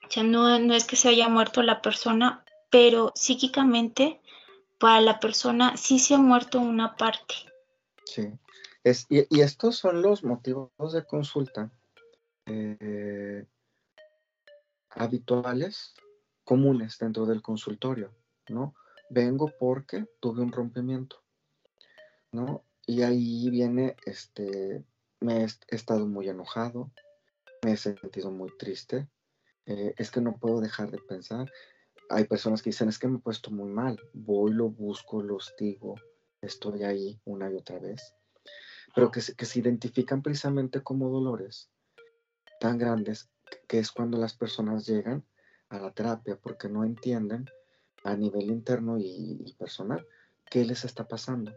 O 0.07 0.11
sea, 0.11 0.23
no, 0.23 0.59
no 0.59 0.75
es 0.75 0.85
que 0.85 0.97
se 0.97 1.09
haya 1.09 1.29
muerto 1.29 1.63
la 1.63 1.83
persona, 1.83 2.45
pero 2.71 3.13
psíquicamente 3.15 4.21
para 4.79 5.01
la 5.01 5.21
persona 5.21 5.77
sí 5.77 5.99
se 5.99 6.15
ha 6.15 6.19
muerto 6.19 6.61
una 6.61 6.97
parte. 6.97 7.35
Sí, 8.05 8.31
es, 8.85 9.07
y, 9.09 9.41
estos 9.41 9.77
son 9.77 10.01
los 10.01 10.23
motivos 10.23 10.93
de 10.93 11.05
consulta 11.05 11.71
eh, 12.47 13.45
habituales, 14.91 15.95
comunes 16.45 16.99
dentro 16.99 17.27
del 17.27 17.43
consultorio, 17.43 18.15
¿no? 18.49 18.75
Vengo 19.11 19.53
porque 19.59 20.07
tuve 20.21 20.43
un 20.43 20.53
rompimiento, 20.53 21.23
¿no? 22.33 22.63
Y 22.87 23.03
ahí 23.03 23.51
viene 23.51 23.97
este, 24.05 24.85
me 25.21 25.43
he 25.43 25.47
estado 25.69 26.07
muy 26.07 26.29
enojado, 26.29 26.91
me 27.65 27.73
he 27.73 27.77
sentido 27.77 28.31
muy 28.31 28.51
triste, 28.57 29.09
eh, 29.67 29.95
es 29.99 30.11
que 30.11 30.21
no 30.21 30.37
puedo 30.39 30.61
dejar 30.61 30.91
de 30.91 30.99
pensar. 30.99 31.51
Hay 32.09 32.25
personas 32.25 32.63
que 32.63 32.71
dicen, 32.71 32.89
es 32.89 32.99
que 32.99 33.09
me 33.09 33.19
he 33.19 33.21
puesto 33.21 33.51
muy 33.51 33.69
mal, 33.69 34.01
voy, 34.13 34.53
lo 34.53 34.69
busco, 34.71 35.23
lo 35.23 35.37
hostigo, 35.37 35.97
estoy 36.41 36.85
ahí 36.85 37.21
una 37.25 37.51
y 37.51 37.57
otra 37.57 37.81
vez, 37.81 38.15
pero 38.95 39.11
que, 39.11 39.21
que 39.37 39.45
se 39.45 39.59
identifican 39.59 40.23
precisamente 40.23 40.83
como 40.83 41.11
dolores 41.11 41.71
tan 42.61 42.79
grandes 42.79 43.29
que 43.69 43.79
es 43.79 43.91
cuando 43.91 44.19
las 44.19 44.35
personas 44.35 44.87
llegan 44.87 45.25
a 45.69 45.79
la 45.79 45.93
terapia 45.93 46.37
porque 46.37 46.69
no 46.69 46.85
entienden 46.85 47.47
a 48.05 48.17
nivel 48.17 48.51
interno 48.51 48.99
y, 48.99 49.55
personal 49.59 50.07
qué 50.49 50.65
les 50.65 50.85
está 50.85 51.09
pasando, 51.09 51.53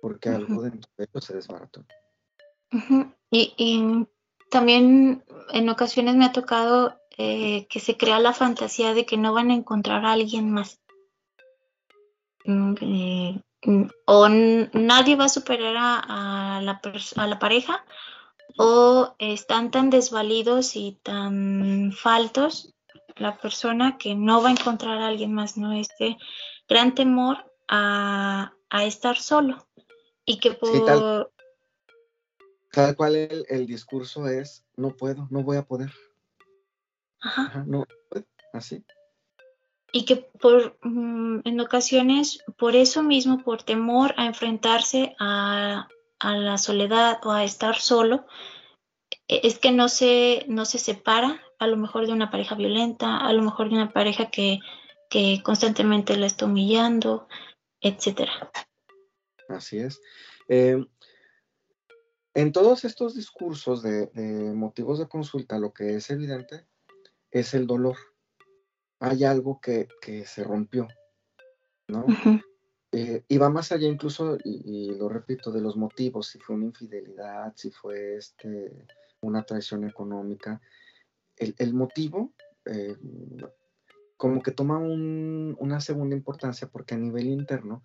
porque 0.00 0.28
algo 0.28 0.62
dentro 0.62 0.90
de 0.96 1.04
ellos 1.04 1.24
se 1.24 1.34
desbarató 1.34 1.84
y, 3.30 4.06
también 4.50 5.24
en 5.52 5.68
ocasiones 5.68 6.16
me 6.16 6.24
ha 6.24 6.32
tocado 6.32 6.98
eh, 7.18 7.66
que 7.68 7.80
se 7.80 7.98
crea 7.98 8.18
la 8.18 8.32
fantasía 8.32 8.94
de 8.94 9.04
que 9.04 9.18
no 9.18 9.34
van 9.34 9.50
a 9.50 9.54
encontrar 9.54 10.06
a 10.06 10.12
alguien 10.12 10.50
más. 10.50 10.80
Mm, 12.46 12.74
eh, 12.80 13.42
o 14.06 14.28
nadie 14.28 15.16
va 15.16 15.24
a 15.24 15.28
superar 15.28 15.76
a, 15.76 16.60
la, 16.62 16.80
a 17.16 17.26
la 17.26 17.38
pareja 17.38 17.84
o 18.56 19.14
están 19.18 19.70
tan 19.70 19.90
desvalidos 19.90 20.76
y 20.76 20.98
tan 21.02 21.92
faltos 21.92 22.74
la 23.16 23.36
persona 23.36 23.98
que 23.98 24.14
no 24.14 24.42
va 24.42 24.48
a 24.48 24.52
encontrar 24.52 24.98
a 24.98 25.08
alguien 25.08 25.34
más, 25.34 25.56
¿no? 25.56 25.72
Este 25.72 26.16
gran 26.68 26.94
temor 26.94 27.52
a, 27.68 28.52
estar 28.70 29.16
solo 29.16 29.67
y 30.28 30.38
que 30.38 30.52
por... 30.52 31.32
tal, 32.70 32.96
cual 32.96 33.16
el, 33.48 33.66
discurso 33.66 34.28
es, 34.28 34.64
no 34.76 34.94
puedo, 34.94 35.26
no 35.30 35.42
voy 35.42 35.56
a 35.56 35.62
poder. 35.62 35.90
Ajá. 37.20 37.64
no 37.66 37.84
puedo, 38.10 38.26
así. 38.52 38.84
Y 39.90 40.04
que 40.04 40.16
por, 40.16 40.78
mm, 40.82 41.40
en 41.44 41.60
ocasiones, 41.60 42.44
por 42.58 42.76
eso 42.76 43.02
mismo, 43.02 43.42
por 43.42 43.62
temor 43.62 44.14
a 44.18 44.26
enfrentarse 44.26 45.16
a, 45.18 45.88
a 46.18 46.36
la 46.36 46.58
soledad 46.58 47.18
o 47.24 47.30
a 47.30 47.42
estar 47.42 47.76
solo, 47.76 48.26
e, 49.28 49.40
es 49.44 49.58
que 49.58 49.72
no 49.72 49.88
se, 49.88 50.44
no 50.46 50.66
se 50.66 50.78
separa 50.78 51.40
a 51.58 51.66
lo 51.66 51.76
mejor 51.76 52.06
de 52.06 52.12
una 52.12 52.30
pareja 52.30 52.54
violenta, 52.54 53.16
a 53.16 53.32
lo 53.32 53.42
mejor 53.42 53.68
de 53.68 53.76
una 53.76 53.92
pareja 53.92 54.30
que, 54.30 54.60
constantemente 55.42 56.16
la 56.16 56.26
está 56.26 56.44
humillando, 56.44 57.28
etcétera. 57.80 58.50
Así 59.48 59.78
es. 59.78 60.00
Eh, 60.48 60.84
en 62.34 62.52
todos 62.52 62.84
estos 62.84 63.14
discursos 63.14 63.82
de, 63.82 64.10
motivos 64.54 64.98
de 64.98 65.08
consulta, 65.08 65.58
lo 65.58 65.72
que 65.72 65.96
es 65.96 66.10
evidente 66.10 66.66
es 67.30 67.54
el 67.54 67.66
dolor. 67.66 67.96
Hay 69.00 69.24
algo 69.24 69.60
que, 69.60 69.88
se 70.26 70.44
rompió, 70.44 70.86
¿no? 71.88 72.06
Eh, 72.90 73.22
y 73.28 73.36
va 73.36 73.50
más 73.50 73.70
allá 73.70 73.86
incluso, 73.86 74.38
y, 74.42 74.94
lo 74.94 75.10
repito, 75.10 75.52
de 75.52 75.60
los 75.60 75.76
motivos, 75.76 76.28
si 76.28 76.38
fue 76.38 76.56
una 76.56 76.64
infidelidad, 76.64 77.52
si 77.54 77.70
fue 77.70 78.16
este, 78.16 78.86
una 79.20 79.42
traición 79.42 79.86
económica. 79.86 80.60
El, 81.36 81.74
motivo 81.74 82.32
eh, 82.64 82.96
como 84.16 84.42
que 84.42 84.52
toma 84.52 84.78
una 84.78 85.80
segunda 85.80 86.16
importancia 86.16 86.68
porque 86.68 86.94
a 86.94 86.98
nivel 86.98 87.26
interno 87.26 87.82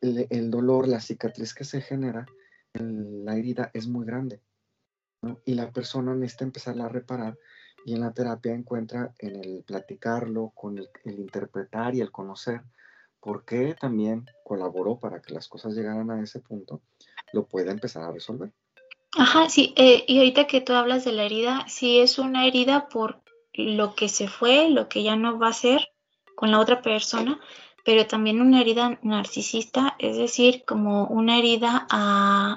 el, 0.00 0.50
dolor, 0.50 0.88
la 0.88 1.00
cicatriz 1.00 1.54
que 1.54 1.64
se 1.64 1.80
genera 1.80 2.26
en 2.74 3.24
la 3.24 3.36
herida 3.36 3.70
es 3.74 3.86
muy 3.86 4.06
grande. 4.06 4.40
Y 5.44 5.54
la 5.54 5.70
persona 5.70 6.14
necesita 6.14 6.44
empezar 6.44 6.80
a 6.80 6.88
reparar 6.88 7.38
y 7.84 7.94
en 7.94 8.00
la 8.00 8.12
terapia 8.12 8.52
encuentra 8.52 9.14
en 9.18 9.36
el 9.36 9.64
platicarlo, 9.64 10.52
con 10.54 10.78
el, 10.78 10.88
el 11.04 11.18
interpretar 11.20 11.94
y 11.94 12.00
el 12.00 12.10
conocer 12.10 12.62
por 13.20 13.44
qué 13.44 13.74
también 13.74 14.24
colaboró 14.44 15.00
para 15.00 15.20
que 15.20 15.34
las 15.34 15.48
cosas 15.48 15.74
llegaran 15.74 16.10
a 16.12 16.22
ese 16.22 16.38
punto, 16.38 16.80
lo 17.32 17.46
puede 17.46 17.72
empezar 17.72 18.04
a 18.04 18.12
resolver. 18.12 18.52
Ajá, 19.18 19.48
sí, 19.48 19.74
eh, 19.76 20.04
y 20.06 20.18
ahorita 20.18 20.46
que 20.46 20.60
tú 20.60 20.74
hablas 20.74 21.04
de 21.04 21.10
la 21.10 21.24
herida, 21.24 21.64
sí 21.68 21.98
es 21.98 22.20
una 22.20 22.46
herida 22.46 22.88
por 22.88 23.22
lo 23.54 23.94
que 23.94 24.08
se 24.08 24.28
fue, 24.28 24.70
lo 24.70 24.88
que 24.88 25.02
ya 25.02 25.16
no 25.16 25.38
va 25.38 25.48
a 25.48 25.54
ser 25.54 25.88
con 26.36 26.52
la 26.52 26.60
otra 26.60 26.82
persona, 26.82 27.40
pero 27.86 28.04
también 28.04 28.40
una 28.40 28.60
herida 28.60 28.98
narcisista, 29.02 29.94
es 30.00 30.16
decir, 30.16 30.64
como 30.64 31.06
una 31.06 31.38
herida 31.38 31.86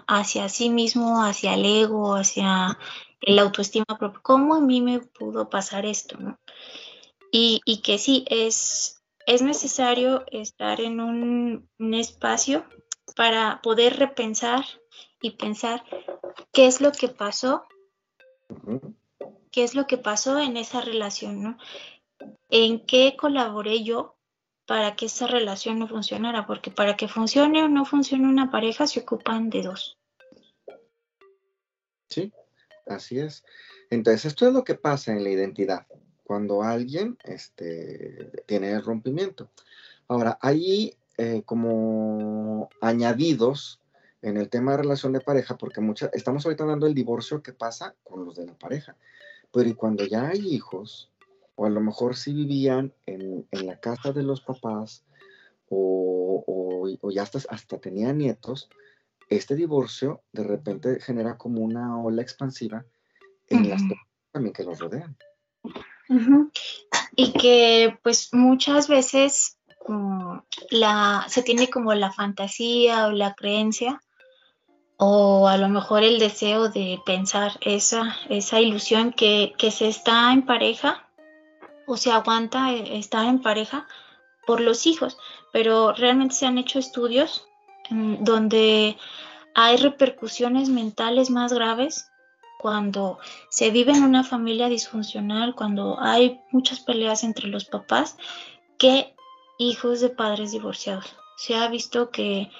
hacia 0.08 0.50
sí 0.50 0.72
mismo, 0.72 1.24
hacia 1.24 1.54
el 1.54 1.66
ego, 1.66 2.16
hacia 2.16 2.80
el 3.22 3.38
autoestima 3.38 3.86
propio. 3.86 4.22
¿Cómo 4.24 4.56
a 4.56 4.60
mí 4.60 4.82
me 4.82 5.02
pudo 5.02 5.48
pasar 5.48 5.86
esto? 5.86 6.18
¿no? 6.18 6.40
Y, 7.32 7.62
y 7.64 7.84
que 7.84 8.00
sí, 8.00 8.26
es, 8.28 9.04
es 9.28 9.44
necesario 9.44 10.26
estar 10.32 10.82
en 10.82 11.00
un, 11.00 11.70
un 11.78 11.94
espacio 11.94 12.66
para 13.16 13.62
poder 13.62 13.98
repensar 13.98 14.66
y 15.22 15.32
pensar 15.32 15.84
qué 16.52 16.66
es 16.66 16.82
lo 16.82 16.92
que 16.92 17.08
pasó, 17.08 17.68
qué 19.52 19.64
es 19.64 19.76
lo 19.76 19.86
que 19.86 20.00
pasó 20.00 20.40
en 20.40 20.58
esa 20.58 20.82
relación, 20.82 21.44
¿no? 21.44 21.58
¿En 22.50 22.84
qué 22.84 23.16
colaboré 23.16 23.84
yo 23.84 24.16
para 24.70 24.96
que 24.96 25.08
esa 25.08 25.26
relación 25.26 25.80
no 25.80 25.88
funcionara? 25.88 26.46
Porque 26.46 26.70
para 26.70 26.96
que 26.96 27.08
funcione 27.08 27.64
o 27.64 27.68
no 27.68 27.86
funcione 27.86 28.28
una 28.28 28.52
pareja 28.52 28.86
se 28.86 29.00
ocupan 29.00 29.50
de 29.50 29.64
dos. 29.64 29.98
Sí, 32.08 32.32
así 32.86 33.18
es. 33.18 33.44
Entonces, 33.90 34.26
esto 34.26 34.46
es 34.46 34.54
lo 34.54 34.64
que 34.64 34.76
pasa 34.76 35.12
en 35.12 35.24
la 35.24 35.32
identidad, 35.32 35.88
cuando 36.24 36.62
alguien 36.62 37.18
este, 37.24 38.32
tiene 38.46 38.70
el 38.74 38.84
rompimiento. 38.84 39.50
Ahora, 40.08 40.38
hay 40.40 40.96
eh, 41.18 41.42
como 41.48 42.70
añadidos 42.80 43.82
en 44.22 44.38
el 44.38 44.50
tema 44.50 44.74
de 44.74 44.84
relación 44.84 45.14
de 45.14 45.22
pareja, 45.22 45.58
porque 45.58 45.82
mucha, 45.82 46.12
estamos 46.14 46.46
ahorita 46.46 46.64
hablando 46.64 46.86
del 46.86 46.94
divorcio 46.94 47.42
que 47.42 47.54
pasa 47.54 47.96
con 48.04 48.24
los 48.24 48.36
de 48.36 48.46
la 48.46 48.54
pareja, 48.54 48.96
pero 49.52 49.76
cuando 49.76 50.06
ya 50.06 50.28
hay 50.28 50.48
hijos, 50.54 51.09
o 51.60 51.66
a 51.66 51.70
lo 51.70 51.82
mejor 51.82 52.16
si 52.16 52.34
vivían 52.34 52.94
en, 53.06 53.46
la 53.52 53.78
casa 53.82 54.14
de 54.14 54.24
los 54.24 54.40
papás, 54.40 55.04
o, 55.70 56.88
ya 57.12 57.24
hasta, 57.24 57.40
hasta 57.50 57.80
tenían 57.80 58.18
nietos, 58.18 58.70
este 59.28 59.56
divorcio 59.56 60.22
de 60.32 60.46
repente 60.46 61.02
genera 61.02 61.38
como 61.38 61.60
una 61.60 62.02
ola 62.02 62.22
expansiva 62.22 62.86
en 63.50 63.70
las 63.70 63.82
personas 63.82 64.08
también 64.32 64.54
que 64.54 64.64
los 64.64 64.80
rodean. 64.80 65.18
Y 67.18 67.34
que 67.34 68.00
pues 68.04 68.30
muchas 68.34 68.88
veces 68.88 69.58
mm, 69.86 70.38
la, 70.72 71.26
se 71.28 71.44
tiene 71.44 71.70
como 71.70 71.94
la 71.94 72.14
fantasía 72.14 73.08
o 73.08 73.12
la 73.12 73.34
creencia 73.34 74.02
o 74.96 75.50
a 75.50 75.58
lo 75.58 75.68
mejor 75.68 76.04
el 76.04 76.20
deseo 76.20 76.70
de 76.70 77.02
pensar 77.06 77.58
esa, 77.62 78.16
esa 78.30 78.62
ilusión 78.62 79.12
que, 79.12 79.54
se 79.72 79.90
está 79.90 80.32
en 80.32 80.46
pareja 80.46 81.09
o 81.90 81.98
se 81.98 82.12
aguanta 82.12 82.72
eh, 82.72 83.00
estar 83.00 83.26
en 83.26 83.42
pareja 83.42 83.88
por 84.46 84.62
los 84.62 84.86
hijos, 84.86 85.18
pero 85.52 85.92
realmente 85.94 86.36
se 86.36 86.46
han 86.46 86.60
hecho 86.60 86.78
estudios 86.78 87.48
mm, 87.90 88.24
donde 88.24 88.96
hay 89.56 89.78
repercusiones 89.78 90.70
mentales 90.70 91.32
más 91.32 91.52
graves 91.52 92.12
cuando 92.60 93.18
se 93.50 93.72
vive 93.72 93.94
en 93.94 94.04
una 94.04 94.24
familia 94.24 94.70
disfuncional, 94.70 95.56
cuando 95.56 96.00
hay 96.00 96.42
muchas 96.52 96.80
peleas 96.80 97.24
entre 97.24 97.48
los 97.48 97.66
papás, 97.66 98.18
que 98.78 99.16
hijos 99.58 100.00
de 100.00 100.10
padres 100.10 100.52
divorciados. 100.52 101.16
Se 101.38 101.56
ha 101.56 101.68
visto 101.70 102.12
que 102.12 102.52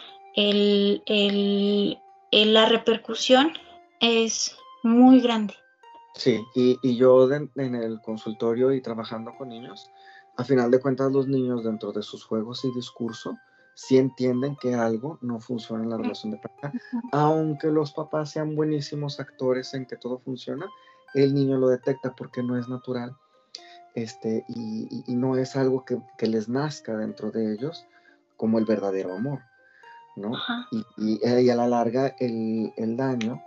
la 2.32 2.66
repercusión 2.66 3.54
es 4.00 4.58
muy 4.82 5.20
grande. 5.20 5.54
Sí, 6.20 6.46
y, 6.54 6.98
yo 6.98 7.32
en 7.32 7.50
el 7.56 8.02
consultorio 8.02 8.74
y 8.74 8.82
trabajando 8.82 9.34
con 9.38 9.50
niños, 9.50 9.90
a 10.38 10.44
final 10.44 10.70
de 10.70 10.80
cuentas 10.80 11.12
los 11.12 11.28
niños 11.28 11.64
dentro 11.64 11.92
de 11.92 12.04
sus 12.04 12.24
juegos 12.24 12.64
y 12.66 12.74
discurso 12.74 13.38
sí 13.74 13.98
entienden 13.98 14.58
que 14.58 14.76
algo 14.76 15.18
no 15.22 15.40
funciona 15.40 15.84
en 15.84 15.90
la 15.90 15.98
relación 15.98 16.32
de 16.32 16.40
pareja, 16.40 16.74
aunque 17.14 17.68
los 17.68 17.94
papás 17.94 18.32
sean 18.32 18.54
buenísimos 18.54 19.20
actores 19.22 19.74
en 19.74 19.86
que 19.86 19.96
todo 19.96 20.20
funciona, 20.20 20.68
el 21.14 21.34
niño 21.34 21.58
lo 21.58 21.70
detecta 21.70 22.14
porque 22.14 22.44
no 22.44 22.58
es 22.58 22.68
natural 22.68 23.16
este, 23.96 24.44
y, 24.50 25.04
no 25.08 25.38
es 25.38 25.56
algo 25.56 25.86
que, 25.86 25.98
que, 26.18 26.28
les 26.28 26.50
nazca 26.50 26.98
dentro 26.98 27.32
de 27.32 27.54
ellos 27.54 27.86
como 28.36 28.60
el 28.60 28.66
verdadero 28.66 29.14
amor. 29.14 29.40
¿no? 30.16 30.34
Eh, 30.72 30.84
y, 30.98 31.50
a 31.50 31.56
la 31.56 31.68
larga 31.68 32.16
el, 32.20 32.98
daño 32.98 33.42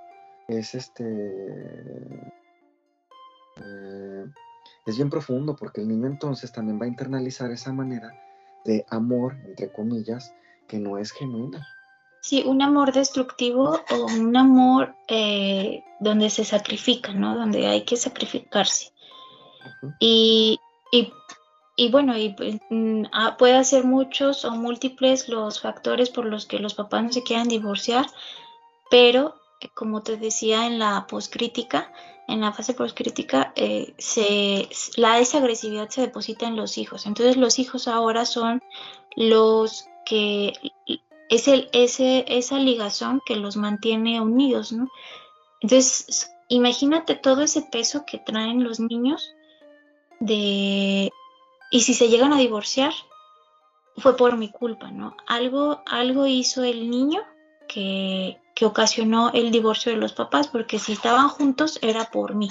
es 0.49 0.75
este 0.75 2.33
eh, 3.57 4.25
es 4.87 4.97
bien 4.97 5.11
profundo 5.11 5.57
porque 5.57 5.81
el 5.81 5.89
niño 5.89 6.07
entonces 6.07 6.53
también 6.53 6.81
va 6.81 6.85
a 6.85 6.89
internalizar 6.89 7.51
esa 7.51 7.73
manera 7.73 8.13
de 8.65 8.85
amor, 8.89 9.37
entre 9.45 9.73
comillas, 9.73 10.35
que 10.69 10.79
no 10.79 10.99
es 10.99 11.13
genuina. 11.13 11.67
Sí, 12.21 12.45
un 12.47 12.63
amor 12.63 12.93
destructivo 12.93 13.81
o 13.91 14.07
un 14.07 14.37
amor 14.37 14.95
eh, 15.09 15.83
donde 15.99 16.31
se 16.31 16.45
sacrifica, 16.45 17.13
¿no? 17.13 17.37
Donde 17.37 17.67
hay 17.67 17.85
que 17.85 17.97
sacrificarse. 17.97 18.93
y, 19.99 20.59
y 20.93 21.13
y 21.77 21.91
bueno, 21.91 22.17
y, 22.17 22.31
pues, 22.31 22.57
mm, 22.71 23.05
ah, 23.13 23.37
puede 23.39 23.65
ser 23.65 23.85
muchos 23.85 24.45
o 24.45 24.53
múltiples 24.53 25.29
los 25.29 25.61
factores 25.61 26.11
por 26.11 26.27
los 26.27 26.47
que 26.47 26.59
los 26.59 26.75
papás 26.75 27.03
no 27.03 27.13
se 27.13 27.23
quieran 27.23 27.49
divorciar, 27.49 28.07
pero 28.91 29.35
como 29.75 30.03
te 30.03 30.17
decía 30.17 30.67
en 30.67 30.79
la 30.79 31.07
poscrítica, 31.07 31.91
en 32.29 32.41
la 32.41 32.53
fase 32.53 32.75
poscrítica, 32.75 33.53
eh, 33.57 33.95
se, 33.99 34.69
la 34.97 35.17
desagresividad 35.17 35.89
se 35.89 36.03
deposita 36.03 36.47
en 36.47 36.57
los 36.57 36.79
hijos. 36.79 37.07
Entonces 37.07 37.37
los 37.37 37.59
hijos 37.59 37.89
ahora 37.89 38.25
son 38.25 38.63
los 39.17 39.87
que 40.05 40.53
es 41.29 41.49
el, 41.49 41.69
ese, 41.73 42.25
esa 42.29 42.59
ligazón 42.59 43.21
que 43.25 43.37
los 43.37 43.57
mantiene 43.57 44.21
unidos, 44.21 44.73
¿no? 44.73 44.89
Entonces, 45.61 46.31
imagínate 46.49 47.15
todo 47.15 47.43
ese 47.43 47.63
peso 47.63 48.05
que 48.07 48.19
traen 48.19 48.65
los 48.65 48.81
niños 48.81 49.33
de, 50.21 51.11
y 51.71 51.81
si 51.81 51.95
se 51.95 52.09
llegan 52.09 52.33
a 52.33 52.39
divorciar, 52.39 52.93
fue 53.97 54.17
por 54.17 54.37
mi 54.37 54.51
culpa, 54.51 54.91
¿no? 54.91 55.17
Algo, 55.27 55.83
algo 55.87 56.27
hizo 56.27 56.65
el 56.65 56.91
niño 56.91 57.23
que, 57.69 58.42
que 58.55 58.67
ocasionó 58.67 59.31
el 59.33 59.51
divorcio 59.51 59.93
de 59.93 59.99
los 59.99 60.13
papás, 60.13 60.49
porque 60.49 60.79
si 60.79 60.93
estaban 60.93 61.29
juntos 61.29 61.79
era 61.83 62.05
por 62.07 62.35
mí. 62.35 62.51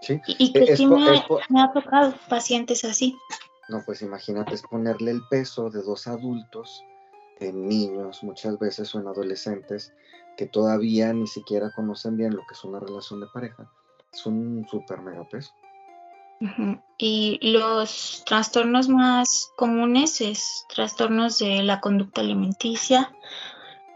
Sí. 0.00 0.20
Y, 0.26 0.46
y 0.46 0.52
que 0.52 0.76
sí 0.76 0.86
me, 0.86 1.24
me 1.48 1.62
ha 1.62 1.72
tocado 1.72 2.14
pacientes 2.28 2.84
así. 2.84 3.16
No, 3.68 3.82
pues 3.84 4.02
imagínate, 4.02 4.54
es 4.54 4.62
ponerle 4.62 5.10
el 5.10 5.22
peso 5.28 5.70
de 5.70 5.82
dos 5.82 6.06
adultos 6.06 6.84
en 7.40 7.66
niños 7.66 8.22
muchas 8.22 8.58
veces 8.58 8.94
o 8.94 9.00
en 9.00 9.08
adolescentes 9.08 9.92
que 10.36 10.46
todavía 10.46 11.12
ni 11.12 11.26
siquiera 11.26 11.72
conocen 11.74 12.16
bien 12.16 12.34
lo 12.34 12.40
que 12.46 12.54
es 12.54 12.64
una 12.64 12.80
relación 12.80 13.20
de 13.20 13.26
pareja. 13.32 13.70
Es 14.12 14.26
un 14.26 14.66
súper 14.70 15.00
mega 15.00 15.26
peso. 15.28 15.52
Y 16.98 17.38
los 17.42 18.22
trastornos 18.26 18.88
más 18.88 19.50
comunes 19.56 20.20
es 20.20 20.66
trastornos 20.68 21.38
de 21.38 21.62
la 21.62 21.80
conducta 21.80 22.20
alimenticia, 22.20 23.14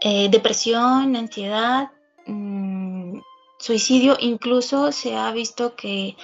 eh, 0.01 0.29
depresión, 0.29 1.15
ansiedad, 1.15 1.91
mmm, 2.25 3.19
suicidio. 3.59 4.17
Incluso 4.19 4.91
se 4.91 5.15
ha 5.15 5.31
visto 5.31 5.75
que 5.75 6.15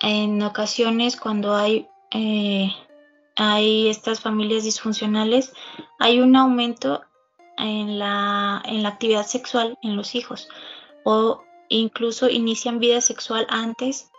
en 0.00 0.42
ocasiones 0.42 1.16
cuando 1.16 1.54
hay 1.54 1.88
eh, 2.12 2.72
hay 3.36 3.88
estas 3.88 4.20
familias 4.20 4.64
disfuncionales, 4.64 5.52
hay 5.98 6.20
un 6.20 6.36
aumento 6.36 7.02
en 7.56 7.98
la, 7.98 8.62
en 8.66 8.82
la 8.82 8.90
actividad 8.90 9.26
sexual 9.26 9.78
en 9.82 9.96
los 9.96 10.14
hijos 10.14 10.48
o 11.04 11.42
incluso 11.68 12.28
inician 12.28 12.80
vida 12.80 13.00
sexual 13.00 13.46
antes 13.48 14.10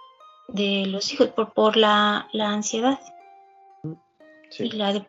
de 0.48 0.86
los 0.88 1.14
hijos 1.14 1.30
por, 1.30 1.54
por 1.54 1.78
la, 1.78 2.30
la 2.34 2.50
ansiedad. 2.50 3.00
Sí. 4.50 4.66
Y 4.66 4.72
la 4.72 4.94
de... 4.94 5.08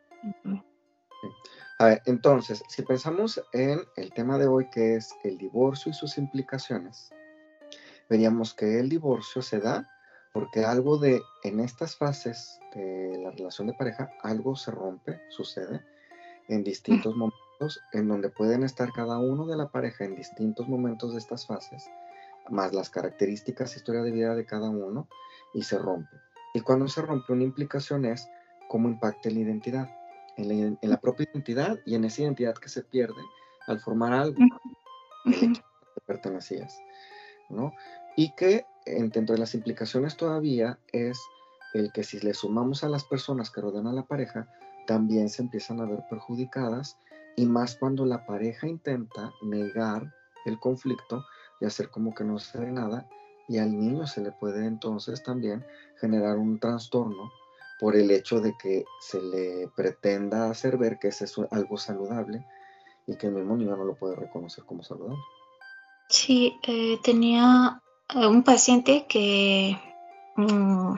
A 1.83 1.87
ver, 1.87 2.03
entonces, 2.07 2.63
si 2.69 2.83
pensamos 2.83 3.43
en 3.53 3.81
el 3.97 4.13
tema 4.13 4.39
de 4.39 4.47
hoy 4.47 4.71
que 4.71 4.95
es 4.95 5.17
el 5.25 5.37
divorcio 5.37 5.91
y 5.91 5.95
sus 5.95 6.17
implicaciones, 6.17 7.11
veríamos 8.09 8.55
que 8.55 8.79
el 8.79 8.89
divorcio 8.89 9.43
se 9.43 9.59
da 9.59 9.91
porque 10.33 10.65
algo 10.65 10.97
de, 10.99 11.21
en 11.43 11.59
estas 11.59 11.97
fases 11.97 12.61
de 12.73 13.19
la 13.21 13.33
relación 13.33 13.67
de 13.67 13.75
pareja, 13.75 14.09
algo 14.23 14.55
se 14.55 14.71
rompe, 14.71 15.23
sucede 15.31 15.85
en 16.47 16.63
distintos 16.63 17.17
momentos, 17.17 17.81
en 17.93 18.07
donde 18.07 18.29
pueden 18.29 18.63
estar 18.63 18.93
cada 18.93 19.19
uno 19.19 19.45
de 19.49 19.57
la 19.57 19.73
pareja 19.73 20.05
en 20.05 20.15
distintos 20.15 20.69
momentos 20.69 21.15
de 21.15 21.19
estas 21.19 21.49
fases, 21.49 21.91
más 22.49 22.73
las 22.73 22.91
características, 22.91 23.75
historia 23.75 24.03
de 24.03 24.13
vida 24.13 24.37
de 24.37 24.47
cada 24.47 24.71
uno, 24.71 25.09
y 25.53 25.65
se 25.65 25.79
rompe. 25.79 26.17
Y 26.55 26.61
cuando 26.61 26.87
se 26.87 27.03
rompe, 27.03 27.33
una 27.33 27.43
implicación 27.43 28.05
es 28.05 28.29
cómo 28.69 28.89
impacta 28.89 29.31
la 29.31 29.41
identidad, 29.41 29.91
en 30.37 30.49
la, 30.49 30.79
en 30.81 30.91
la 30.91 31.01
propia 31.01 31.27
identidad 31.33 31.79
y 31.85 31.95
en 31.95 32.05
esa 32.05 32.23
identidad 32.23 32.55
que 32.55 32.69
se 32.69 32.83
pierde 32.83 33.23
al 33.67 33.81
formar 33.81 34.13
algo, 34.13 34.39
que 35.25 35.53
pertenecías, 36.07 36.79
¿no? 37.49 37.73
Y 38.17 38.35
que 38.35 38.67
dentro 38.85 39.35
de 39.35 39.41
las 39.41 39.55
implicaciones 39.55 40.17
todavía 40.17 40.79
es 40.93 41.19
el 41.75 41.93
que 41.93 42.05
si 42.05 42.21
le 42.21 42.35
sumamos 42.35 42.85
a 42.85 42.89
las 42.89 43.05
personas 43.05 43.51
que 43.51 43.61
rodean 43.61 43.87
a 43.87 43.93
la 43.93 44.05
pareja, 44.05 44.49
también 44.87 45.29
se 45.29 45.43
empiezan 45.43 45.81
a 45.81 45.87
ver 45.87 46.05
perjudicadas 46.11 46.99
y 47.37 47.47
más 47.47 47.77
cuando 47.77 48.05
la 48.05 48.27
pareja 48.27 48.67
intenta 48.67 49.33
negar 49.43 50.13
el 50.45 50.59
conflicto 50.59 51.25
y 51.61 51.65
hacer 51.65 51.89
como 51.89 52.15
que 52.15 52.25
no 52.25 52.39
se 52.39 52.59
ve 52.59 52.71
nada 52.71 53.09
y 53.49 53.59
al 53.59 53.79
niño 53.79 54.07
se 54.07 54.21
le 54.21 54.33
puede 54.33 54.67
entonces 54.67 55.23
también 55.23 55.65
generar 55.99 56.37
un 56.37 56.59
trastorno 56.59 57.31
por 57.83 57.97
el 57.97 58.13
hecho 58.13 58.39
de 58.39 58.57
que 58.57 58.85
se 59.01 59.21
le 59.21 59.67
pretenda 59.75 60.49
hacer 60.49 60.77
ver 60.79 61.01
que 61.01 61.09
es 61.09 61.37
algo 61.51 61.77
saludable 61.77 62.47
y 63.09 63.17
que 63.17 63.27
el 63.27 63.33
mismo 63.33 63.57
niño 63.57 63.77
no 63.77 63.85
lo 63.85 63.97
puede 63.97 64.15
reconocer 64.15 64.65
como 64.65 64.85
saludable. 64.85 65.19
Sí, 66.09 66.55
eh, 66.63 66.99
tenía 67.03 67.83
un 68.15 68.45
paciente 68.45 69.07
que, 69.09 69.77
um, 70.37 70.97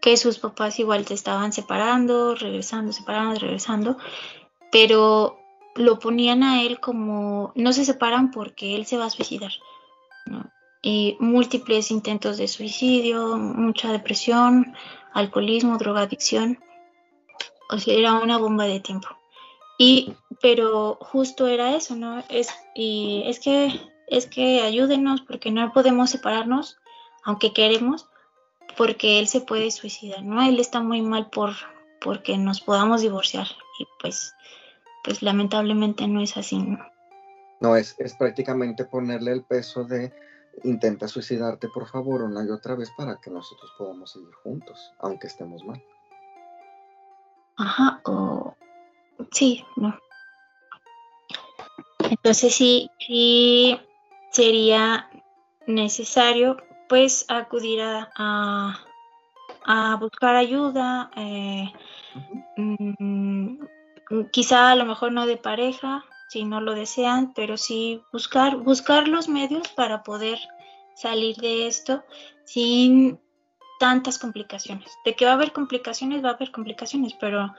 que 0.00 0.16
sus 0.16 0.38
papás 0.38 0.78
igual 0.78 1.06
se 1.06 1.12
estaban 1.12 1.52
separando, 1.52 2.34
regresando, 2.34 2.94
separando, 2.94 3.38
regresando, 3.38 3.98
pero 4.70 5.36
lo 5.74 5.98
ponían 5.98 6.44
a 6.44 6.62
él 6.62 6.80
como 6.80 7.52
no 7.56 7.74
se 7.74 7.84
separan 7.84 8.30
porque 8.30 8.74
él 8.74 8.86
se 8.86 8.96
va 8.96 9.04
a 9.04 9.10
suicidar. 9.10 9.52
Y 10.80 11.18
múltiples 11.20 11.90
intentos 11.90 12.38
de 12.38 12.48
suicidio, 12.48 13.36
mucha 13.36 13.92
depresión, 13.92 14.74
alcoholismo, 15.14 15.78
drogadicción. 15.78 16.58
O 17.70 17.78
sea, 17.78 17.94
era 17.94 18.14
una 18.14 18.38
bomba 18.38 18.64
de 18.64 18.80
tiempo. 18.80 19.08
Y, 19.78 20.14
pero 20.40 20.98
justo 21.00 21.46
era 21.46 21.74
eso, 21.74 21.96
¿no? 21.96 22.22
Es, 22.28 22.50
y 22.74 23.24
es 23.26 23.40
que 23.40 23.80
es 24.06 24.26
que 24.26 24.60
ayúdenos 24.60 25.22
porque 25.22 25.50
no 25.50 25.72
podemos 25.72 26.10
separarnos, 26.10 26.78
aunque 27.24 27.54
queremos, 27.54 28.08
porque 28.76 29.18
él 29.18 29.26
se 29.26 29.40
puede 29.40 29.70
suicidar, 29.70 30.22
¿no? 30.22 30.42
Él 30.42 30.60
está 30.60 30.80
muy 30.80 31.00
mal 31.00 31.30
por 31.30 31.54
porque 32.00 32.36
nos 32.36 32.60
podamos 32.60 33.00
divorciar 33.00 33.46
y 33.78 33.86
pues 34.00 34.34
pues 35.04 35.22
lamentablemente 35.22 36.06
no 36.08 36.20
es 36.20 36.36
así, 36.36 36.58
¿no? 36.58 36.78
No, 37.60 37.76
es, 37.76 37.94
es 37.98 38.14
prácticamente 38.14 38.84
ponerle 38.84 39.32
el 39.32 39.44
peso 39.44 39.84
de 39.84 40.12
intenta 40.64 41.08
suicidarte 41.08 41.68
por 41.68 41.88
favor 41.88 42.22
una 42.22 42.44
y 42.44 42.50
otra 42.50 42.74
vez 42.74 42.90
para 42.96 43.20
que 43.20 43.30
nosotros 43.30 43.72
podamos 43.78 44.12
seguir 44.12 44.34
juntos, 44.42 44.92
aunque 44.98 45.26
estemos 45.26 45.64
mal. 45.64 45.82
Ajá, 47.56 48.00
o 48.04 48.54
sí, 49.30 49.64
no. 49.76 49.98
Entonces 52.10 52.54
sí, 52.54 52.90
sí 52.98 53.80
sería 54.30 55.08
necesario 55.66 56.56
pues 56.88 57.24
acudir 57.28 57.80
a, 57.80 58.10
a, 58.16 58.78
a 59.64 59.96
buscar 59.96 60.36
ayuda, 60.36 61.10
eh, 61.16 61.72
mm, 62.56 63.64
quizá 64.30 64.72
a 64.72 64.76
lo 64.76 64.84
mejor 64.84 65.12
no 65.12 65.26
de 65.26 65.36
pareja, 65.36 66.04
si 66.32 66.44
no 66.44 66.62
lo 66.62 66.74
desean, 66.74 67.34
pero 67.34 67.58
sí 67.58 68.02
buscar, 68.10 68.56
buscar 68.56 69.06
los 69.06 69.28
medios 69.28 69.68
para 69.68 70.02
poder 70.02 70.38
salir 70.94 71.36
de 71.36 71.66
esto 71.66 72.04
sin 72.44 73.20
tantas 73.78 74.18
complicaciones. 74.18 74.90
De 75.04 75.14
que 75.14 75.26
va 75.26 75.32
a 75.32 75.34
haber 75.34 75.52
complicaciones, 75.52 76.24
va 76.24 76.30
a 76.30 76.32
haber 76.32 76.50
complicaciones, 76.50 77.12
pero 77.20 77.54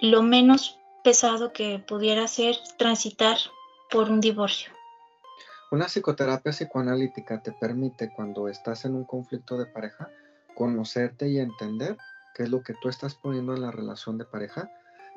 lo 0.00 0.22
menos 0.22 0.78
pesado 1.02 1.54
que 1.54 1.78
pudiera 1.78 2.28
ser 2.28 2.56
transitar 2.76 3.38
por 3.90 4.10
un 4.10 4.20
divorcio. 4.20 4.70
Una 5.70 5.86
psicoterapia 5.86 6.52
psicoanalítica 6.52 7.42
te 7.42 7.52
permite, 7.52 8.12
cuando 8.14 8.48
estás 8.48 8.84
en 8.84 8.96
un 8.96 9.04
conflicto 9.04 9.56
de 9.56 9.64
pareja, 9.64 10.10
conocerte 10.54 11.26
y 11.30 11.38
entender 11.38 11.96
qué 12.34 12.42
es 12.42 12.50
lo 12.50 12.62
que 12.62 12.74
tú 12.82 12.90
estás 12.90 13.14
poniendo 13.14 13.54
en 13.54 13.62
la 13.62 13.70
relación 13.70 14.18
de 14.18 14.26
pareja, 14.26 14.70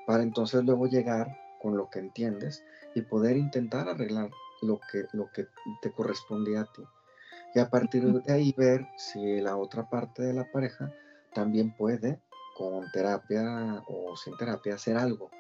para 0.08 0.24
entonces 0.24 0.64
luego 0.64 0.88
llegar 0.88 1.43
con 1.64 1.78
lo 1.78 1.90
que 1.90 2.00
entiendes 2.00 2.62
y 2.94 3.02
poder 3.02 3.38
intentar 3.38 3.88
arreglar 3.88 4.30
lo 4.62 4.82
que, 4.92 5.06
lo 5.14 5.32
que 5.32 5.48
te 5.82 5.92
correspondía 5.94 6.62
a 6.62 6.66
ti. 6.66 6.84
Y 7.56 7.60
a 7.60 7.70
partir 7.70 8.04
de 8.04 8.34
ahí 8.34 8.54
ver 8.58 8.86
si 8.98 9.40
la 9.40 9.56
otra 9.56 9.90
parte 9.90 10.24
de 10.24 10.34
la 10.34 10.52
pareja 10.52 10.92
también 11.34 11.74
puede, 11.76 12.20
con 12.58 12.92
terapia 12.92 13.82
o 13.88 14.16
sin 14.18 14.36
terapia, 14.36 14.76
hacer 14.76 14.98
algo 14.98 15.32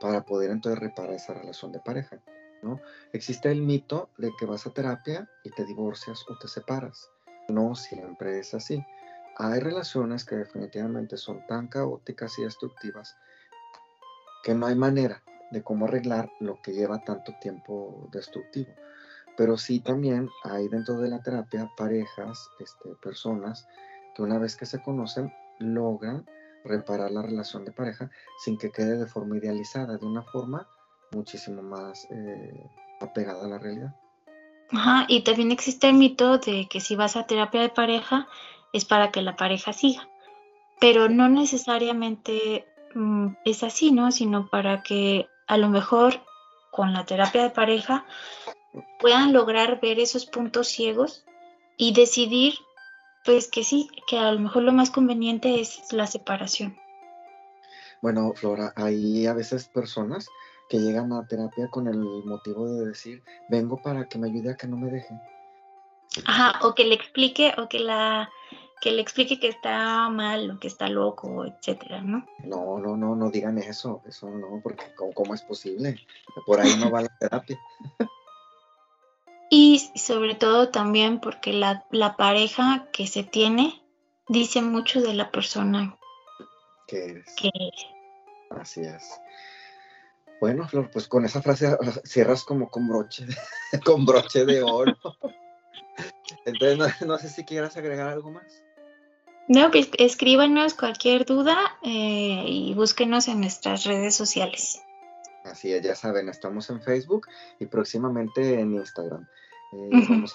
para 0.00 0.24
poder 0.24 0.52
entonces 0.52 0.78
reparar 0.78 1.14
esa 1.14 1.34
relación 1.34 1.72
de 1.72 1.80
pareja. 1.80 2.20
¿no? 2.62 2.80
Existe 3.12 3.50
el 3.50 3.60
mito 3.60 4.10
de 4.16 4.30
que 4.38 4.46
vas 4.46 4.64
a 4.66 4.72
terapia 4.72 5.28
y 5.42 5.50
te 5.50 5.64
divorcias 5.64 6.24
o 6.28 6.38
te 6.38 6.46
separas. 6.46 7.10
No 7.48 7.74
siempre 7.74 8.38
es 8.38 8.54
así. 8.54 8.84
Hay 9.36 9.58
relaciones 9.58 10.24
que 10.24 10.36
definitivamente 10.36 11.16
son 11.16 11.44
tan 11.48 11.66
caóticas 11.66 12.38
y 12.38 12.44
destructivas 12.44 13.16
que 14.44 14.54
no 14.54 14.66
hay 14.66 14.76
manera 14.76 15.22
de 15.50 15.62
cómo 15.62 15.86
arreglar 15.86 16.30
lo 16.40 16.60
que 16.60 16.72
lleva 16.72 17.04
tanto 17.04 17.34
tiempo 17.40 18.08
destructivo. 18.12 18.72
Pero 19.36 19.56
sí 19.56 19.80
también 19.80 20.28
hay 20.44 20.68
dentro 20.68 20.98
de 20.98 21.08
la 21.08 21.22
terapia 21.22 21.70
parejas, 21.76 22.50
este, 22.58 22.94
personas 22.96 23.66
que 24.14 24.22
una 24.22 24.38
vez 24.38 24.56
que 24.56 24.66
se 24.66 24.82
conocen 24.82 25.32
logran 25.58 26.26
reparar 26.64 27.10
la 27.10 27.22
relación 27.22 27.64
de 27.64 27.72
pareja 27.72 28.10
sin 28.44 28.58
que 28.58 28.70
quede 28.70 28.98
de 28.98 29.06
forma 29.06 29.36
idealizada, 29.36 29.96
de 29.96 30.06
una 30.06 30.22
forma 30.22 30.68
muchísimo 31.12 31.62
más 31.62 32.06
eh, 32.10 32.70
apegada 33.00 33.44
a 33.44 33.48
la 33.48 33.58
realidad. 33.58 33.94
Ajá, 34.70 35.06
y 35.08 35.22
también 35.22 35.50
existe 35.50 35.88
el 35.88 35.94
mito 35.94 36.38
de 36.38 36.68
que 36.68 36.80
si 36.80 36.94
vas 36.94 37.16
a 37.16 37.26
terapia 37.26 37.62
de 37.62 37.70
pareja 37.70 38.28
es 38.72 38.84
para 38.84 39.10
que 39.10 39.22
la 39.22 39.36
pareja 39.36 39.72
siga, 39.72 40.08
pero 40.80 41.08
no 41.08 41.28
necesariamente 41.28 42.66
mm, 42.94 43.28
es 43.44 43.62
así, 43.62 43.92
¿no? 43.92 44.12
Sino 44.12 44.48
para 44.50 44.82
que 44.82 45.26
a 45.48 45.56
lo 45.56 45.68
mejor 45.68 46.20
con 46.70 46.92
la 46.92 47.04
terapia 47.04 47.42
de 47.42 47.50
pareja 47.50 48.06
puedan 49.00 49.32
lograr 49.32 49.80
ver 49.80 49.98
esos 49.98 50.26
puntos 50.26 50.68
ciegos 50.68 51.24
y 51.76 51.92
decidir 51.92 52.54
pues 53.24 53.48
que 53.48 53.64
sí, 53.64 53.88
que 54.06 54.18
a 54.18 54.32
lo 54.32 54.38
mejor 54.38 54.62
lo 54.62 54.72
más 54.72 54.90
conveniente 54.90 55.60
es 55.60 55.92
la 55.92 56.06
separación. 56.06 56.78
Bueno, 58.00 58.32
Flora, 58.34 58.72
hay 58.76 59.26
a 59.26 59.34
veces 59.34 59.68
personas 59.68 60.28
que 60.68 60.78
llegan 60.78 61.12
a 61.12 61.26
terapia 61.26 61.68
con 61.68 61.88
el 61.88 61.98
motivo 61.98 62.68
de 62.68 62.86
decir, 62.86 63.22
vengo 63.48 63.80
para 63.82 64.08
que 64.08 64.18
me 64.18 64.28
ayude 64.28 64.52
a 64.52 64.56
que 64.56 64.68
no 64.68 64.76
me 64.76 64.90
deje. 64.90 65.14
Ajá, 66.26 66.66
o 66.66 66.74
que 66.74 66.84
le 66.84 66.94
explique, 66.94 67.54
o 67.58 67.68
que 67.68 67.80
la 67.80 68.30
que 68.80 68.92
le 68.92 69.02
explique 69.02 69.40
que 69.40 69.48
está 69.48 70.08
mal, 70.08 70.50
o 70.50 70.58
que 70.58 70.68
está 70.68 70.88
loco, 70.88 71.44
etcétera, 71.44 72.00
¿no? 72.02 72.26
No, 72.44 72.78
no, 72.78 72.96
no, 72.96 73.14
no 73.14 73.30
digan 73.30 73.58
eso, 73.58 74.02
eso 74.06 74.28
no, 74.30 74.60
porque 74.62 74.84
¿cómo, 74.94 75.34
es 75.34 75.42
posible? 75.42 75.96
Por 76.46 76.60
ahí 76.60 76.76
no 76.78 76.90
va 76.90 77.02
la 77.02 77.18
terapia. 77.18 77.58
y 79.50 79.78
sobre 79.96 80.34
todo 80.34 80.70
también 80.70 81.20
porque 81.20 81.52
la, 81.52 81.86
la 81.90 82.16
pareja 82.16 82.88
que 82.92 83.06
se 83.06 83.24
tiene 83.24 83.82
dice 84.28 84.62
mucho 84.62 85.00
de 85.00 85.14
la 85.14 85.30
persona 85.30 85.98
que 86.88 87.04
eres. 87.04 87.34
Que... 87.36 87.50
Así 88.50 88.80
es. 88.80 89.20
Bueno, 90.40 90.66
Flor, 90.66 90.90
pues 90.90 91.06
con 91.06 91.24
esa 91.24 91.42
frase 91.42 91.76
cierras 92.04 92.44
como 92.44 92.70
con 92.70 92.88
broche, 92.88 93.26
con 93.84 94.04
broche 94.04 94.44
de 94.44 94.62
oro. 94.62 94.96
Entonces, 96.44 97.06
no, 97.06 97.18
sé 97.18 97.28
si 97.28 97.44
quieras 97.44 97.76
agregar 97.76 98.08
algo 98.08 98.30
más. 98.30 98.64
No, 99.48 99.70
pues 99.70 99.88
escríbanos 99.98 100.74
cualquier 100.74 101.24
duda 101.24 101.56
eh, 101.82 102.44
y 102.46 102.74
búsquenos 102.74 103.28
en 103.28 103.40
nuestras 103.40 103.84
redes 103.84 104.14
sociales. 104.14 104.82
Así 105.44 105.72
es, 105.72 105.82
ya 105.82 105.94
saben, 105.94 106.28
estamos 106.28 106.68
en 106.68 106.82
Facebook 106.82 107.26
y 107.58 107.64
próximamente 107.64 108.60
en 108.60 108.74
Instagram. 108.74 109.26
Eh, 109.72 109.88
vamos 110.08 110.34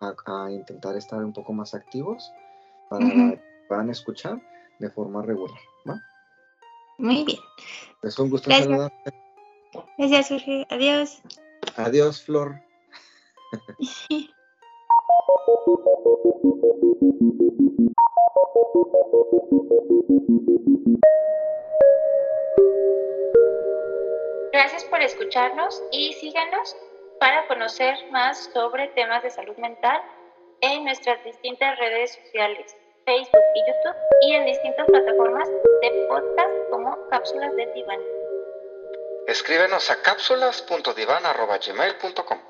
a, 0.00 0.50
intentar 0.50 0.96
estar 0.96 1.22
un 1.22 1.32
poco 1.32 1.52
más 1.52 1.74
activos 1.74 2.32
para 2.90 3.06
que 3.06 3.40
puedan 3.68 3.90
escuchar 3.90 4.40
de 4.80 4.90
forma 4.90 5.22
regular. 5.22 5.58
¿va? 5.88 6.00
Muy 6.98 7.24
bien. 7.24 7.38
Es 8.02 8.18
un 8.18 8.28
gusto 8.30 8.50
saludarte. 8.50 9.14
Gracias, 9.98 10.28
Jorge. 10.28 10.66
Adiós. 10.70 11.22
Adiós, 11.76 12.22
Flor. 12.22 12.60
Gracias 24.52 24.84
por 24.84 25.02
escucharnos 25.02 25.82
y 25.92 26.12
síganos 26.14 26.76
para 27.20 27.46
conocer 27.46 27.94
más 28.10 28.50
sobre 28.52 28.88
temas 28.88 29.22
de 29.22 29.30
salud 29.30 29.56
mental 29.56 30.02
en 30.60 30.84
nuestras 30.84 31.22
distintas 31.24 31.78
redes 31.78 32.12
sociales, 32.14 32.76
Facebook 33.04 33.40
y 33.54 33.60
YouTube, 33.60 33.94
y 34.22 34.32
en 34.34 34.46
distintas 34.46 34.86
plataformas 34.86 35.48
de 35.48 36.06
podcast 36.08 36.50
como 36.70 36.98
Cápsulas 37.10 37.54
de 37.56 37.66
Diván. 37.72 38.00
Escríbenos 39.26 39.90
a 39.90 40.00
cápsulas.divan.gmail.com 40.02 42.47